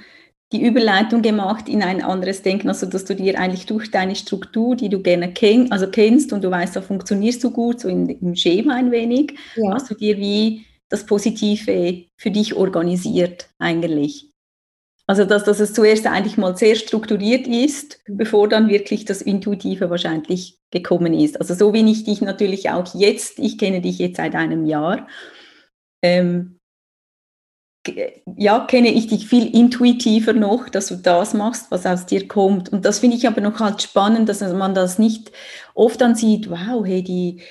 die 0.53 0.65
Überleitung 0.65 1.21
gemacht 1.21 1.69
in 1.69 1.83
ein 1.83 2.03
anderes 2.03 2.43
Denken, 2.43 2.69
also 2.69 2.87
dass 2.87 3.05
du 3.05 3.15
dir 3.15 3.39
eigentlich 3.39 3.67
durch 3.67 3.91
deine 3.91 4.17
Struktur, 4.17 4.77
die 4.77 4.89
du 4.89 5.03
gerne 5.03 5.33
kenn, 5.33 5.71
also 5.71 5.89
kennst 5.89 6.33
und 6.33 6.43
du 6.43 6.51
weißt, 6.51 6.75
da 6.75 6.81
funktionierst 6.81 7.45
du 7.45 7.51
gut, 7.51 7.81
so 7.81 7.89
in, 7.89 8.09
im 8.09 8.35
Schema 8.35 8.75
ein 8.75 8.91
wenig, 8.91 9.35
ja. 9.57 9.75
hast 9.75 9.91
du 9.91 9.95
dir 9.95 10.17
wie 10.17 10.65
das 10.89 11.05
Positive 11.05 12.07
für 12.17 12.31
dich 12.31 12.55
organisiert 12.55 13.51
eigentlich. 13.59 14.29
Also 15.07 15.25
dass, 15.25 15.45
dass 15.45 15.61
es 15.61 15.73
zuerst 15.73 16.07
eigentlich 16.07 16.37
mal 16.37 16.57
sehr 16.57 16.77
strukturiert 16.77 17.47
ist, 17.47 18.01
bevor 18.07 18.49
dann 18.49 18.69
wirklich 18.69 19.07
das 19.07 19.23
Intuitive 19.23 19.89
wahrscheinlich 19.89 20.59
gekommen 20.71 21.15
ist. 21.15 21.41
Also 21.41 21.55
so 21.55 21.73
wie 21.73 21.91
ich 21.91 22.05
dich 22.05 22.21
natürlich 22.21 22.71
auch 22.71 22.95
jetzt, 22.95 23.39
ich 23.39 23.57
kenne 23.57 23.81
dich 23.81 23.99
jetzt 23.99 24.19
seit 24.19 24.35
einem 24.35 24.67
Jahr, 24.67 25.09
ähm, 26.03 26.58
ja, 28.37 28.61
kenne 28.61 28.93
ich 28.93 29.07
dich 29.07 29.27
viel 29.27 29.55
intuitiver 29.55 30.33
noch, 30.33 30.69
dass 30.69 30.87
du 30.89 30.97
das 30.97 31.35
machst, 31.35 31.71
was 31.71 31.87
aus 31.87 32.07
dir 32.07 32.29
kommt. 32.29 32.71
Und 32.71 32.85
das 32.85 32.99
finde 32.99 33.17
ich 33.17 33.27
aber 33.27 33.41
noch 33.41 33.61
halt 33.61 33.83
spannend, 33.83 34.29
dass 34.29 34.41
man 34.41 34.75
das 34.75 34.99
nicht 34.99 35.33
oft 35.75 36.01
dann 36.01 36.15
sieht, 36.15 36.51
wow, 36.51 36.85
hey, 36.85 37.03
die, 37.03 37.43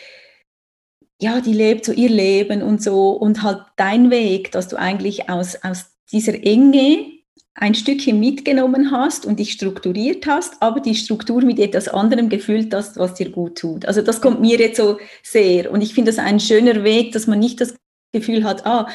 ja, 1.20 1.42
die 1.42 1.54
lebt 1.54 1.86
so 1.86 1.92
ihr 1.92 2.10
Leben 2.10 2.62
und 2.62 2.82
so 2.82 3.12
und 3.12 3.44
halt 3.44 3.62
dein 3.76 4.12
Weg, 4.12 4.52
dass 4.52 4.68
du 4.68 4.78
eigentlich 4.78 5.30
aus, 5.30 5.58
aus 5.64 5.86
dieser 6.12 6.44
Enge 6.44 7.18
ein 7.58 7.74
Stückchen 7.74 8.20
mitgenommen 8.20 8.92
hast 8.92 9.26
und 9.26 9.40
dich 9.40 9.52
strukturiert 9.52 10.28
hast, 10.28 10.62
aber 10.62 10.80
die 10.80 10.94
Struktur 10.94 11.44
mit 11.44 11.60
etwas 11.60 11.88
anderem 11.88 12.30
gefüllt 12.30 12.74
hast, 12.74 12.98
was 12.98 13.16
dir 13.16 13.32
gut 13.32 13.58
tut. 13.58 13.86
Also 13.86 14.04
das 14.04 14.22
kommt 14.22 14.42
mir 14.42 14.60
jetzt 14.60 14.78
so 14.78 15.00
sehr 15.24 15.72
und 15.72 15.82
ich 15.82 15.96
finde 15.96 16.12
das 16.12 16.20
ein 16.20 16.40
schöner 16.40 16.84
Weg, 16.84 17.14
dass 17.14 17.26
man 17.26 17.40
nicht 17.40 17.60
das 17.60 17.76
Gefühl 18.14 18.44
hat, 18.44 18.66
ah, 18.66 18.88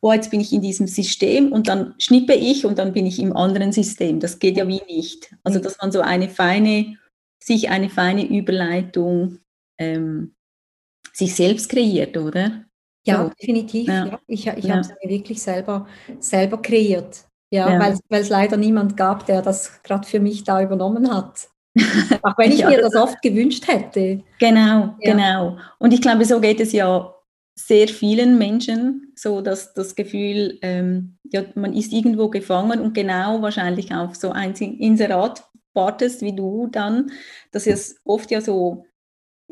oh, 0.00 0.12
jetzt 0.12 0.30
bin 0.30 0.40
ich 0.40 0.52
in 0.52 0.62
diesem 0.62 0.86
System 0.86 1.52
und 1.52 1.68
dann 1.68 1.94
schnippe 1.98 2.34
ich 2.34 2.64
und 2.64 2.78
dann 2.78 2.92
bin 2.92 3.06
ich 3.06 3.18
im 3.18 3.36
anderen 3.36 3.72
System. 3.72 4.20
Das 4.20 4.38
geht 4.38 4.56
ja 4.56 4.66
wie 4.68 4.82
nicht. 4.86 5.34
Also, 5.44 5.58
dass 5.58 5.78
man 5.80 5.92
so 5.92 6.00
eine 6.00 6.28
feine, 6.28 6.96
sich 7.42 7.70
eine 7.70 7.90
feine 7.90 8.26
Überleitung 8.26 9.38
ähm, 9.78 10.34
sich 11.12 11.34
selbst 11.34 11.68
kreiert, 11.68 12.16
oder? 12.16 12.64
Ja, 13.06 13.24
so. 13.24 13.30
definitiv. 13.40 13.88
Ja. 13.88 14.06
ja. 14.06 14.20
Ich, 14.26 14.46
ich 14.46 14.64
ja. 14.64 14.70
habe 14.70 14.80
es 14.80 14.88
mir 14.88 15.10
wirklich 15.10 15.42
selber, 15.42 15.86
selber 16.20 16.60
kreiert. 16.60 17.24
Ja, 17.50 17.80
weil 17.80 18.20
es 18.20 18.28
leider 18.28 18.58
niemand 18.58 18.96
gab, 18.96 19.24
der 19.24 19.40
das 19.40 19.82
gerade 19.82 20.06
für 20.06 20.20
mich 20.20 20.44
da 20.44 20.62
übernommen 20.62 21.10
hat. 21.10 21.48
Auch 22.22 22.36
wenn 22.36 22.52
ich 22.52 22.64
mir 22.64 22.80
das 22.80 22.94
oft 22.94 23.22
gewünscht 23.22 23.66
hätte. 23.66 24.22
Genau, 24.38 24.94
genau. 25.00 25.56
Und 25.78 25.94
ich 25.94 26.02
glaube, 26.02 26.26
so 26.26 26.40
geht 26.40 26.60
es 26.60 26.72
ja 26.72 27.14
sehr 27.58 27.88
vielen 27.88 28.38
Menschen 28.38 29.12
so 29.16 29.40
dass 29.40 29.74
das 29.74 29.96
Gefühl, 29.96 30.58
ähm, 30.62 31.18
ja, 31.24 31.44
man 31.54 31.74
ist 31.74 31.92
irgendwo 31.92 32.28
gefangen 32.28 32.80
und 32.80 32.94
genau 32.94 33.42
wahrscheinlich 33.42 33.92
auf 33.92 34.14
so 34.14 34.30
ein 34.30 34.54
Inserat 34.54 35.44
wartest 35.74 36.22
wie 36.22 36.34
du 36.34 36.68
dann, 36.68 37.10
dass 37.50 37.66
es 37.66 38.00
oft 38.04 38.30
ja 38.30 38.40
so 38.40 38.84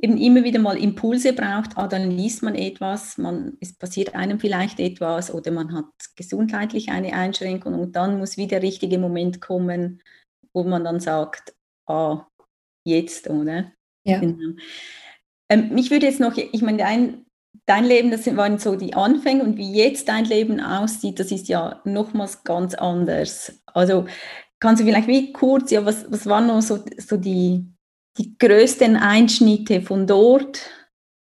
eben 0.01 0.19
immer 0.19 0.45
wieder 0.45 0.59
mal 0.59 0.77
Impulse 0.77 1.33
braucht, 1.33 1.77
ah, 1.77 1.88
dann 1.88 2.11
liest 2.11 2.42
man 2.42 2.55
etwas, 2.55 3.19
man, 3.19 3.57
es 3.61 3.77
passiert 3.77 4.14
einem 4.14 4.38
vielleicht 4.38 4.79
etwas 4.79 5.33
oder 5.33 5.51
man 5.51 5.75
hat 5.75 5.87
gesundheitlich 6.16 6.90
eine 6.90 7.14
Einschränkung 7.14 7.75
und 7.75 7.97
dann 7.97 8.19
muss 8.19 8.37
wieder 8.37 8.61
der 8.61 8.62
richtige 8.62 8.99
Moment 8.99 9.40
kommen, 9.40 10.03
wo 10.53 10.64
man 10.64 10.85
dann 10.85 11.01
sagt, 11.01 11.55
ah, 11.87 12.27
jetzt, 12.85 13.29
oder? 13.29 13.73
Ja. 14.05 14.21
Genau. 14.21 14.57
Ähm, 15.49 15.71
mich 15.73 15.90
würde 15.90 16.07
jetzt 16.07 16.21
noch, 16.21 16.37
ich 16.37 16.62
meine, 16.62 16.79
dein, 16.79 17.25
dein 17.66 17.85
Leben, 17.85 18.11
das 18.11 18.24
waren 18.37 18.59
so 18.59 18.76
die 18.76 18.94
Anfänge 18.94 19.42
und 19.42 19.57
wie 19.57 19.72
jetzt 19.72 20.09
dein 20.09 20.24
Leben 20.24 20.61
aussieht, 20.61 21.18
das 21.20 21.33
ist 21.33 21.48
ja 21.48 21.81
nochmals 21.85 22.44
ganz 22.44 22.74
anders. 22.74 23.61
Also 23.66 24.07
kannst 24.61 24.81
du 24.81 24.87
vielleicht 24.87 25.09
wie 25.09 25.33
kurz, 25.33 25.70
ja, 25.70 25.85
was, 25.85 26.11
was 26.11 26.26
waren 26.26 26.46
noch 26.46 26.62
so, 26.62 26.79
so 26.98 27.16
die, 27.16 27.66
die 28.18 28.38
größten 28.38 28.96
Einschnitte 28.96 29.83
von 29.83 30.07
dort, 30.07 30.61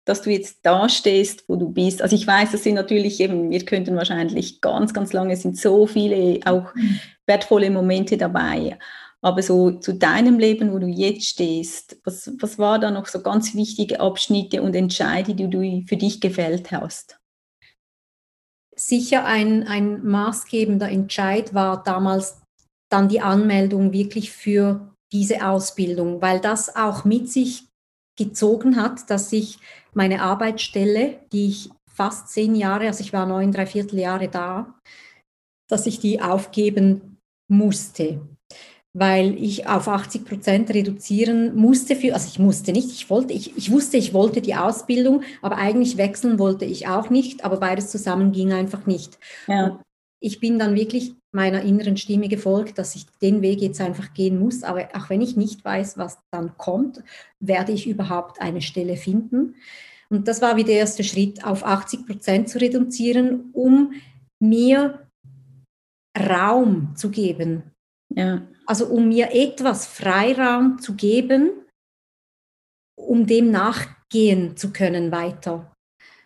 dass 0.04 0.22
du 0.22 0.30
jetzt 0.30 0.58
da 0.62 0.88
stehst, 0.88 1.44
wo 1.48 1.56
du 1.56 1.70
bist? 1.70 2.02
Also 2.02 2.16
ich 2.16 2.26
weiß, 2.26 2.52
das 2.52 2.64
sind 2.64 2.74
natürlich 2.74 3.20
eben, 3.20 3.50
wir 3.50 3.64
könnten 3.64 3.96
wahrscheinlich 3.96 4.60
ganz, 4.60 4.92
ganz 4.92 5.12
lange, 5.12 5.36
sind 5.36 5.56
so 5.56 5.86
viele 5.86 6.40
auch 6.44 6.74
mhm. 6.74 7.00
wertvolle 7.26 7.70
Momente 7.70 8.16
dabei. 8.16 8.78
Aber 9.24 9.40
so 9.42 9.70
zu 9.70 9.94
deinem 9.94 10.38
Leben, 10.38 10.70
wo 10.70 10.78
du 10.78 10.86
jetzt 10.86 11.24
stehst, 11.24 11.98
was, 12.04 12.30
was 12.40 12.58
war 12.58 12.78
da 12.78 12.90
noch 12.90 13.06
so 13.06 13.22
ganz 13.22 13.54
wichtige 13.54 14.00
Abschnitte 14.00 14.60
und 14.60 14.76
Entscheide, 14.76 15.34
die 15.34 15.48
du 15.48 15.82
für 15.86 15.96
dich 15.96 16.20
gefällt 16.20 16.70
hast? 16.72 17.18
Sicher 18.76 19.24
ein, 19.24 19.66
ein 19.66 20.04
maßgebender 20.04 20.90
Entscheid 20.90 21.54
war 21.54 21.82
damals 21.82 22.42
dann 22.92 23.08
die 23.08 23.22
Anmeldung 23.22 23.94
wirklich 23.94 24.30
für 24.30 24.94
diese 25.10 25.48
Ausbildung, 25.48 26.20
weil 26.20 26.38
das 26.38 26.76
auch 26.76 27.06
mit 27.06 27.30
sich 27.30 27.66
gezogen 28.18 28.76
hat, 28.76 29.08
dass 29.08 29.32
ich 29.32 29.58
meine 29.94 30.20
Arbeitsstelle, 30.20 31.18
die 31.32 31.46
ich 31.48 31.70
fast 31.90 32.28
zehn 32.28 32.54
Jahre, 32.54 32.88
also 32.88 33.00
ich 33.00 33.14
war 33.14 33.24
neun, 33.24 33.52
drei 33.52 33.64
Viertel 33.64 34.00
Jahre 34.00 34.28
da, 34.28 34.78
dass 35.70 35.86
ich 35.86 35.98
die 35.98 36.20
aufgeben 36.20 37.16
musste 37.48 38.20
weil 38.94 39.34
ich 39.42 39.66
auf 39.66 39.88
80 39.88 40.24
Prozent 40.24 40.70
reduzieren 40.70 41.56
musste. 41.56 41.96
Für, 41.96 42.14
also 42.14 42.28
ich 42.28 42.38
musste 42.38 42.72
nicht, 42.72 42.90
ich 42.92 43.10
wollte, 43.10 43.34
ich, 43.34 43.56
ich 43.56 43.70
wusste, 43.70 43.96
ich 43.96 44.14
wollte 44.14 44.40
die 44.40 44.54
Ausbildung, 44.54 45.22
aber 45.42 45.56
eigentlich 45.56 45.96
wechseln 45.96 46.38
wollte 46.38 46.64
ich 46.64 46.86
auch 46.86 47.10
nicht, 47.10 47.44
aber 47.44 47.58
beides 47.58 47.90
zusammen 47.90 48.32
ging 48.32 48.52
einfach 48.52 48.86
nicht. 48.86 49.18
Ja. 49.48 49.80
Ich 50.20 50.40
bin 50.40 50.58
dann 50.58 50.76
wirklich 50.76 51.14
meiner 51.32 51.62
inneren 51.62 51.96
Stimme 51.96 52.28
gefolgt, 52.28 52.78
dass 52.78 52.94
ich 52.94 53.06
den 53.20 53.42
Weg 53.42 53.60
jetzt 53.60 53.80
einfach 53.80 54.14
gehen 54.14 54.38
muss. 54.38 54.62
Aber 54.62 54.88
auch 54.94 55.10
wenn 55.10 55.20
ich 55.20 55.36
nicht 55.36 55.64
weiß, 55.64 55.98
was 55.98 56.18
dann 56.30 56.56
kommt, 56.56 57.02
werde 57.40 57.72
ich 57.72 57.88
überhaupt 57.88 58.40
eine 58.40 58.62
Stelle 58.62 58.96
finden. 58.96 59.56
Und 60.08 60.28
das 60.28 60.40
war 60.40 60.56
wie 60.56 60.64
der 60.64 60.76
erste 60.76 61.02
Schritt, 61.02 61.44
auf 61.44 61.66
80 61.66 62.06
Prozent 62.06 62.48
zu 62.48 62.60
reduzieren, 62.60 63.50
um 63.52 63.92
mir 64.38 65.08
Raum 66.16 66.92
zu 66.94 67.10
geben. 67.10 67.73
Ja 68.16 68.42
also 68.66 68.86
um 68.86 69.08
mir 69.08 69.32
etwas 69.32 69.86
Freiraum 69.86 70.78
zu 70.78 70.94
geben, 70.94 71.50
um 72.96 73.26
dem 73.26 73.50
nachgehen 73.50 74.56
zu 74.56 74.72
können 74.72 75.12
weiter. 75.12 75.72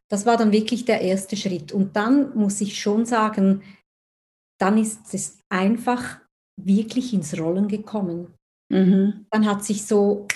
Das 0.08 0.24
war 0.26 0.36
dann 0.36 0.52
wirklich 0.52 0.84
der 0.84 1.00
erste 1.00 1.36
Schritt. 1.36 1.72
Und 1.72 1.96
dann 1.96 2.36
muss 2.36 2.60
ich 2.60 2.80
schon 2.80 3.04
sagen, 3.04 3.62
dann 4.58 4.78
ist 4.78 5.12
es 5.14 5.38
einfach 5.48 6.20
wirklich 6.60 7.12
ins 7.12 7.38
Rollen 7.38 7.68
gekommen. 7.68 8.34
Mhm. 8.70 9.26
Dann 9.30 9.46
hat 9.46 9.64
sich 9.64 9.86
so 9.86 10.26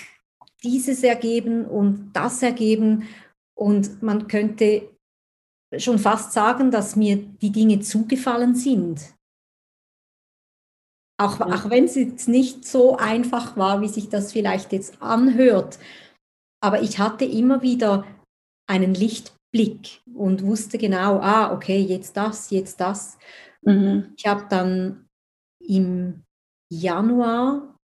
dieses 0.63 1.03
ergeben 1.03 1.65
und 1.65 2.13
das 2.13 2.41
ergeben 2.41 3.07
und 3.55 4.01
man 4.01 4.27
könnte 4.27 4.89
schon 5.77 5.99
fast 5.99 6.31
sagen, 6.31 6.71
dass 6.71 6.95
mir 6.95 7.17
die 7.17 7.51
Dinge 7.51 7.81
zugefallen 7.81 8.55
sind. 8.55 9.13
Auch, 11.23 11.39
ja. 11.39 11.47
auch 11.47 11.69
wenn 11.69 11.85
es 11.85 11.95
jetzt 11.95 12.27
nicht 12.27 12.65
so 12.65 12.97
einfach 12.97 13.55
war, 13.55 13.81
wie 13.81 13.87
sich 13.87 14.09
das 14.09 14.31
vielleicht 14.31 14.73
jetzt 14.73 15.01
anhört. 15.01 15.79
Aber 16.61 16.81
ich 16.81 16.99
hatte 16.99 17.25
immer 17.25 17.61
wieder 17.61 18.05
einen 18.67 18.93
Lichtblick 18.93 20.01
und 20.13 20.43
wusste 20.43 20.77
genau, 20.77 21.19
ah, 21.19 21.53
okay, 21.53 21.79
jetzt 21.79 22.17
das, 22.17 22.49
jetzt 22.49 22.79
das. 22.79 23.17
Mhm. 23.61 24.13
Ich 24.17 24.25
habe 24.25 24.45
dann 24.49 25.07
im 25.59 26.23
Januar 26.69 27.77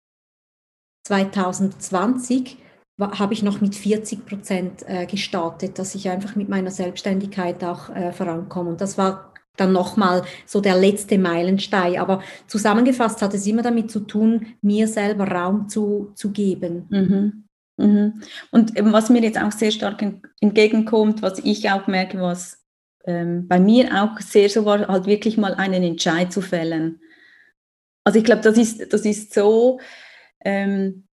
2020 1.07 2.59
habe 2.99 3.35
ich 3.35 3.43
noch 3.43 3.61
mit 3.61 3.75
40 3.75 4.25
Prozent 4.25 4.89
äh, 4.89 5.07
gestartet, 5.07 5.79
dass 5.79 5.95
ich 5.95 6.09
einfach 6.09 6.35
mit 6.35 6.49
meiner 6.49 6.71
Selbstständigkeit 6.71 7.63
auch 7.63 7.91
äh, 7.91 8.13
vorankomme. 8.13 8.71
Und 8.71 8.81
das 8.81 8.97
war 8.97 9.26
dann 9.57 9.73
nochmal 9.73 10.23
so 10.45 10.61
der 10.61 10.77
letzte 10.77 11.19
Meilenstein. 11.19 11.99
Aber 11.99 12.23
zusammengefasst 12.47 13.23
hat 13.23 13.35
es 13.35 13.47
immer 13.47 13.63
damit 13.63 13.91
zu 13.91 14.01
tun, 14.01 14.47
mir 14.63 14.89
selber 14.89 15.29
Raum 15.29 15.69
zu, 15.69 16.13
zu 16.15 16.31
geben. 16.31 16.87
Mhm. 16.91 17.45
Mhm. 17.79 18.23
Und 18.51 18.73
was 18.77 19.11
mir 19.11 19.23
jetzt 19.23 19.41
auch 19.41 19.53
sehr 19.53 19.71
stark 19.71 20.05
entgegenkommt, 20.41 21.23
was 21.23 21.39
ich 21.41 21.71
auch 21.71 21.87
merke, 21.87 22.21
was 22.21 22.65
ähm, 23.05 23.47
bei 23.49 23.61
mir 23.61 24.03
auch 24.03 24.21
sehr 24.21 24.49
so 24.49 24.65
war, 24.65 24.89
halt 24.89 25.07
wirklich 25.07 25.37
mal 25.37 25.55
einen 25.55 25.83
Entscheid 25.83 26.33
zu 26.33 26.41
fällen. 26.41 27.01
Also 28.05 28.19
ich 28.19 28.25
glaube, 28.25 28.43
das 28.43 28.57
ist, 28.57 28.93
das 28.93 29.05
ist 29.05 29.35
so, 29.35 29.81
ähm, 30.45 31.07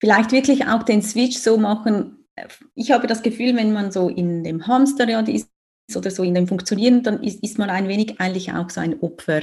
vielleicht 0.00 0.32
wirklich 0.32 0.66
auch 0.66 0.82
den 0.82 1.02
Switch 1.02 1.36
so 1.38 1.56
machen. 1.56 2.26
Ich 2.74 2.90
habe 2.90 3.06
das 3.06 3.22
Gefühl, 3.22 3.56
wenn 3.56 3.72
man 3.72 3.90
so 3.90 4.08
in 4.08 4.44
dem 4.44 4.66
Hamsterrad 4.66 5.28
ist, 5.28 5.50
oder 5.96 6.10
so 6.10 6.22
in 6.22 6.34
dem 6.34 6.46
Funktionieren, 6.46 7.02
dann 7.02 7.22
ist, 7.22 7.42
ist 7.42 7.58
man 7.58 7.70
ein 7.70 7.88
wenig 7.88 8.20
eigentlich 8.20 8.52
auch 8.52 8.70
so 8.70 8.80
ein 8.80 9.00
Opfer. 9.00 9.42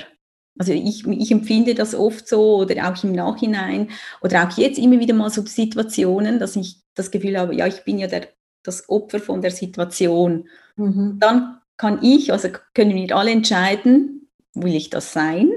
Also 0.58 0.72
ich, 0.72 1.06
ich 1.06 1.32
empfinde 1.32 1.76
das 1.76 1.96
oft 1.96 2.28
so 2.28 2.58
oder 2.58 2.90
auch 2.90 3.04
im 3.04 3.12
Nachhinein 3.12 3.90
oder 4.22 4.48
auch 4.48 4.58
jetzt 4.58 4.80
immer 4.80 5.00
wieder 5.00 5.14
mal 5.14 5.30
so 5.30 5.46
Situationen, 5.46 6.40
dass 6.40 6.56
ich 6.56 6.82
das 6.94 7.12
Gefühl 7.12 7.38
habe, 7.38 7.56
ja, 7.56 7.68
ich 7.68 7.84
bin 7.84 8.00
ja 8.00 8.08
der, 8.08 8.30
das 8.64 8.88
Opfer 8.88 9.20
von 9.20 9.42
der 9.42 9.52
Situation. 9.52 10.48
Mhm. 10.78 11.18
Dann 11.20 11.60
kann 11.78 12.00
ich, 12.02 12.32
also 12.32 12.50
können 12.74 12.96
wir 12.96 13.16
alle 13.16 13.32
entscheiden, 13.32 14.30
will 14.54 14.76
ich 14.76 14.90
das 14.90 15.12
sein? 15.12 15.52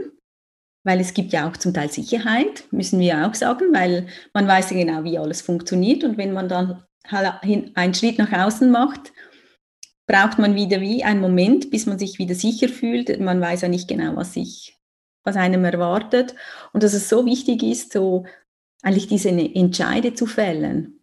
Weil 0.82 1.00
es 1.00 1.14
gibt 1.14 1.32
ja 1.32 1.48
auch 1.48 1.56
zum 1.56 1.74
Teil 1.74 1.90
Sicherheit, 1.90 2.64
müssen 2.70 2.98
wir 2.98 3.26
auch 3.26 3.34
sagen, 3.34 3.66
weil 3.72 4.06
man 4.32 4.48
weiß 4.48 4.70
ja 4.70 4.76
genau, 4.78 5.04
wie 5.04 5.18
alles 5.18 5.42
funktioniert. 5.42 6.02
Und 6.02 6.16
wenn 6.16 6.32
man 6.32 6.48
dann 6.48 6.82
einen 7.10 7.94
Schritt 7.94 8.18
nach 8.18 8.32
außen 8.32 8.70
macht, 8.70 9.12
braucht 10.08 10.38
man 10.38 10.56
wieder 10.56 10.80
wie 10.80 11.04
einen 11.04 11.20
Moment, 11.20 11.70
bis 11.70 11.86
man 11.86 11.98
sich 11.98 12.18
wieder 12.18 12.34
sicher 12.34 12.68
fühlt. 12.68 13.20
Man 13.20 13.40
weiß 13.40 13.60
ja 13.60 13.68
nicht 13.68 13.86
genau, 13.86 14.16
was 14.16 14.32
sich, 14.32 14.76
was 15.22 15.36
einem 15.36 15.64
erwartet. 15.64 16.34
Und 16.72 16.82
dass 16.82 16.94
es 16.94 17.08
so 17.08 17.26
wichtig 17.26 17.62
ist, 17.62 17.92
so 17.92 18.24
eigentlich 18.82 19.06
diese 19.06 19.28
Entscheide 19.28 20.14
zu 20.14 20.26
fällen. 20.26 21.00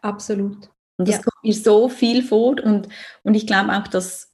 Absolut. 0.00 0.70
Und 0.96 1.08
das 1.08 1.16
ja. 1.16 1.22
kommt 1.22 1.42
mir 1.42 1.52
so 1.52 1.88
viel 1.88 2.22
vor 2.22 2.56
und, 2.62 2.88
und 3.24 3.34
ich 3.34 3.46
glaube 3.46 3.72
auch, 3.72 3.88
dass 3.88 4.33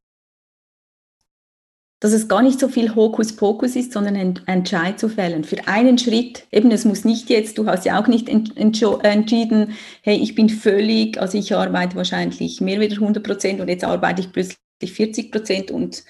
dass 2.00 2.12
es 2.12 2.28
gar 2.28 2.42
nicht 2.42 2.58
so 2.58 2.68
viel 2.68 2.94
Hokuspokus 2.94 3.76
ist, 3.76 3.92
sondern 3.92 4.16
ein 4.16 4.40
Entscheid 4.46 4.98
zu 4.98 5.10
fällen. 5.10 5.44
Für 5.44 5.68
einen 5.68 5.98
Schritt, 5.98 6.46
eben 6.50 6.70
es 6.70 6.86
muss 6.86 7.04
nicht 7.04 7.28
jetzt, 7.28 7.58
du 7.58 7.66
hast 7.66 7.84
ja 7.84 8.00
auch 8.00 8.08
nicht 8.08 8.28
entschieden, 8.28 9.74
hey, 10.02 10.16
ich 10.16 10.34
bin 10.34 10.48
völlig, 10.48 11.20
also 11.20 11.36
ich 11.36 11.54
arbeite 11.54 11.96
wahrscheinlich 11.96 12.62
mehr 12.62 12.80
wieder 12.80 12.94
100 12.94 13.22
Prozent 13.22 13.60
und 13.60 13.68
jetzt 13.68 13.84
arbeite 13.84 14.22
ich 14.22 14.32
plötzlich 14.32 14.58
40 14.82 15.30
Prozent 15.30 15.70
und 15.70 16.02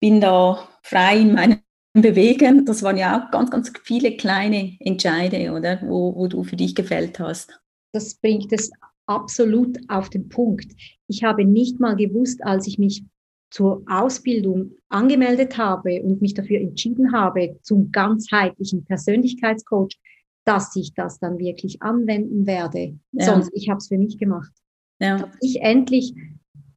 bin 0.00 0.20
da 0.20 0.68
frei 0.82 1.18
in 1.20 1.34
meinem 1.34 1.60
Bewegen. 1.94 2.66
Das 2.66 2.82
waren 2.82 2.98
ja 2.98 3.16
auch 3.16 3.30
ganz, 3.30 3.50
ganz 3.50 3.72
viele 3.84 4.16
kleine 4.16 4.76
Entscheide, 4.80 5.52
oder, 5.52 5.80
wo, 5.82 6.14
wo 6.14 6.26
du 6.26 6.42
für 6.42 6.56
dich 6.56 6.74
gefällt 6.74 7.18
hast. 7.20 7.58
Das 7.92 8.16
bringt 8.16 8.52
es 8.52 8.70
absolut 9.06 9.78
auf 9.88 10.10
den 10.10 10.28
Punkt. 10.28 10.72
Ich 11.06 11.22
habe 11.22 11.44
nicht 11.44 11.80
mal 11.80 11.94
gewusst, 11.94 12.44
als 12.44 12.66
ich 12.66 12.78
mich 12.78 13.04
zur 13.50 13.82
Ausbildung 13.86 14.72
angemeldet 14.88 15.56
habe 15.56 16.02
und 16.02 16.20
mich 16.20 16.34
dafür 16.34 16.60
entschieden 16.60 17.12
habe 17.12 17.58
zum 17.62 17.92
ganzheitlichen 17.92 18.84
Persönlichkeitscoach, 18.84 19.96
dass 20.44 20.74
ich 20.76 20.94
das 20.94 21.18
dann 21.18 21.38
wirklich 21.38 21.82
anwenden 21.82 22.46
werde. 22.46 22.98
Ja. 23.12 23.26
Sonst, 23.26 23.50
ich 23.52 23.68
habe 23.68 23.78
es 23.78 23.88
für 23.88 23.98
mich 23.98 24.18
gemacht. 24.18 24.52
Ja. 25.00 25.18
Dass 25.18 25.36
ich 25.40 25.60
endlich 25.60 26.14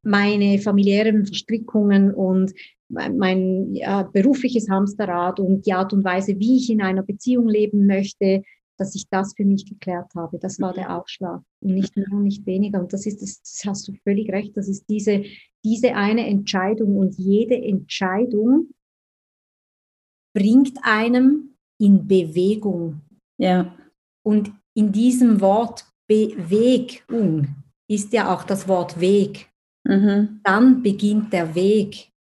meine 0.02 0.60
familiären 0.60 1.26
Verstrickungen 1.26 2.14
und 2.14 2.54
mein, 2.90 3.18
mein 3.18 3.76
ja, 3.76 4.04
berufliches 4.04 4.70
Hamsterrad 4.70 5.40
und 5.40 5.66
die 5.66 5.74
Art 5.74 5.94
und 5.94 6.04
Weise, 6.04 6.40
wie 6.40 6.58
ich 6.58 6.70
in 6.70 6.82
einer 6.82 7.04
Beziehung 7.04 7.48
leben 7.48 7.86
möchte, 7.86 8.44
dass 8.80 8.96
ich 8.96 9.10
das 9.10 9.34
für 9.36 9.46
mich 9.46 9.66
geklärt 9.66 10.14
habe. 10.16 10.40
Das 10.40 10.60
war 10.60 10.74
der 10.74 10.96
Ausschlag 10.98 11.42
und 11.62 11.74
nicht 11.74 11.96
mehr 11.96 12.12
und 12.12 12.24
nicht 12.24 12.46
weniger. 12.46 12.80
Und 12.80 12.94
das 12.94 13.06
ist, 13.06 13.22
das, 13.22 13.42
das 13.42 13.62
hast 13.66 13.88
du 13.88 13.94
völlig 14.04 14.32
recht, 14.32 14.56
das 14.56 14.68
ist 14.68 14.90
diese, 14.90 15.24
diese 15.64 15.96
eine 15.96 16.26
Entscheidung 16.28 16.98
und 16.98 17.18
jede 17.18 17.56
Entscheidung 17.56 18.70
bringt 20.34 20.78
einem 20.84 21.56
in 21.80 22.08
Bewegung. 22.08 23.02
Ja. 23.38 23.76
Und 24.24 24.52
in 24.76 24.92
diesem 24.92 25.42
Wort 25.42 25.86
Bewegung 26.08 27.56
ist 27.90 28.14
ja 28.14 28.34
auch 28.34 28.44
das 28.44 28.68
Wort 28.68 29.00
Weg. 29.00 29.50
Mhm. 29.84 30.42
Dann 30.44 30.82
beginnt 30.82 31.34
der 31.34 31.56
Weg. 31.56 32.12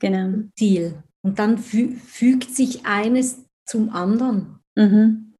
Genau. 0.00 0.44
Ziel. 0.56 1.02
Und 1.22 1.38
dann 1.38 1.58
fü 1.58 1.96
fügt 1.96 2.54
sich 2.54 2.84
eines 2.84 3.44
zum 3.66 3.90
anderen. 3.90 4.55
Mhm. 4.76 5.34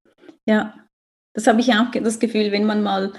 Ja, 0.46 0.74
das 1.34 1.46
habe 1.46 1.60
ich 1.60 1.72
auch 1.72 1.90
das 1.92 2.18
Gefühl, 2.18 2.50
wenn 2.50 2.64
man 2.64 2.82
mal 2.82 3.12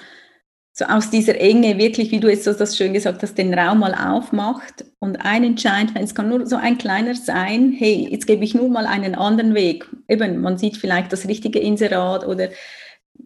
so 0.74 0.86
aus 0.86 1.10
dieser 1.10 1.40
Enge 1.40 1.78
wirklich, 1.80 2.12
wie 2.12 2.20
du 2.20 2.30
jetzt 2.30 2.44
so 2.44 2.54
das 2.54 2.78
schön 2.78 2.94
gesagt 2.94 3.24
hast, 3.24 3.36
den 3.36 3.54
Raum 3.54 3.80
mal 3.80 3.96
aufmacht 3.96 4.86
und 5.00 5.26
ein 5.26 5.44
Entscheid, 5.44 5.88
es 5.96 6.14
kann 6.14 6.30
nur 6.30 6.46
so 6.46 6.56
ein 6.56 6.78
kleiner 6.78 7.16
sein, 7.16 7.74
hey, 7.76 8.08
jetzt 8.12 8.28
gebe 8.28 8.44
ich 8.44 8.54
nur 8.54 8.70
mal 8.70 8.86
einen 8.86 9.16
anderen 9.16 9.56
Weg. 9.56 9.90
Eben, 10.08 10.40
man 10.40 10.60
sieht 10.60 10.78
vielleicht 10.78 11.12
das 11.12 11.28
richtige 11.28 11.60
Inserat 11.60 12.28
oder 12.28 12.50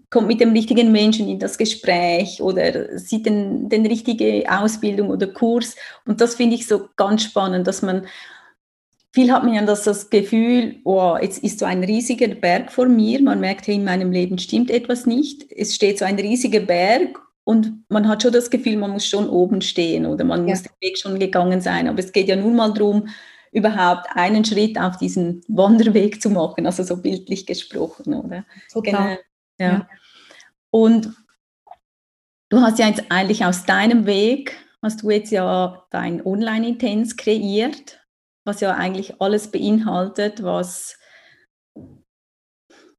kommt 0.10 0.28
mit 0.28 0.40
dem 0.40 0.54
richtigen 0.54 0.94
Menschen 0.94 1.28
in 1.28 1.40
das 1.40 1.58
Gespräch 1.58 2.42
oder 2.42 2.98
sieht 2.98 3.26
den, 3.26 3.68
den 3.68 3.86
richtige 3.86 4.46
Ausbildung 4.50 5.10
oder 5.10 5.28
Kurs. 5.28 5.76
Und 6.06 6.22
das 6.22 6.36
finde 6.36 6.56
ich 6.56 6.68
so 6.68 6.88
ganz 6.96 7.24
spannend, 7.24 7.68
dass 7.68 7.82
man 7.82 8.08
viel 9.12 9.32
hat 9.32 9.44
man 9.44 9.54
ja 9.54 9.66
das, 9.66 9.84
das 9.84 10.10
Gefühl, 10.10 10.78
oh, 10.86 11.18
jetzt 11.22 11.44
ist 11.44 11.60
so 11.60 11.66
ein 11.66 11.84
riesiger 11.84 12.30
Berg 12.30 12.72
vor 12.72 12.88
mir. 12.88 13.22
Man 13.22 13.40
merkt, 13.42 13.68
hey, 13.68 13.76
in 13.76 13.84
meinem 13.84 14.12
Leben 14.12 14.38
stimmt 14.38 14.72
etwas 14.72 15.06
nicht. 15.06 15.52
Es 15.52 15.76
steht 15.76 16.00
so 16.00 16.06
ein 16.06 16.18
riesiger 16.18 16.62
Berg 16.62 17.20
und 17.44 17.84
man 17.90 18.08
hat 18.08 18.24
schon 18.24 18.32
das 18.32 18.50
Gefühl, 18.50 18.78
man 18.78 18.92
muss 18.92 19.06
schon 19.06 19.30
oben 19.30 19.62
stehen 19.62 20.06
oder 20.06 20.24
man 20.24 20.48
ja. 20.48 20.54
muss 20.54 20.64
den 20.64 20.72
Weg 20.80 20.98
schon 20.98 21.20
gegangen 21.20 21.60
sein. 21.60 21.88
Aber 21.90 22.00
es 22.00 22.14
geht 22.14 22.30
ja 22.30 22.36
nun 22.36 22.56
mal 22.56 22.74
darum, 22.74 23.10
überhaupt 23.52 24.08
einen 24.16 24.46
Schritt 24.46 24.80
auf 24.80 24.98
diesen 24.98 25.44
Wanderweg 25.50 26.22
zu 26.22 26.30
machen, 26.30 26.66
also 26.66 26.84
so 26.84 26.98
bildlich 26.98 27.46
gesprochen, 27.46 28.14
oder? 28.14 28.46
Total. 28.72 28.92
Genau. 28.92 29.18
Ja. 29.60 29.68
ja. 29.68 29.88
Und 30.70 31.12
du 32.48 32.62
hast 32.62 32.80
ja 32.80 32.88
jetzt 32.88 33.04
eigentlich 33.10 33.44
aus 33.44 33.66
deinem 33.66 34.06
Weg, 34.06 34.58
hast 34.82 35.04
du 35.04 35.10
jetzt 35.10 35.32
ja 35.32 35.84
dein 35.92 36.26
Online-Intens 36.26 37.18
kreiert, 37.18 38.01
was 38.44 38.62
ja 38.62 38.74
eigentlich 38.74 39.22
alles 39.22 39.50
beinhaltet, 39.50 40.44
was 40.44 40.98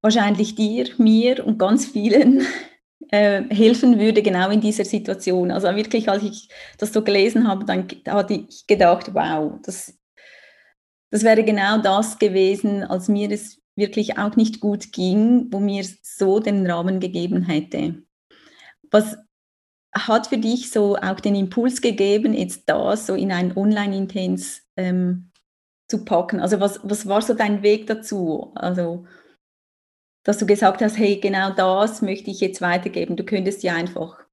wahrscheinlich 0.00 0.54
dir, 0.54 0.88
mir 0.98 1.46
und 1.46 1.58
ganz 1.58 1.86
vielen 1.86 2.44
äh, 3.08 3.42
helfen 3.50 3.98
würde, 3.98 4.22
genau 4.22 4.50
in 4.50 4.60
dieser 4.60 4.84
Situation. 4.84 5.50
Also 5.50 5.74
wirklich, 5.74 6.08
als 6.08 6.22
ich 6.22 6.48
das 6.78 6.92
so 6.92 7.02
gelesen 7.02 7.48
habe, 7.48 7.64
dann 7.64 7.88
hatte 8.08 8.34
ich 8.34 8.66
gedacht, 8.66 9.14
wow, 9.14 9.58
das, 9.62 9.98
das 11.10 11.22
wäre 11.22 11.44
genau 11.44 11.78
das 11.78 12.18
gewesen, 12.18 12.82
als 12.82 13.08
mir 13.08 13.30
es 13.30 13.60
wirklich 13.76 14.18
auch 14.18 14.36
nicht 14.36 14.60
gut 14.60 14.92
ging, 14.92 15.46
wo 15.50 15.58
mir 15.58 15.84
so 16.02 16.40
den 16.40 16.68
Rahmen 16.70 17.00
gegeben 17.00 17.42
hätte. 17.42 18.02
Was 18.90 19.16
hat 19.94 20.26
für 20.26 20.38
dich 20.38 20.70
so 20.70 20.96
auch 20.96 21.20
den 21.20 21.34
Impuls 21.34 21.80
gegeben, 21.80 22.34
jetzt 22.34 22.62
da 22.66 22.96
so 22.96 23.14
in 23.14 23.30
ein 23.30 23.56
Online-Intens 23.56 24.62
ähm, 24.76 25.31
zu 25.92 26.04
packen? 26.04 26.40
Also 26.40 26.58
was, 26.58 26.80
was 26.82 27.06
war 27.06 27.20
so 27.20 27.34
dein 27.34 27.62
Weg 27.62 27.86
dazu? 27.86 28.50
Also 28.54 29.06
dass 30.24 30.38
du 30.38 30.46
gesagt 30.46 30.80
hast, 30.80 30.98
hey, 30.98 31.16
genau 31.16 31.50
das 31.50 32.00
möchte 32.00 32.30
ich 32.30 32.40
jetzt 32.40 32.60
weitergeben. 32.60 33.16
Du 33.16 33.24
könntest 33.24 33.62
ja 33.62 33.74
einfach 33.74 34.24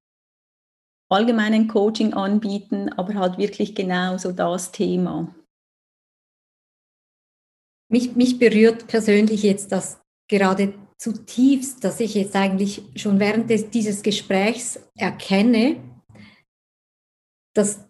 allgemeinen 1.11 1.67
Coaching 1.67 2.13
anbieten, 2.13 2.89
aber 2.89 3.15
halt 3.15 3.37
wirklich 3.37 3.73
genau 3.73 4.17
so 4.17 4.31
das 4.31 4.71
Thema. 4.71 5.33
Mich, 7.91 8.15
mich 8.15 8.37
berührt 8.37 8.87
persönlich 8.87 9.41
jetzt 9.41 9.71
das 9.71 9.99
gerade 10.29 10.75
zutiefst, 10.99 11.83
dass 11.83 11.99
ich 11.99 12.13
jetzt 12.13 12.35
eigentlich 12.35 12.83
schon 12.95 13.19
während 13.19 13.49
des, 13.49 13.71
dieses 13.71 14.03
Gesprächs 14.03 14.79
erkenne, 14.95 15.77
dass 17.55 17.88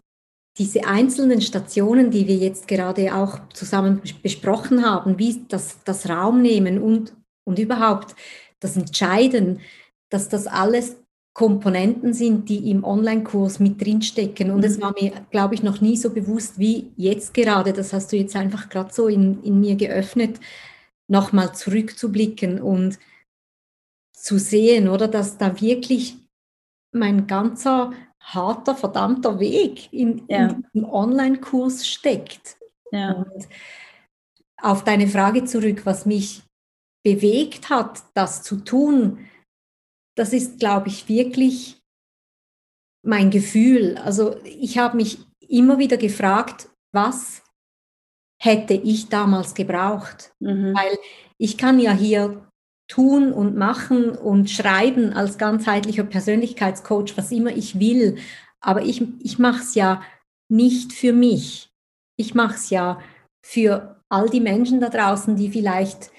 diese 0.60 0.84
einzelnen 0.84 1.40
Stationen, 1.40 2.12
die 2.12 2.28
wir 2.28 2.36
jetzt 2.36 2.68
gerade 2.68 3.14
auch 3.14 3.40
zusammen 3.52 4.00
besprochen 4.22 4.84
haben, 4.84 5.18
wie 5.18 5.42
das, 5.48 5.78
das 5.84 6.08
Raum 6.08 6.40
nehmen 6.40 6.78
und 6.78 7.14
und 7.44 7.58
überhaupt 7.58 8.14
das 8.60 8.76
Entscheiden, 8.76 9.60
dass 10.08 10.28
das 10.28 10.46
alles 10.46 10.96
Komponenten 11.32 12.12
sind, 12.12 12.48
die 12.48 12.70
im 12.70 12.84
Online-Kurs 12.84 13.60
mit 13.60 13.80
drinstecken. 13.80 14.50
Und 14.50 14.64
es 14.64 14.78
mhm. 14.78 14.82
war 14.82 14.94
mir, 15.00 15.12
glaube 15.30 15.54
ich, 15.54 15.62
noch 15.62 15.80
nie 15.80 15.96
so 15.96 16.10
bewusst 16.10 16.58
wie 16.58 16.92
jetzt 16.96 17.34
gerade. 17.34 17.72
Das 17.72 17.92
hast 17.92 18.12
du 18.12 18.16
jetzt 18.16 18.36
einfach 18.36 18.68
gerade 18.68 18.92
so 18.92 19.08
in, 19.08 19.42
in 19.42 19.60
mir 19.60 19.76
geöffnet, 19.76 20.40
nochmal 21.08 21.54
zurückzublicken 21.54 22.60
und 22.60 22.98
zu 24.12 24.38
sehen, 24.38 24.88
oder 24.88 25.08
dass 25.08 25.38
da 25.38 25.60
wirklich 25.60 26.16
mein 26.92 27.26
ganzer 27.26 27.92
harter, 28.20 28.74
verdammter 28.76 29.40
Weg 29.40 29.92
in, 29.92 30.22
ja. 30.28 30.56
in 30.72 30.84
Online-Kurs 30.84 31.86
steckt. 31.86 32.56
Ja. 32.92 33.12
Und 33.12 33.48
auf 34.60 34.84
deine 34.84 35.08
Frage 35.08 35.44
zurück, 35.44 35.86
was 35.86 36.06
mich 36.06 36.42
bewegt 37.02 37.70
hat, 37.70 38.02
das 38.14 38.42
zu 38.42 38.56
tun, 38.56 39.26
das 40.16 40.32
ist, 40.32 40.60
glaube 40.60 40.88
ich, 40.88 41.08
wirklich 41.08 41.80
mein 43.02 43.30
Gefühl. 43.30 43.96
Also 43.96 44.36
ich 44.44 44.78
habe 44.78 44.96
mich 44.96 45.18
immer 45.40 45.78
wieder 45.78 45.96
gefragt, 45.96 46.68
was 46.92 47.42
hätte 48.40 48.74
ich 48.74 49.08
damals 49.08 49.54
gebraucht? 49.54 50.34
Mhm. 50.40 50.74
Weil 50.74 50.98
ich 51.38 51.56
kann 51.56 51.78
ja 51.78 51.92
hier 51.92 52.49
tun 52.90 53.32
und 53.32 53.56
machen 53.56 54.10
und 54.10 54.50
schreiben 54.50 55.12
als 55.12 55.38
ganzheitlicher 55.38 56.02
Persönlichkeitscoach, 56.02 57.16
was 57.16 57.30
immer 57.30 57.50
ich 57.50 57.78
will. 57.78 58.18
Aber 58.60 58.82
ich, 58.82 59.02
ich 59.20 59.38
mache 59.38 59.62
es 59.62 59.74
ja 59.76 60.02
nicht 60.50 60.92
für 60.92 61.12
mich. 61.12 61.70
Ich 62.18 62.34
mache 62.34 62.56
es 62.56 62.68
ja 62.70 63.00
für 63.46 64.02
all 64.08 64.28
die 64.28 64.40
Menschen 64.40 64.80
da 64.80 64.88
draußen, 64.88 65.36
die 65.36 65.50
vielleicht 65.50 66.10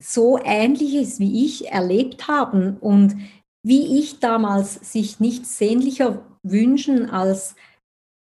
so 0.00 0.38
Ähnliches 0.42 1.18
wie 1.18 1.44
ich 1.44 1.68
erlebt 1.70 2.28
haben 2.28 2.76
und 2.78 3.16
wie 3.64 3.98
ich 3.98 4.20
damals 4.20 4.74
sich 4.92 5.18
nichts 5.18 5.58
sehnlicher 5.58 6.24
wünschen, 6.44 7.10
als 7.10 7.56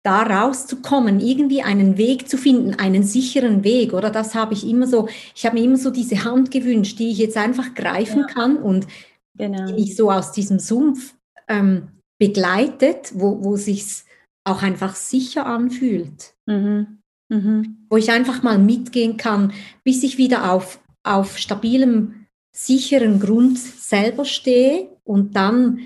da 0.08 0.24
rauszukommen, 0.24 1.20
irgendwie 1.20 1.62
einen 1.62 1.98
Weg 1.98 2.30
zu 2.30 2.38
finden, 2.38 2.74
einen 2.76 3.04
sicheren 3.04 3.64
Weg, 3.64 3.94
oder 3.94 4.10
das 4.10 4.36
habe 4.36 4.54
ich 4.54 4.68
immer 4.68 4.88
so, 4.88 5.08
ich 5.36 5.46
habe 5.46 5.58
mir 5.58 5.66
immer 5.66 5.78
so 5.78 5.92
diese 5.92 6.24
Hand 6.24 6.50
gewünscht, 6.50 6.98
die 7.00 7.10
ich 7.10 7.18
jetzt 7.18 7.38
einfach 7.38 7.76
greifen 7.76 8.22
ja. 8.22 8.28
kann 8.28 8.58
und 8.58 8.88
genau. 9.36 9.68
die 9.68 9.74
mich 9.74 9.96
so 9.96 10.10
aus 10.12 10.32
diesem 10.32 10.60
Sumpf 10.60 11.14
ähm, 11.48 11.90
begleitet, 12.20 13.12
wo, 13.14 13.44
wo 13.44 13.58
sich 13.58 14.04
auch 14.44 14.64
einfach 14.64 14.96
sicher 14.96 15.46
anfühlt. 15.46 16.34
Mhm. 16.46 17.00
Mhm. 17.30 17.86
Wo 17.90 17.98
ich 17.98 18.10
einfach 18.10 18.42
mal 18.42 18.58
mitgehen 18.58 19.18
kann, 19.18 19.52
bis 19.84 20.04
ich 20.04 20.18
wieder 20.18 20.52
auf 20.52 20.80
auf 21.08 21.38
stabilem, 21.38 22.26
sicheren 22.52 23.20
Grund 23.20 23.58
selber 23.58 24.26
stehe 24.26 24.90
und 25.04 25.36
dann 25.36 25.80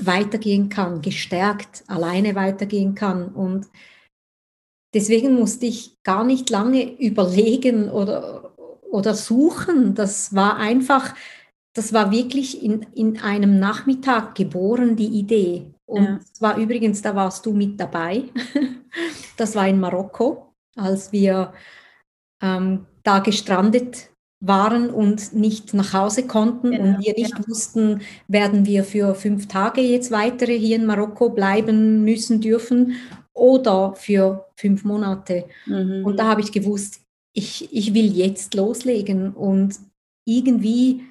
weitergehen 0.00 0.68
kann, 0.68 1.02
gestärkt 1.02 1.84
alleine 1.86 2.34
weitergehen 2.34 2.94
kann. 2.94 3.28
Und 3.28 3.68
deswegen 4.94 5.34
musste 5.34 5.66
ich 5.66 6.02
gar 6.02 6.24
nicht 6.24 6.50
lange 6.50 6.98
überlegen 6.98 7.90
oder, 7.90 8.54
oder 8.90 9.14
suchen. 9.14 9.94
Das 9.94 10.34
war 10.34 10.56
einfach, 10.56 11.14
das 11.74 11.92
war 11.92 12.10
wirklich 12.10 12.62
in, 12.62 12.82
in 12.94 13.20
einem 13.20 13.58
Nachmittag 13.58 14.34
geboren, 14.34 14.96
die 14.96 15.18
Idee. 15.18 15.72
Und 15.86 16.04
ja. 16.04 16.20
war 16.40 16.56
übrigens, 16.56 17.02
da 17.02 17.14
warst 17.14 17.46
du 17.46 17.52
mit 17.52 17.78
dabei. 17.78 18.24
Das 19.36 19.56
war 19.56 19.66
in 19.66 19.80
Marokko, 19.80 20.54
als 20.76 21.10
wir 21.10 21.52
ähm, 22.40 22.86
da 23.02 23.18
gestrandet 23.18 24.13
waren 24.46 24.90
und 24.90 25.32
nicht 25.32 25.74
nach 25.74 25.92
Hause 25.92 26.26
konnten 26.26 26.72
genau, 26.72 26.84
und 26.84 27.04
wir 27.04 27.14
nicht 27.14 27.34
genau. 27.34 27.48
wussten, 27.48 28.00
werden 28.28 28.66
wir 28.66 28.84
für 28.84 29.14
fünf 29.14 29.48
Tage 29.48 29.80
jetzt 29.80 30.10
weitere 30.10 30.58
hier 30.58 30.76
in 30.76 30.86
Marokko 30.86 31.30
bleiben 31.30 32.04
müssen 32.04 32.40
dürfen 32.40 32.96
oder 33.32 33.94
für 33.94 34.46
fünf 34.56 34.84
Monate. 34.84 35.46
Mhm. 35.66 36.04
Und 36.04 36.18
da 36.18 36.26
habe 36.26 36.40
ich 36.40 36.52
gewusst, 36.52 37.00
ich, 37.32 37.72
ich 37.72 37.94
will 37.94 38.12
jetzt 38.12 38.54
loslegen 38.54 39.32
und 39.32 39.78
irgendwie 40.26 41.04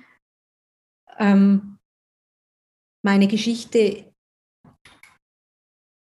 ähm, 1.19 1.77
meine 3.03 3.27
Geschichte 3.27 4.05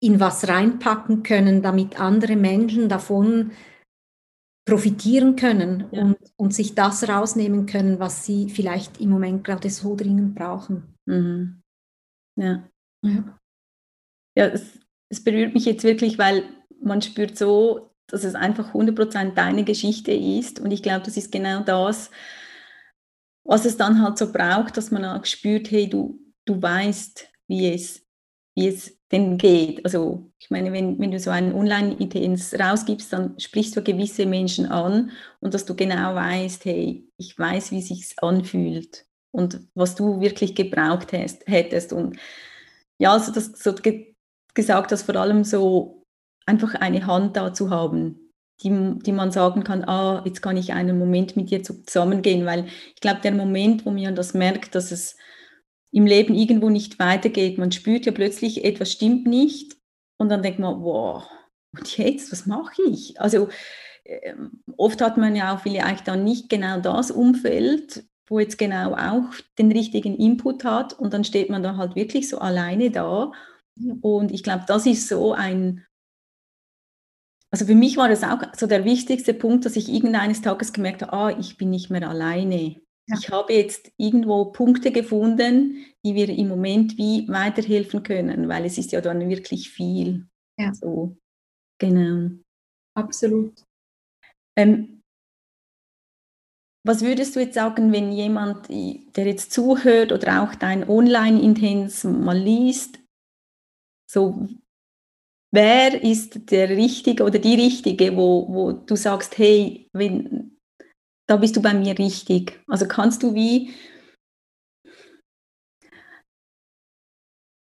in 0.01 0.19
was 0.19 0.47
reinpacken 0.47 1.23
können, 1.23 1.61
damit 1.61 1.99
andere 1.99 2.35
Menschen 2.35 2.89
davon 2.89 3.51
profitieren 4.69 5.35
können 5.35 5.85
ja. 5.91 6.03
und, 6.03 6.17
und 6.37 6.53
sich 6.53 6.75
das 6.75 7.07
rausnehmen 7.07 7.65
können, 7.65 7.99
was 7.99 8.25
sie 8.25 8.49
vielleicht 8.49 8.99
im 9.01 9.09
Moment 9.09 9.43
gerade 9.43 9.69
so 9.69 9.95
dringend 9.95 10.35
brauchen. 10.35 10.95
Mhm. 11.05 11.61
Ja. 12.37 12.69
Ja, 13.03 13.39
ja 14.37 14.45
es, 14.47 14.79
es, 15.09 15.23
berührt 15.23 15.53
mich 15.53 15.65
jetzt 15.65 15.83
wirklich, 15.83 16.17
weil 16.17 16.43
man 16.81 17.01
spürt 17.01 17.37
so, 17.37 17.91
dass 18.07 18.23
es 18.23 18.35
einfach 18.35 18.73
100% 18.73 19.33
deine 19.33 19.63
Geschichte 19.63 20.11
ist 20.11 20.59
und 20.59 20.71
ich 20.71 20.83
glaube, 20.83 21.05
das 21.05 21.17
ist 21.17 21.31
genau 21.31 21.61
das, 21.61 22.11
was 23.43 23.65
es 23.65 23.77
dann 23.77 24.01
halt 24.01 24.17
so 24.17 24.31
braucht, 24.31 24.77
dass 24.77 24.91
man 24.91 25.05
auch 25.05 25.25
spürt, 25.25 25.71
hey, 25.71 25.89
du, 25.89 26.19
du 26.45 26.61
weißt, 26.61 27.27
wie 27.47 27.73
es, 27.73 28.05
wie 28.55 28.67
es 28.67 28.98
denn 29.11 29.37
geht. 29.37 29.83
Also 29.85 30.31
ich 30.39 30.49
meine, 30.49 30.71
wenn, 30.71 30.99
wenn 30.99 31.11
du 31.11 31.19
so 31.19 31.31
einen 31.31 31.53
Online-Intens 31.53 32.53
rausgibst, 32.59 33.11
dann 33.11 33.39
sprichst 33.39 33.75
du 33.75 33.81
gewisse 33.81 34.25
Menschen 34.25 34.67
an 34.67 35.11
und 35.39 35.53
dass 35.53 35.65
du 35.65 35.75
genau 35.75 36.15
weißt, 36.15 36.65
hey, 36.65 37.07
ich 37.17 37.37
weiß, 37.37 37.71
wie 37.71 37.81
sich 37.81 38.13
anfühlt 38.21 39.05
und 39.31 39.61
was 39.73 39.95
du 39.95 40.21
wirklich 40.21 40.55
gebraucht 40.55 41.13
hast, 41.13 41.47
hättest. 41.47 41.93
Und 41.93 42.17
ja, 42.99 43.13
also 43.13 43.31
das 43.31 43.51
so 43.53 43.73
ge 43.73 44.15
gesagt, 44.55 44.91
dass 44.91 45.03
vor 45.03 45.15
allem 45.15 45.43
so 45.43 46.03
einfach 46.45 46.73
eine 46.75 47.05
Hand 47.05 47.37
da 47.37 47.53
zu 47.53 47.69
haben, 47.69 48.33
die, 48.61 48.99
die 48.99 49.11
man 49.11 49.31
sagen 49.31 49.63
kann, 49.63 49.83
ah, 49.85 50.23
jetzt 50.25 50.41
kann 50.41 50.57
ich 50.57 50.73
einen 50.73 50.97
Moment 50.97 51.37
mit 51.37 51.49
dir 51.49 51.63
zusammengehen, 51.63 52.45
weil 52.45 52.65
ich 52.65 53.01
glaube, 53.01 53.21
der 53.21 53.31
Moment, 53.31 53.85
wo 53.85 53.91
man 53.91 54.15
das 54.15 54.33
merkt, 54.33 54.75
dass 54.75 54.91
es 54.91 55.15
im 55.91 56.05
Leben 56.05 56.35
irgendwo 56.35 56.69
nicht 56.69 56.99
weitergeht, 56.99 57.57
man 57.57 57.71
spürt 57.71 58.05
ja 58.05 58.11
plötzlich, 58.11 58.63
etwas 58.63 58.91
stimmt 58.91 59.25
nicht 59.25 59.77
und 60.17 60.29
dann 60.29 60.43
denkt 60.43 60.59
man, 60.59 60.81
wow, 60.81 61.27
und 61.77 61.97
jetzt, 61.97 62.31
was 62.31 62.45
mache 62.45 62.81
ich? 62.83 63.19
Also 63.19 63.49
äh, 64.03 64.33
oft 64.77 65.01
hat 65.01 65.17
man 65.17 65.35
ja 65.35 65.55
auch 65.55 65.61
vielleicht 65.61 66.07
dann 66.07 66.23
nicht 66.23 66.49
genau 66.49 66.79
das 66.79 67.11
Umfeld, 67.11 68.05
wo 68.27 68.39
jetzt 68.39 68.57
genau 68.57 68.93
auch 68.93 69.33
den 69.57 69.71
richtigen 69.71 70.15
Input 70.15 70.63
hat 70.63 70.93
und 70.93 71.13
dann 71.13 71.23
steht 71.23 71.49
man 71.49 71.63
da 71.63 71.77
halt 71.77 71.95
wirklich 71.95 72.29
so 72.29 72.39
alleine 72.39 72.91
da. 72.91 73.31
Und 74.01 74.31
ich 74.31 74.43
glaube, 74.43 74.65
das 74.67 74.85
ist 74.85 75.07
so 75.07 75.33
ein, 75.33 75.85
also 77.51 77.65
für 77.65 77.75
mich 77.75 77.97
war 77.97 78.09
das 78.09 78.23
auch 78.23 78.41
so 78.55 78.67
der 78.67 78.85
wichtigste 78.85 79.33
Punkt, 79.33 79.65
dass 79.65 79.75
ich 79.75 79.89
irgendeines 79.89 80.41
Tages 80.41 80.73
gemerkt 80.73 81.01
habe, 81.01 81.13
ah, 81.13 81.39
ich 81.39 81.57
bin 81.57 81.71
nicht 81.71 81.89
mehr 81.89 82.07
alleine. 82.07 82.79
Ich 83.17 83.29
habe 83.29 83.53
jetzt 83.53 83.91
irgendwo 83.97 84.45
Punkte 84.45 84.91
gefunden, 84.91 85.85
die 86.05 86.15
wir 86.15 86.29
im 86.29 86.47
Moment 86.47 86.97
wie 86.97 87.27
weiterhelfen 87.27 88.03
können, 88.03 88.47
weil 88.47 88.65
es 88.65 88.77
ist 88.77 88.91
ja 88.91 89.01
dann 89.01 89.29
wirklich 89.29 89.69
viel. 89.69 90.27
Ja. 90.57 90.73
So, 90.73 91.17
genau. 91.79 92.31
Absolut. 92.95 93.65
Ähm, 94.57 95.01
was 96.85 97.01
würdest 97.01 97.35
du 97.35 97.41
jetzt 97.41 97.55
sagen, 97.55 97.91
wenn 97.91 98.11
jemand, 98.11 98.69
der 98.69 99.25
jetzt 99.25 99.51
zuhört 99.51 100.11
oder 100.11 100.43
auch 100.43 100.55
dein 100.55 100.87
Online-Intens 100.87 102.03
mal 102.03 102.37
liest, 102.37 102.99
so 104.09 104.47
wer 105.51 106.01
ist 106.03 106.51
der 106.51 106.69
Richtige 106.69 107.23
oder 107.23 107.39
die 107.39 107.55
Richtige, 107.55 108.15
wo, 108.15 108.47
wo 108.49 108.71
du 108.71 108.95
sagst, 108.95 109.37
hey, 109.37 109.89
wenn, 109.93 110.48
da 111.29 111.37
bist 111.37 111.55
du 111.55 111.61
bei 111.61 111.73
mir 111.75 111.97
richtig. 111.97 112.59
Also 112.67 112.87
kannst 112.87 113.21
du 113.21 113.35
wie 113.35 113.71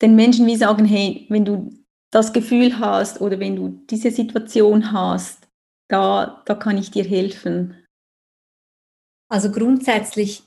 den 0.02 0.16
Menschen 0.16 0.45
wie 0.45 0.56
sagen, 0.56 0.86
hey, 0.86 1.26
wenn 1.30 1.45
du 1.45 1.72
das 2.12 2.32
Gefühl 2.32 2.80
hast 2.80 3.22
oder 3.22 3.39
wenn 3.39 3.56
du 3.56 3.70
diese 3.89 4.12
Situation 4.12 4.91
hast, 4.91 5.47
da, 5.89 6.43
da 6.45 6.56
kann 6.56 6.78
ich 6.78 6.91
dir 6.91 7.04
helfen. 7.04 7.86
Also 9.32 9.52
grundsätzlich 9.52 10.43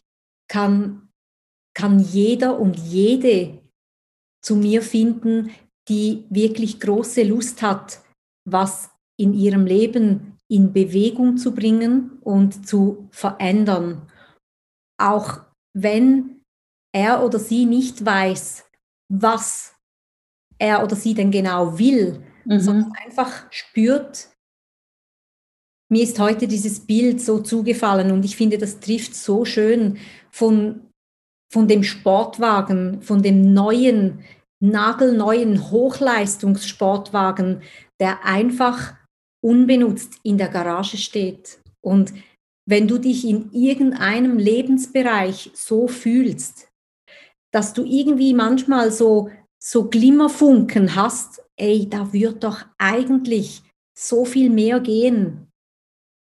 kann, 0.49 1.09
kann 1.75 1.99
jeder 1.99 2.59
und 2.59 2.79
jede 2.79 3.63
zu 4.45 4.55
mir 4.57 4.83
finden, 4.83 5.51
die 5.89 6.25
wirklich 6.31 6.79
große 6.79 7.25
Lust 7.25 7.63
hat, 7.63 8.01
was 8.49 8.91
in 9.19 9.35
ihrem 9.35 9.67
Leben 9.67 10.32
in 10.53 10.73
Bewegung 10.75 11.39
zu 11.39 11.55
bringen 11.55 12.19
und 12.21 12.67
zu 12.69 13.09
verändern. 13.11 14.07
Auch 15.01 15.41
wenn 15.73 16.43
er 16.95 17.25
oder 17.25 17.39
sie 17.39 17.65
nicht 17.65 18.05
weiß, 18.05 18.67
was 19.11 19.75
er 20.59 20.85
oder 20.85 20.95
sie 20.95 21.15
denn 21.15 21.31
genau 21.31 21.79
will, 21.79 22.23
mhm. 22.45 22.61
sondern 22.61 22.93
einfach 23.03 23.51
spürt, 23.51 24.29
mir 25.91 26.03
ist 26.03 26.19
heute 26.19 26.47
dieses 26.47 26.81
Bild 26.81 27.23
so 27.23 27.41
zugefallen 27.41 28.13
und 28.13 28.27
ich 28.27 28.37
finde, 28.37 28.59
das 28.59 28.81
trifft 28.81 29.15
so 29.15 29.47
schön 29.47 29.97
von, 30.31 30.91
von 31.51 31.67
dem 31.67 31.83
Sportwagen, 31.83 33.01
von 33.01 33.23
dem 33.23 33.55
neuen, 33.55 34.23
nagelneuen 34.61 35.71
Hochleistungssportwagen, 35.71 37.63
der 37.99 38.27
einfach 38.27 38.95
unbenutzt 39.43 40.19
in 40.23 40.39
der 40.39 40.49
Garage 40.49 40.97
steht. 40.97 41.61
Und 41.81 42.13
wenn 42.67 42.87
du 42.87 42.99
dich 42.99 43.27
in 43.27 43.51
irgendeinem 43.53 44.39
Lebensbereich 44.39 45.51
so 45.55 45.89
fühlst, 45.89 46.69
dass 47.53 47.73
du 47.73 47.85
irgendwie 47.85 48.35
manchmal 48.35 48.91
so, 48.91 49.31
so 49.63 49.89
Glimmerfunken 49.89 50.95
hast, 50.95 51.43
ey, 51.57 51.89
da 51.89 52.13
wird 52.13 52.45
doch 52.45 52.65
eigentlich 52.79 53.63
so 53.99 54.25
viel 54.25 54.49
mehr 54.49 54.81
gehen. 54.81 55.49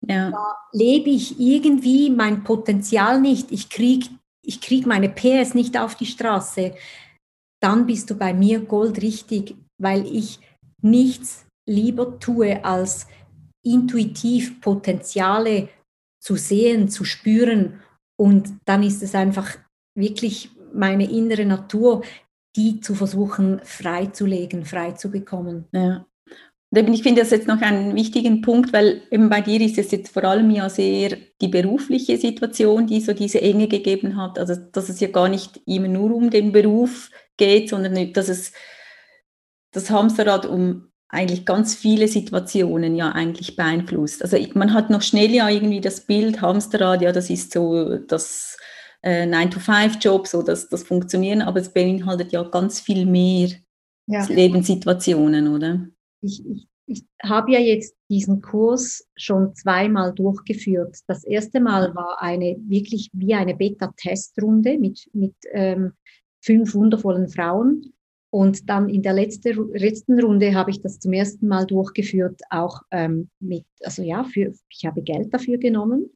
Ja. 0.06 0.30
Da 0.30 0.56
lebe 0.72 1.10
ich 1.10 1.38
irgendwie 1.38 2.10
mein 2.10 2.44
Potenzial 2.44 3.20
nicht, 3.20 3.52
ich 3.52 3.70
kriege 3.70 4.08
ich 4.44 4.60
krieg 4.60 4.86
meine 4.86 5.08
PS 5.08 5.54
nicht 5.54 5.78
auf 5.78 5.94
die 5.94 6.06
Straße, 6.06 6.74
dann 7.60 7.86
bist 7.86 8.10
du 8.10 8.16
bei 8.16 8.34
mir 8.34 8.60
goldrichtig, 8.60 9.54
weil 9.78 10.04
ich 10.04 10.40
nichts 10.80 11.46
lieber 11.66 12.18
tue, 12.18 12.64
als 12.64 13.06
intuitiv 13.64 14.60
Potenziale 14.60 15.68
zu 16.20 16.36
sehen, 16.36 16.88
zu 16.88 17.04
spüren. 17.04 17.80
Und 18.16 18.54
dann 18.64 18.82
ist 18.82 19.02
es 19.02 19.14
einfach 19.14 19.56
wirklich 19.94 20.50
meine 20.72 21.10
innere 21.10 21.44
Natur, 21.44 22.02
die 22.56 22.80
zu 22.80 22.94
versuchen 22.94 23.60
freizulegen, 23.64 24.64
frei 24.64 24.92
zu 24.92 25.10
bekommen. 25.10 25.66
Ja. 25.72 26.06
Ich 26.74 27.02
finde 27.02 27.20
das 27.20 27.30
jetzt 27.30 27.48
noch 27.48 27.60
einen 27.60 27.94
wichtigen 27.94 28.40
Punkt, 28.40 28.72
weil 28.72 29.02
eben 29.10 29.28
bei 29.28 29.42
dir 29.42 29.60
ist 29.60 29.76
es 29.76 29.90
jetzt 29.90 30.10
vor 30.10 30.24
allem 30.24 30.50
ja 30.50 30.70
sehr 30.70 31.18
die 31.40 31.48
berufliche 31.48 32.16
Situation, 32.16 32.86
die 32.86 33.02
so 33.02 33.12
diese 33.12 33.42
Enge 33.42 33.68
gegeben 33.68 34.16
hat. 34.16 34.38
Also 34.38 34.54
dass 34.56 34.88
es 34.88 34.98
ja 35.00 35.08
gar 35.08 35.28
nicht 35.28 35.60
immer 35.66 35.88
nur 35.88 36.14
um 36.14 36.30
den 36.30 36.50
Beruf 36.50 37.10
geht, 37.36 37.68
sondern 37.68 38.12
dass 38.14 38.30
es 38.30 38.52
das 39.72 39.90
Hamsterrad 39.90 40.46
um 40.46 40.91
eigentlich 41.12 41.44
ganz 41.44 41.74
viele 41.74 42.08
Situationen 42.08 42.96
ja 42.96 43.12
eigentlich 43.12 43.54
beeinflusst. 43.54 44.22
Also 44.22 44.38
man 44.54 44.72
hat 44.72 44.88
noch 44.88 45.02
schnell 45.02 45.30
ja 45.30 45.48
irgendwie 45.48 45.82
das 45.82 46.00
Bild 46.00 46.40
Hamsterrad, 46.40 47.02
ja, 47.02 47.12
das 47.12 47.28
ist 47.28 47.52
so 47.52 47.98
das 47.98 48.56
äh, 49.02 49.26
9-to-5-Job, 49.26 50.26
so 50.26 50.42
das, 50.42 50.70
das 50.70 50.82
Funktionieren, 50.82 51.42
aber 51.42 51.60
es 51.60 51.68
beinhaltet 51.68 52.32
ja 52.32 52.42
ganz 52.42 52.80
viel 52.80 53.04
mehr 53.04 53.50
ja. 54.06 54.24
Lebenssituationen, 54.24 55.48
oder? 55.48 55.86
Ich, 56.22 56.42
ich, 56.46 56.66
ich 56.86 57.04
habe 57.22 57.52
ja 57.52 57.58
jetzt 57.58 57.94
diesen 58.08 58.40
Kurs 58.40 59.06
schon 59.14 59.54
zweimal 59.54 60.14
durchgeführt. 60.14 60.96
Das 61.08 61.24
erste 61.24 61.60
Mal 61.60 61.94
war 61.94 62.22
eine 62.22 62.56
wirklich 62.68 63.10
wie 63.12 63.34
eine 63.34 63.54
Beta-Testrunde 63.54 64.78
mit, 64.78 65.10
mit 65.12 65.34
ähm, 65.52 65.92
fünf 66.40 66.72
wundervollen 66.74 67.28
Frauen. 67.28 67.92
Und 68.32 68.70
dann 68.70 68.88
in 68.88 69.02
der 69.02 69.12
letzte, 69.12 69.52
letzten 69.52 70.18
Runde 70.18 70.54
habe 70.54 70.70
ich 70.70 70.80
das 70.80 70.98
zum 70.98 71.12
ersten 71.12 71.48
Mal 71.48 71.66
durchgeführt, 71.66 72.40
auch 72.48 72.80
ähm, 72.90 73.28
mit, 73.40 73.66
also 73.82 74.02
ja, 74.02 74.24
für, 74.24 74.54
ich 74.70 74.86
habe 74.86 75.02
Geld 75.02 75.34
dafür 75.34 75.58
genommen. 75.58 76.10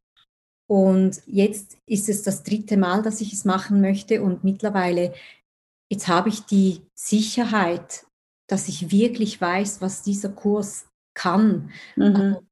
Und 0.67 1.21
jetzt 1.27 1.77
ist 1.85 2.09
es 2.09 2.23
das 2.23 2.43
dritte 2.43 2.79
Mal, 2.79 3.03
dass 3.03 3.21
ich 3.21 3.35
es 3.35 3.45
machen 3.45 3.83
möchte. 3.83 4.23
Und 4.23 4.45
mittlerweile, 4.45 5.13
jetzt 5.91 6.09
habe 6.09 6.31
ich 6.31 6.41
die 6.41 6.81
Sicherheit, 6.95 8.07
dass 8.49 8.67
ich 8.69 8.91
wirklich 8.91 9.39
weiß, 9.39 9.83
was 9.83 10.03
dieser 10.03 10.31
Kurs 10.31 10.89
kann. 11.15 11.71
Mhm. 11.97 12.03
Also, 12.03 12.43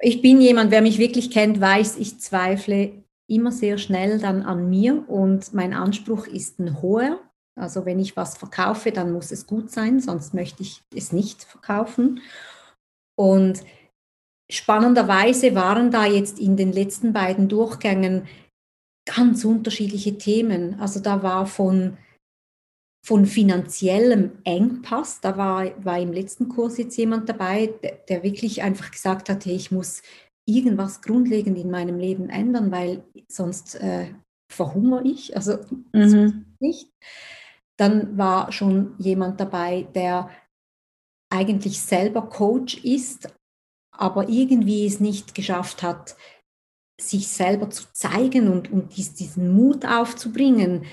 ich 0.00 0.22
bin 0.22 0.40
jemand, 0.40 0.70
wer 0.70 0.80
mich 0.80 0.98
wirklich 0.98 1.30
kennt, 1.30 1.60
weiß, 1.60 1.98
ich 1.98 2.18
zweifle 2.20 3.04
immer 3.28 3.52
sehr 3.52 3.76
schnell 3.76 4.18
dann 4.18 4.42
an 4.42 4.70
mir 4.70 5.06
und 5.10 5.52
mein 5.52 5.74
Anspruch 5.74 6.26
ist 6.26 6.58
ein 6.58 6.80
hoher. 6.80 7.20
Also 7.58 7.84
wenn 7.84 7.98
ich 7.98 8.16
was 8.16 8.36
verkaufe, 8.36 8.92
dann 8.92 9.12
muss 9.12 9.32
es 9.32 9.46
gut 9.46 9.70
sein, 9.70 10.00
sonst 10.00 10.34
möchte 10.34 10.62
ich 10.62 10.82
es 10.94 11.12
nicht 11.12 11.44
verkaufen. 11.44 12.20
Und 13.18 13.62
spannenderweise 14.50 15.54
waren 15.54 15.90
da 15.90 16.06
jetzt 16.06 16.38
in 16.38 16.56
den 16.56 16.72
letzten 16.72 17.12
beiden 17.12 17.48
Durchgängen 17.48 18.26
ganz 19.06 19.44
unterschiedliche 19.44 20.18
Themen. 20.18 20.78
Also 20.80 21.00
da 21.00 21.22
war 21.22 21.46
von, 21.46 21.98
von 23.06 23.26
finanziellem 23.26 24.32
Engpass, 24.44 25.20
da 25.20 25.36
war, 25.36 25.84
war 25.84 25.98
im 25.98 26.12
letzten 26.12 26.48
Kurs 26.48 26.78
jetzt 26.78 26.96
jemand 26.96 27.28
dabei, 27.28 27.66
der, 27.82 27.96
der 28.08 28.22
wirklich 28.22 28.62
einfach 28.62 28.90
gesagt 28.90 29.28
hat, 29.28 29.44
hey, 29.44 29.54
ich 29.54 29.70
muss 29.70 30.02
irgendwas 30.48 31.02
grundlegend 31.02 31.58
in 31.58 31.70
meinem 31.70 31.98
Leben 31.98 32.28
ändern, 32.28 32.70
weil 32.70 33.04
sonst 33.28 33.76
äh, 33.76 34.06
verhungere 34.50 35.04
ich, 35.04 35.36
also 35.36 35.58
mhm. 35.92 36.46
nicht. 36.58 36.90
Dann 37.80 38.18
war 38.18 38.52
schon 38.52 38.94
jemand 38.98 39.40
dabei, 39.40 39.88
der 39.94 40.28
eigentlich 41.32 41.80
selber 41.80 42.28
Coach 42.28 42.84
ist, 42.84 43.32
aber 43.96 44.28
irgendwie 44.28 44.84
es 44.84 45.00
nicht 45.00 45.34
geschafft 45.34 45.82
hat, 45.82 46.14
sich 47.00 47.28
selber 47.28 47.70
zu 47.70 47.84
zeigen 47.94 48.48
und, 48.48 48.70
und 48.70 48.94
diesen 48.94 49.54
Mut 49.54 49.86
aufzubringen, 49.86 50.84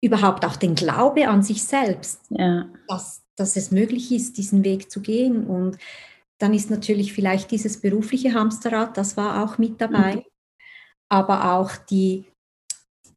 überhaupt 0.00 0.44
auch 0.44 0.54
den 0.54 0.76
Glaube 0.76 1.26
an 1.26 1.42
sich 1.42 1.64
selbst, 1.64 2.20
ja. 2.30 2.70
dass, 2.86 3.22
dass 3.36 3.56
es 3.56 3.72
möglich 3.72 4.12
ist, 4.12 4.38
diesen 4.38 4.62
Weg 4.62 4.88
zu 4.88 5.00
gehen. 5.00 5.48
Und 5.48 5.78
dann 6.38 6.54
ist 6.54 6.70
natürlich 6.70 7.12
vielleicht 7.12 7.50
dieses 7.50 7.80
berufliche 7.80 8.34
Hamsterrad, 8.34 8.96
das 8.96 9.16
war 9.16 9.44
auch 9.44 9.58
mit 9.58 9.80
dabei, 9.80 10.16
mhm. 10.16 10.22
aber 11.08 11.54
auch 11.54 11.76
die, 11.76 12.29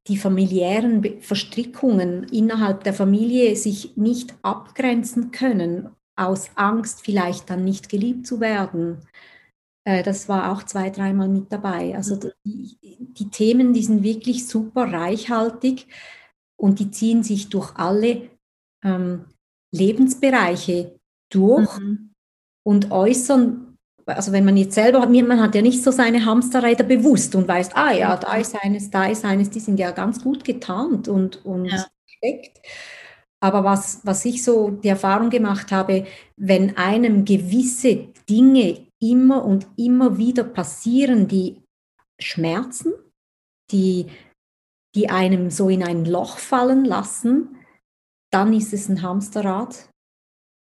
die 0.07 0.17
familiären 0.17 1.21
Verstrickungen 1.21 2.23
innerhalb 2.25 2.83
der 2.83 2.93
Familie 2.93 3.55
sich 3.55 3.95
nicht 3.95 4.35
abgrenzen 4.41 5.31
können, 5.31 5.89
aus 6.15 6.51
Angst 6.55 7.01
vielleicht 7.01 7.49
dann 7.49 7.63
nicht 7.63 7.89
geliebt 7.89 8.27
zu 8.27 8.39
werden. 8.39 8.99
Äh, 9.85 10.03
das 10.03 10.27
war 10.29 10.51
auch 10.51 10.63
zwei, 10.63 10.89
dreimal 10.89 11.29
mit 11.29 11.51
dabei. 11.51 11.95
Also 11.95 12.15
mhm. 12.15 12.31
die, 12.45 12.77
die 12.81 13.29
Themen, 13.29 13.73
die 13.73 13.83
sind 13.83 14.03
wirklich 14.03 14.47
super 14.47 14.91
reichhaltig 14.91 15.87
und 16.59 16.79
die 16.79 16.91
ziehen 16.91 17.23
sich 17.23 17.49
durch 17.49 17.75
alle 17.75 18.29
ähm, 18.83 19.25
Lebensbereiche 19.73 20.99
durch 21.31 21.79
mhm. 21.79 22.11
und 22.65 22.91
äußern 22.91 23.72
also 24.05 24.31
wenn 24.31 24.45
man 24.45 24.57
jetzt 24.57 24.75
selber, 24.75 25.05
man 25.07 25.41
hat 25.41 25.55
ja 25.55 25.61
nicht 25.61 25.83
so 25.83 25.91
seine 25.91 26.25
Hamsterräder 26.25 26.83
bewusst 26.83 27.35
und 27.35 27.47
weiß, 27.47 27.75
ah 27.75 27.91
ja, 27.91 28.17
da 28.17 28.35
ist 28.35 28.55
eines, 28.55 28.89
da 28.89 29.05
ist 29.05 29.25
eines, 29.25 29.49
die 29.49 29.59
sind 29.59 29.79
ja 29.79 29.91
ganz 29.91 30.23
gut 30.23 30.43
getarnt 30.43 31.07
und, 31.07 31.45
und 31.45 31.65
ja. 31.65 31.85
steckt. 32.05 32.59
Aber 33.41 33.63
was, 33.63 33.99
was 34.03 34.23
ich 34.25 34.43
so 34.43 34.69
die 34.69 34.87
Erfahrung 34.87 35.29
gemacht 35.29 35.71
habe, 35.71 36.05
wenn 36.37 36.77
einem 36.77 37.25
gewisse 37.25 38.07
Dinge 38.29 38.87
immer 39.01 39.43
und 39.43 39.67
immer 39.75 40.17
wieder 40.17 40.45
passieren, 40.45 41.27
die 41.27 41.61
schmerzen, 42.21 42.93
die, 43.71 44.07
die 44.95 45.09
einem 45.09 45.49
so 45.49 45.67
in 45.67 45.83
ein 45.83 46.05
Loch 46.05 46.37
fallen 46.37 46.85
lassen, 46.85 47.57
dann 48.31 48.53
ist 48.53 48.73
es 48.73 48.87
ein 48.87 49.01
Hamsterrad, 49.01 49.89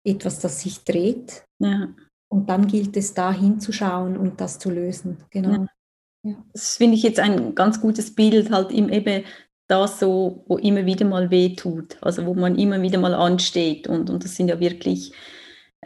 etwas, 0.03 0.39
das 0.39 0.61
sich 0.61 0.83
dreht. 0.83 1.45
Ja. 1.59 1.93
Und 2.31 2.49
dann 2.49 2.67
gilt 2.67 2.95
es, 2.95 3.13
da 3.13 3.33
hinzuschauen 3.33 4.15
und 4.15 4.39
das 4.39 4.57
zu 4.57 4.69
lösen. 4.71 5.17
Genau. 5.31 5.67
Ja. 6.23 6.37
Das 6.53 6.77
finde 6.77 6.95
ich 6.95 7.03
jetzt 7.03 7.19
ein 7.19 7.55
ganz 7.55 7.81
gutes 7.81 8.15
Bild, 8.15 8.51
halt 8.51 8.71
im 8.71 8.87
eben 8.87 9.25
das 9.67 9.99
so, 9.99 10.45
wo 10.47 10.57
immer 10.57 10.85
wieder 10.85 11.05
mal 11.05 11.29
weh 11.29 11.55
tut, 11.55 11.97
also 12.01 12.25
wo 12.25 12.33
man 12.33 12.57
immer 12.57 12.81
wieder 12.81 12.99
mal 12.99 13.13
ansteht. 13.13 13.87
Und, 13.87 14.09
und 14.09 14.23
das 14.23 14.37
sind 14.37 14.47
ja 14.47 14.61
wirklich, 14.61 15.11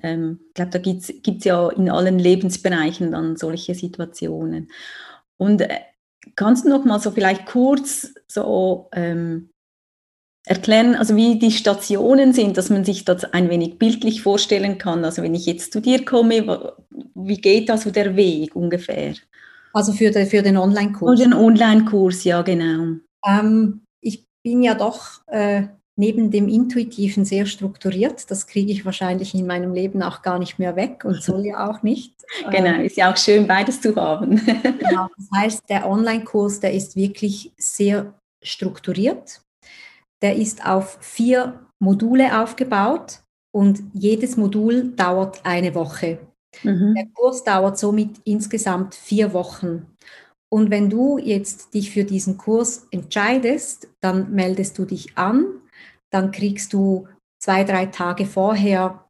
ähm, 0.03 0.39
ich 0.49 0.53
glaube, 0.53 0.69
da 0.69 0.77
gibt 0.77 1.03
es 1.03 1.43
ja 1.45 1.69
in 1.69 1.89
allen 1.89 2.19
Lebensbereichen 2.19 3.11
dann 3.11 3.37
solche 3.37 3.73
Situationen. 3.73 4.69
Und 5.37 5.61
äh, 5.61 5.79
kannst 6.35 6.65
du 6.65 6.69
noch 6.69 6.85
mal 6.85 6.99
so 6.99 7.09
vielleicht 7.09 7.47
kurz 7.47 8.13
so 8.27 8.89
ähm, 8.91 9.49
erklären, 10.45 10.95
also 10.95 11.15
wie 11.15 11.39
die 11.39 11.51
Stationen 11.51 12.33
sind, 12.33 12.57
dass 12.57 12.69
man 12.69 12.85
sich 12.85 13.03
das 13.03 13.23
ein 13.25 13.49
wenig 13.49 13.79
bildlich 13.79 14.21
vorstellen 14.21 14.77
kann. 14.77 15.03
Also 15.03 15.23
wenn 15.23 15.35
ich 15.35 15.45
jetzt 15.45 15.73
zu 15.73 15.81
dir 15.81 16.05
komme, 16.05 16.73
wie 17.15 17.37
geht 17.41 17.69
da 17.69 17.77
so 17.77 17.91
der 17.91 18.15
Weg 18.15 18.55
ungefähr? 18.55 19.15
Also 19.73 19.91
für, 19.91 20.11
de, 20.11 20.25
für 20.25 20.41
den 20.41 20.57
Online-Kurs? 20.57 21.19
Für 21.19 21.23
den 21.23 21.33
Online-Kurs, 21.33 22.23
ja 22.23 22.41
genau. 22.43 22.97
Ähm, 23.25 23.81
ich 24.01 24.25
bin 24.43 24.61
ja 24.61 24.75
doch 24.75 25.21
äh, 25.27 25.63
neben 25.97 26.29
dem 26.29 26.47
Intuitiven 26.47 27.25
sehr 27.25 27.45
strukturiert. 27.45 28.29
Das 28.29 28.47
kriege 28.47 28.71
ich 28.71 28.85
wahrscheinlich 28.85 29.33
in 29.33 29.47
meinem 29.47 29.73
Leben 29.73 30.03
auch 30.03 30.21
gar 30.21 30.39
nicht 30.39 30.59
mehr 30.59 30.75
weg 30.75 31.03
und 31.05 31.21
soll 31.23 31.45
ja 31.45 31.69
auch 31.69 31.83
nicht. 31.83 32.13
Genau, 32.51 32.81
ist 32.81 32.97
ja 32.97 33.11
auch 33.11 33.17
schön, 33.17 33.47
beides 33.47 33.81
zu 33.81 33.95
haben. 33.95 34.37
genau, 34.79 35.07
das 35.17 35.27
heißt, 35.35 35.69
der 35.69 35.89
Online-Kurs, 35.89 36.59
der 36.59 36.73
ist 36.73 36.95
wirklich 36.95 37.51
sehr 37.57 38.13
strukturiert. 38.41 39.41
Der 40.25 40.37
ist 40.37 40.65
auf 40.65 40.97
vier 41.01 41.67
Module 41.77 42.41
aufgebaut 42.41 43.19
und 43.53 43.83
jedes 43.93 44.37
Modul 44.37 44.95
dauert 44.95 45.45
eine 45.45 45.75
Woche. 45.75 46.17
Mhm. 46.63 46.95
Der 46.95 47.05
Kurs 47.13 47.43
dauert 47.43 47.77
somit 47.77 48.21
insgesamt 48.23 48.95
vier 48.95 49.33
Wochen. 49.33 49.85
Und 50.49 50.71
wenn 50.71 50.89
du 50.89 51.19
jetzt 51.19 51.75
dich 51.75 51.91
für 51.91 52.05
diesen 52.05 52.39
Kurs 52.39 52.87
entscheidest, 52.89 53.87
dann 53.99 54.31
meldest 54.31 54.79
du 54.79 54.85
dich 54.85 55.15
an, 55.15 55.45
dann 56.09 56.31
kriegst 56.31 56.73
du 56.73 57.07
zwei, 57.37 57.63
drei 57.63 57.85
Tage 57.85 58.25
vorher 58.25 59.05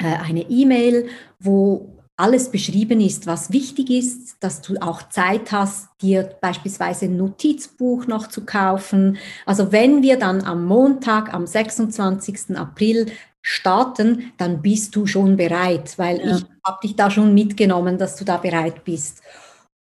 äh, 0.00 0.06
eine 0.06 0.50
E-Mail, 0.50 1.08
wo 1.38 1.91
alles 2.16 2.50
beschrieben 2.50 3.00
ist, 3.00 3.26
was 3.26 3.52
wichtig 3.52 3.90
ist, 3.90 4.36
dass 4.40 4.60
du 4.60 4.76
auch 4.80 5.08
Zeit 5.08 5.50
hast, 5.50 5.88
dir 6.00 6.36
beispielsweise 6.40 7.06
ein 7.06 7.16
Notizbuch 7.16 8.06
noch 8.06 8.28
zu 8.28 8.44
kaufen. 8.44 9.18
Also 9.46 9.72
wenn 9.72 10.02
wir 10.02 10.18
dann 10.18 10.42
am 10.42 10.64
Montag, 10.64 11.32
am 11.32 11.46
26. 11.46 12.56
April 12.56 13.10
starten, 13.40 14.32
dann 14.36 14.62
bist 14.62 14.94
du 14.94 15.06
schon 15.06 15.36
bereit, 15.36 15.98
weil 15.98 16.20
ja. 16.20 16.36
ich 16.36 16.44
habe 16.64 16.78
dich 16.82 16.96
da 16.96 17.10
schon 17.10 17.34
mitgenommen, 17.34 17.98
dass 17.98 18.16
du 18.16 18.24
da 18.24 18.36
bereit 18.36 18.84
bist. 18.84 19.22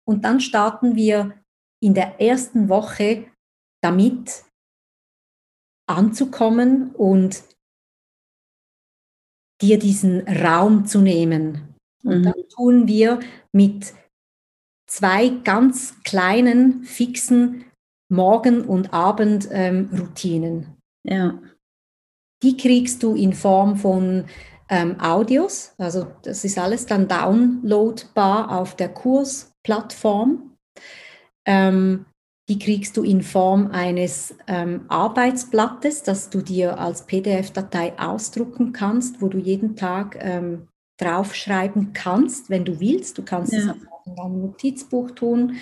Und 0.04 0.26
dann 0.26 0.40
starten 0.40 0.96
wir 0.96 1.34
in 1.80 1.94
der 1.94 2.20
ersten 2.20 2.70
Woche 2.70 3.26
damit 3.84 4.44
anzukommen 5.88 6.92
und 6.96 7.44
dir 9.62 9.78
diesen 9.78 10.28
Raum 10.28 10.86
zu 10.86 11.02
nehmen. 11.02 11.71
Und 12.04 12.20
mhm. 12.20 12.24
dann 12.24 12.50
tun 12.54 12.88
wir 12.88 13.20
mit 13.52 13.94
zwei 14.88 15.30
ganz 15.30 15.96
kleinen, 16.04 16.84
fixen 16.84 17.66
Morgen- 18.10 18.66
und 18.66 18.94
Abendroutinen. 18.94 20.76
Ähm, 21.06 21.18
ja. 21.18 21.40
Die 22.44 22.58
kriegst 22.58 23.04
du 23.04 23.16
in 23.16 23.34
Form 23.34 23.78
von 23.78 24.26
ähm, 24.68 25.00
Audios, 25.00 25.74
also 25.78 26.08
das 26.24 26.44
ist 26.46 26.58
alles 26.58 26.86
dann 26.86 27.08
downloadbar 27.08 28.58
auf 28.58 28.76
der 28.76 28.90
Kursplattform. 28.90 30.56
Ähm, 31.46 32.06
die 32.50 32.60
kriegst 32.60 32.98
du 32.98 33.04
in 33.04 33.22
Form 33.22 33.68
eines 33.72 34.36
ähm, 34.48 34.86
Arbeitsblattes, 34.88 36.04
das 36.04 36.30
du 36.30 36.42
dir 36.42 36.80
als 36.80 37.06
PDF-Datei 37.06 37.98
ausdrucken 37.98 38.74
kannst, 38.74 39.22
wo 39.22 39.28
du 39.28 39.38
jeden 39.38 39.76
Tag 39.76 40.18
ähm, 40.20 40.68
draufschreiben 41.02 41.94
kannst, 41.94 42.50
wenn 42.50 42.66
du 42.66 42.80
willst. 42.80 43.18
Du 43.18 43.24
kannst 43.24 43.54
es 43.54 43.68
auch 43.68 44.06
in 44.06 44.16
deinem 44.16 44.42
Notizbuch 44.42 45.12
tun. 45.12 45.58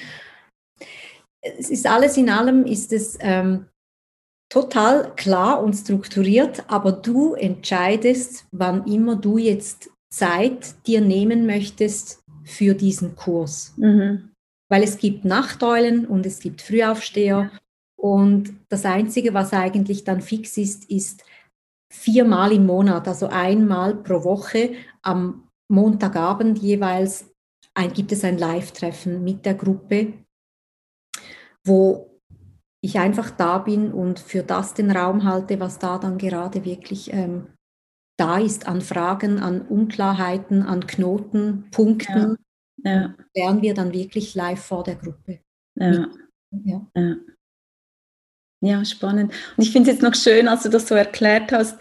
Es 1.41 1.69
ist 1.69 1.87
alles 1.87 2.17
in 2.17 2.29
allem, 2.29 2.65
ist 2.65 2.91
es 2.91 3.17
ähm, 3.21 3.65
total 4.49 5.13
klar 5.15 5.63
und 5.63 5.73
strukturiert, 5.73 6.63
aber 6.67 6.91
du 6.91 7.35
entscheidest, 7.35 8.45
wann 8.51 8.85
immer 8.85 9.15
du 9.15 9.37
jetzt 9.37 9.89
Zeit 10.11 10.75
dir 10.87 11.01
nehmen 11.01 11.45
möchtest 11.45 12.23
für 12.43 12.73
diesen 12.73 13.15
Kurs. 13.15 13.73
Mhm. 13.77 14.31
Weil 14.69 14.83
es 14.83 14.97
gibt 14.97 15.23
Nachteulen 15.23 16.05
und 16.05 16.25
es 16.25 16.39
gibt 16.39 16.61
Frühaufsteher. 16.61 17.51
Und 17.95 18.53
das 18.69 18.85
Einzige, 18.85 19.33
was 19.33 19.53
eigentlich 19.53 20.03
dann 20.03 20.21
fix 20.21 20.57
ist, 20.57 20.89
ist 20.89 21.23
viermal 21.91 22.51
im 22.51 22.65
Monat, 22.65 23.07
also 23.07 23.27
einmal 23.27 23.95
pro 23.95 24.23
Woche 24.23 24.73
am 25.01 25.47
Montagabend 25.69 26.59
jeweils 26.59 27.33
ein, 27.73 27.93
gibt 27.93 28.11
es 28.11 28.23
ein 28.23 28.37
Live-Treffen 28.37 29.23
mit 29.23 29.45
der 29.45 29.55
Gruppe, 29.55 30.13
wo 31.65 32.09
ich 32.81 32.97
einfach 32.97 33.31
da 33.31 33.57
bin 33.57 33.91
und 33.91 34.19
für 34.19 34.43
das 34.43 34.73
den 34.73 34.91
Raum 34.91 35.23
halte, 35.23 35.59
was 35.59 35.79
da 35.79 35.97
dann 35.97 36.17
gerade 36.17 36.65
wirklich 36.65 37.11
ähm, 37.13 37.47
da 38.17 38.37
ist 38.37 38.67
an 38.67 38.81
Fragen, 38.81 39.39
an 39.39 39.61
Unklarheiten, 39.61 40.63
an 40.63 40.85
Knotenpunkten. 40.85 42.37
Ja, 42.83 42.91
ja. 42.91 43.15
lernen 43.33 43.61
wir 43.61 43.73
dann 43.73 43.93
wirklich 43.93 44.35
live 44.35 44.61
vor 44.61 44.83
der 44.83 44.95
Gruppe. 44.95 45.39
Ja. 45.75 46.07
ja. 46.51 46.87
ja. 46.95 47.15
Ja, 48.61 48.83
spannend. 48.83 49.31
Und 49.55 49.63
ich 49.63 49.71
finde 49.71 49.89
es 49.89 49.95
jetzt 49.95 50.03
noch 50.03 50.15
schön, 50.15 50.47
als 50.47 50.63
du 50.63 50.69
das 50.69 50.87
so 50.87 50.95
erklärt 50.95 51.51
hast, 51.51 51.79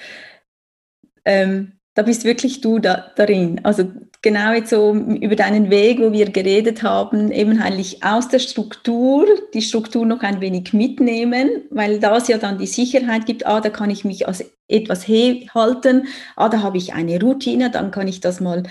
ähm, 1.25 1.73
da 1.95 2.03
bist 2.03 2.25
wirklich 2.25 2.61
du 2.61 2.79
da, 2.79 3.11
darin. 3.17 3.61
Also 3.65 3.91
genau 4.23 4.53
jetzt 4.53 4.71
so 4.71 4.95
über 4.95 5.35
deinen 5.35 5.69
Weg, 5.69 5.99
wo 5.99 6.13
wir 6.13 6.31
geredet 6.31 6.85
haben, 6.85 7.33
eben 7.33 7.61
eigentlich 7.61 8.05
aus 8.05 8.29
der 8.29 8.39
Struktur, 8.39 9.27
die 9.53 9.63
Struktur 9.63 10.07
noch 10.07 10.23
ein 10.23 10.41
wenig 10.41 10.73
mitnehmen, 10.73 11.51
weil 11.71 11.99
das 11.99 12.29
ja 12.29 12.39
dann 12.39 12.59
die 12.59 12.69
Sicherheit 12.69 13.27
gibt, 13.27 13.47
ah, 13.47 13.61
da 13.61 13.71
kann 13.71 13.91
ich 13.91 14.05
mich 14.05 14.29
als 14.29 14.45
etwas 14.69 15.09
halten, 15.09 16.07
ah, 16.37 16.49
da 16.49 16.63
habe 16.63 16.79
ich 16.79 16.95
eine 16.95 17.21
Routine, 17.21 17.71
dann 17.71 17.91
kann 17.91 18.07
ich 18.07 18.21
das 18.21 18.39
mal 18.39 18.63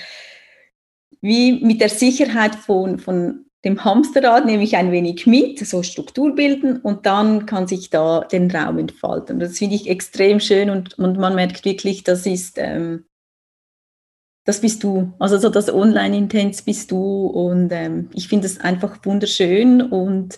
wie 1.19 1.65
mit 1.65 1.81
der 1.81 1.89
Sicherheit 1.89 2.55
von, 2.55 2.99
von 2.99 3.46
dem 3.65 3.83
Hamsterrad 3.83 4.45
nehme 4.45 4.63
ich 4.63 4.77
ein 4.77 4.91
wenig 4.91 5.25
mit, 5.25 5.59
so 5.59 5.81
Struktur 5.81 6.35
bilden 6.35 6.77
und 6.77 7.05
dann 7.05 7.45
kann 7.45 7.67
sich 7.67 7.89
da 7.89 8.21
den 8.21 8.51
Raum 8.51 8.77
entfalten. 8.77 9.39
Das 9.39 9.57
finde 9.57 9.75
ich 9.75 9.89
extrem 9.89 10.39
schön 10.39 10.69
und, 10.69 10.97
und 10.99 11.17
man 11.17 11.35
merkt 11.35 11.65
wirklich, 11.65 12.03
das 12.03 12.25
ist, 12.25 12.57
ähm, 12.57 13.05
das 14.45 14.61
bist 14.61 14.83
du. 14.83 15.13
Also 15.19 15.37
so 15.39 15.49
das 15.49 15.73
Online-Intens 15.73 16.61
bist 16.61 16.91
du 16.91 17.25
und 17.25 17.71
ähm, 17.71 18.09
ich 18.13 18.27
finde 18.27 18.45
es 18.45 18.59
einfach 18.59 18.99
wunderschön 19.03 19.81
und 19.81 20.37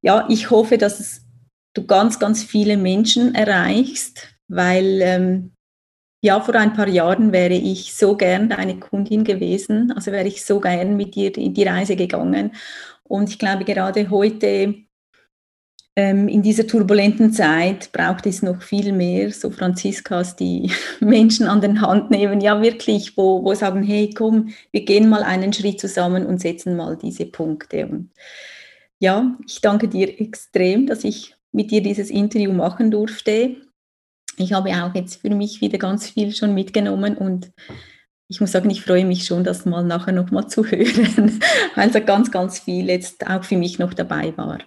ja, 0.00 0.26
ich 0.28 0.50
hoffe, 0.50 0.78
dass 0.78 1.22
du 1.74 1.86
ganz, 1.86 2.18
ganz 2.18 2.42
viele 2.42 2.76
Menschen 2.76 3.34
erreichst, 3.34 4.28
weil 4.48 5.00
ähm, 5.02 5.52
ja, 6.20 6.40
vor 6.40 6.54
ein 6.56 6.72
paar 6.72 6.88
Jahren 6.88 7.32
wäre 7.32 7.54
ich 7.54 7.94
so 7.94 8.16
gern 8.16 8.48
deine 8.48 8.78
Kundin 8.78 9.24
gewesen, 9.24 9.92
also 9.92 10.10
wäre 10.12 10.26
ich 10.26 10.44
so 10.44 10.60
gern 10.60 10.96
mit 10.96 11.14
dir 11.14 11.36
in 11.36 11.54
die 11.54 11.64
Reise 11.64 11.96
gegangen 11.96 12.52
und 13.04 13.30
ich 13.30 13.38
glaube 13.38 13.64
gerade 13.64 14.10
heute 14.10 14.74
ähm, 15.98 16.28
in 16.28 16.42
dieser 16.42 16.64
turbulenten 16.64 17.32
Zeit 17.32 17.90
braucht 17.90 18.24
es 18.26 18.40
noch 18.40 18.62
viel 18.62 18.92
mehr 18.92 19.32
so 19.32 19.50
Franziskas, 19.50 20.36
die 20.36 20.70
Menschen 21.00 21.48
an 21.48 21.60
den 21.60 21.80
Hand 21.80 22.12
nehmen, 22.12 22.40
ja 22.40 22.62
wirklich, 22.62 23.16
wo, 23.16 23.42
wo 23.42 23.52
sagen, 23.54 23.82
hey, 23.82 24.08
komm, 24.16 24.50
wir 24.70 24.84
gehen 24.84 25.08
mal 25.08 25.24
einen 25.24 25.52
Schritt 25.52 25.80
zusammen 25.80 26.24
und 26.24 26.40
setzen 26.40 26.76
mal 26.76 26.96
diese 26.96 27.26
Punkte. 27.26 27.88
Und 27.88 28.10
ja, 29.00 29.36
ich 29.44 29.60
danke 29.60 29.88
dir 29.88 30.20
extrem, 30.20 30.86
dass 30.86 31.02
ich 31.02 31.34
mit 31.50 31.72
dir 31.72 31.82
dieses 31.82 32.10
Interview 32.10 32.52
machen 32.52 32.92
durfte. 32.92 33.56
Ich 34.38 34.52
habe 34.52 34.70
auch 34.70 34.94
jetzt 34.94 35.20
für 35.20 35.30
mich 35.30 35.60
wieder 35.60 35.78
ganz 35.78 36.08
viel 36.08 36.32
schon 36.34 36.54
mitgenommen 36.54 37.16
und 37.16 37.50
ich 38.30 38.40
muss 38.40 38.52
sagen, 38.52 38.68
ich 38.70 38.82
freue 38.82 39.06
mich 39.06 39.24
schon, 39.24 39.42
das 39.42 39.64
mal 39.64 39.82
nachher 39.82 40.12
nochmal 40.12 40.48
zu 40.48 40.64
hören, 40.70 41.40
weil 41.74 41.90
da 41.90 42.00
ganz, 42.00 42.30
ganz 42.30 42.60
viel 42.60 42.88
jetzt 42.88 43.26
auch 43.26 43.44
für 43.44 43.56
mich 43.56 43.78
noch 43.78 43.94
dabei 43.94 44.36
war. 44.36 44.58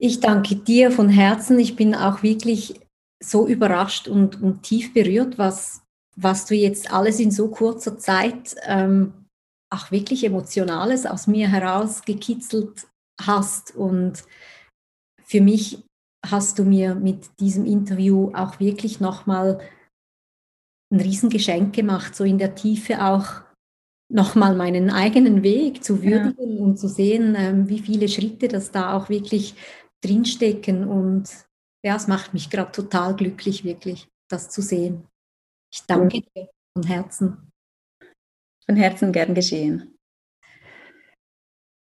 Ich 0.00 0.20
danke 0.20 0.54
dir 0.54 0.92
von 0.92 1.08
Herzen. 1.08 1.58
Ich 1.58 1.74
bin 1.74 1.94
auch 1.94 2.22
wirklich 2.22 2.80
so 3.20 3.48
überrascht 3.48 4.06
und, 4.06 4.40
und 4.40 4.62
tief 4.62 4.94
berührt, 4.94 5.38
was, 5.38 5.82
was 6.16 6.46
du 6.46 6.54
jetzt 6.54 6.92
alles 6.92 7.18
in 7.18 7.32
so 7.32 7.48
kurzer 7.48 7.98
Zeit 7.98 8.54
ähm, 8.64 9.26
auch 9.70 9.90
wirklich 9.90 10.24
Emotionales 10.24 11.04
aus 11.04 11.26
mir 11.26 11.48
heraus 11.50 12.02
gekitzelt 12.02 12.86
hast. 13.20 13.74
Und 13.74 14.22
für 15.24 15.40
mich 15.40 15.82
hast 16.24 16.58
du 16.58 16.64
mir 16.64 16.94
mit 16.94 17.28
diesem 17.40 17.64
Interview 17.64 18.32
auch 18.34 18.60
wirklich 18.60 19.00
nochmal 19.00 19.60
ein 20.92 21.00
Riesengeschenk 21.00 21.74
gemacht, 21.74 22.14
so 22.14 22.24
in 22.24 22.38
der 22.38 22.54
Tiefe 22.54 23.04
auch 23.04 23.42
nochmal 24.10 24.56
meinen 24.56 24.90
eigenen 24.90 25.42
Weg 25.42 25.84
zu 25.84 26.02
würdigen 26.02 26.56
ja. 26.56 26.64
und 26.64 26.78
zu 26.78 26.88
sehen, 26.88 27.34
ähm, 27.36 27.68
wie 27.68 27.78
viele 27.78 28.08
Schritte 28.08 28.48
das 28.48 28.70
da 28.70 28.96
auch 28.96 29.08
wirklich 29.08 29.54
drinstecken. 30.02 30.88
Und 30.88 31.28
ja, 31.84 31.96
es 31.96 32.08
macht 32.08 32.32
mich 32.32 32.48
gerade 32.48 32.72
total 32.72 33.14
glücklich, 33.14 33.64
wirklich, 33.64 34.08
das 34.30 34.48
zu 34.48 34.62
sehen. 34.62 35.06
Ich 35.70 35.82
danke 35.86 36.22
dir 36.22 36.48
von 36.74 36.86
Herzen. 36.86 37.50
Von 38.64 38.76
Herzen 38.76 39.12
gern 39.12 39.34
geschehen. 39.34 39.94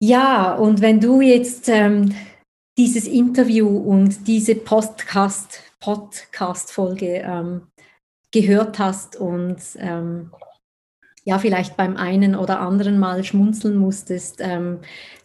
Ja, 0.02 0.56
und 0.56 0.82
wenn 0.82 1.00
du 1.00 1.22
jetzt 1.22 1.70
ähm, 1.70 2.14
dieses 2.78 3.08
Interview 3.08 3.68
und 3.68 4.28
diese 4.28 4.56
Podcast, 4.56 5.62
Podcast-Folge 5.80 7.24
ähm, 7.26 7.68
gehört 8.32 8.80
hast 8.80 9.16
und 9.16 9.58
ähm, 9.78 10.32
ja, 11.26 11.40
vielleicht 11.40 11.78
beim 11.78 11.96
einen 11.96 12.36
oder 12.36 12.60
anderen 12.60 13.00
Mal 13.00 13.24
schmunzeln 13.24 13.78
musstest. 13.78 14.40
Ähm, 14.42 14.80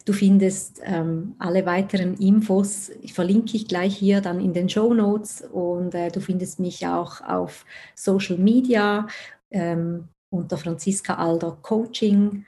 du 0.05 0.13
findest 0.13 0.79
ähm, 0.85 1.35
alle 1.39 1.65
weiteren 1.65 2.15
Infos, 2.15 2.89
ich 3.01 3.13
verlinke 3.13 3.57
ich 3.57 3.67
gleich 3.67 3.97
hier 3.97 4.21
dann 4.21 4.39
in 4.39 4.53
den 4.53 4.69
Show 4.69 4.93
Notes 4.93 5.41
und 5.51 5.93
äh, 5.95 6.09
du 6.09 6.21
findest 6.21 6.59
mich 6.59 6.87
auch 6.87 7.19
auf 7.21 7.65
Social 7.95 8.37
Media 8.37 9.07
ähm, 9.51 10.07
unter 10.29 10.57
Franziska 10.57 11.15
Alder 11.15 11.57
Coaching. 11.61 12.45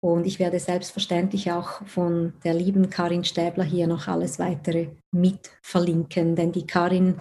Und 0.00 0.26
ich 0.26 0.38
werde 0.38 0.60
selbstverständlich 0.60 1.50
auch 1.50 1.84
von 1.86 2.34
der 2.44 2.54
lieben 2.54 2.88
Karin 2.88 3.24
Stäbler 3.24 3.64
hier 3.64 3.86
noch 3.86 4.06
alles 4.06 4.38
weitere 4.38 4.90
mit 5.12 5.50
verlinken, 5.60 6.36
denn 6.36 6.52
die 6.52 6.66
Karin, 6.66 7.20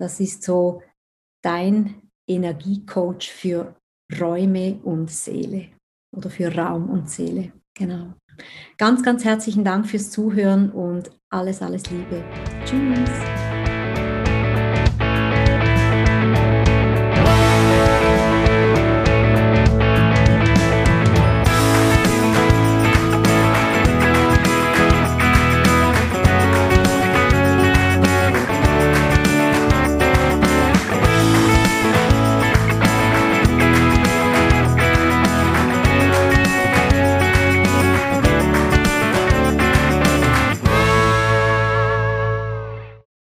das 0.00 0.18
ist 0.20 0.42
so 0.42 0.82
dein 1.42 2.02
Energiecoach 2.26 3.30
für 3.30 3.74
Räume 4.18 4.80
und 4.84 5.10
Seele 5.10 5.68
oder 6.16 6.30
für 6.30 6.54
Raum 6.54 6.88
und 6.88 7.10
Seele. 7.10 7.52
Genau. 7.74 8.14
Ganz, 8.78 9.02
ganz 9.02 9.24
herzlichen 9.24 9.64
Dank 9.64 9.86
fürs 9.86 10.10
Zuhören 10.10 10.70
und 10.70 11.10
alles, 11.30 11.60
alles 11.60 11.90
Liebe. 11.90 12.24
Tschüss. 12.64 13.47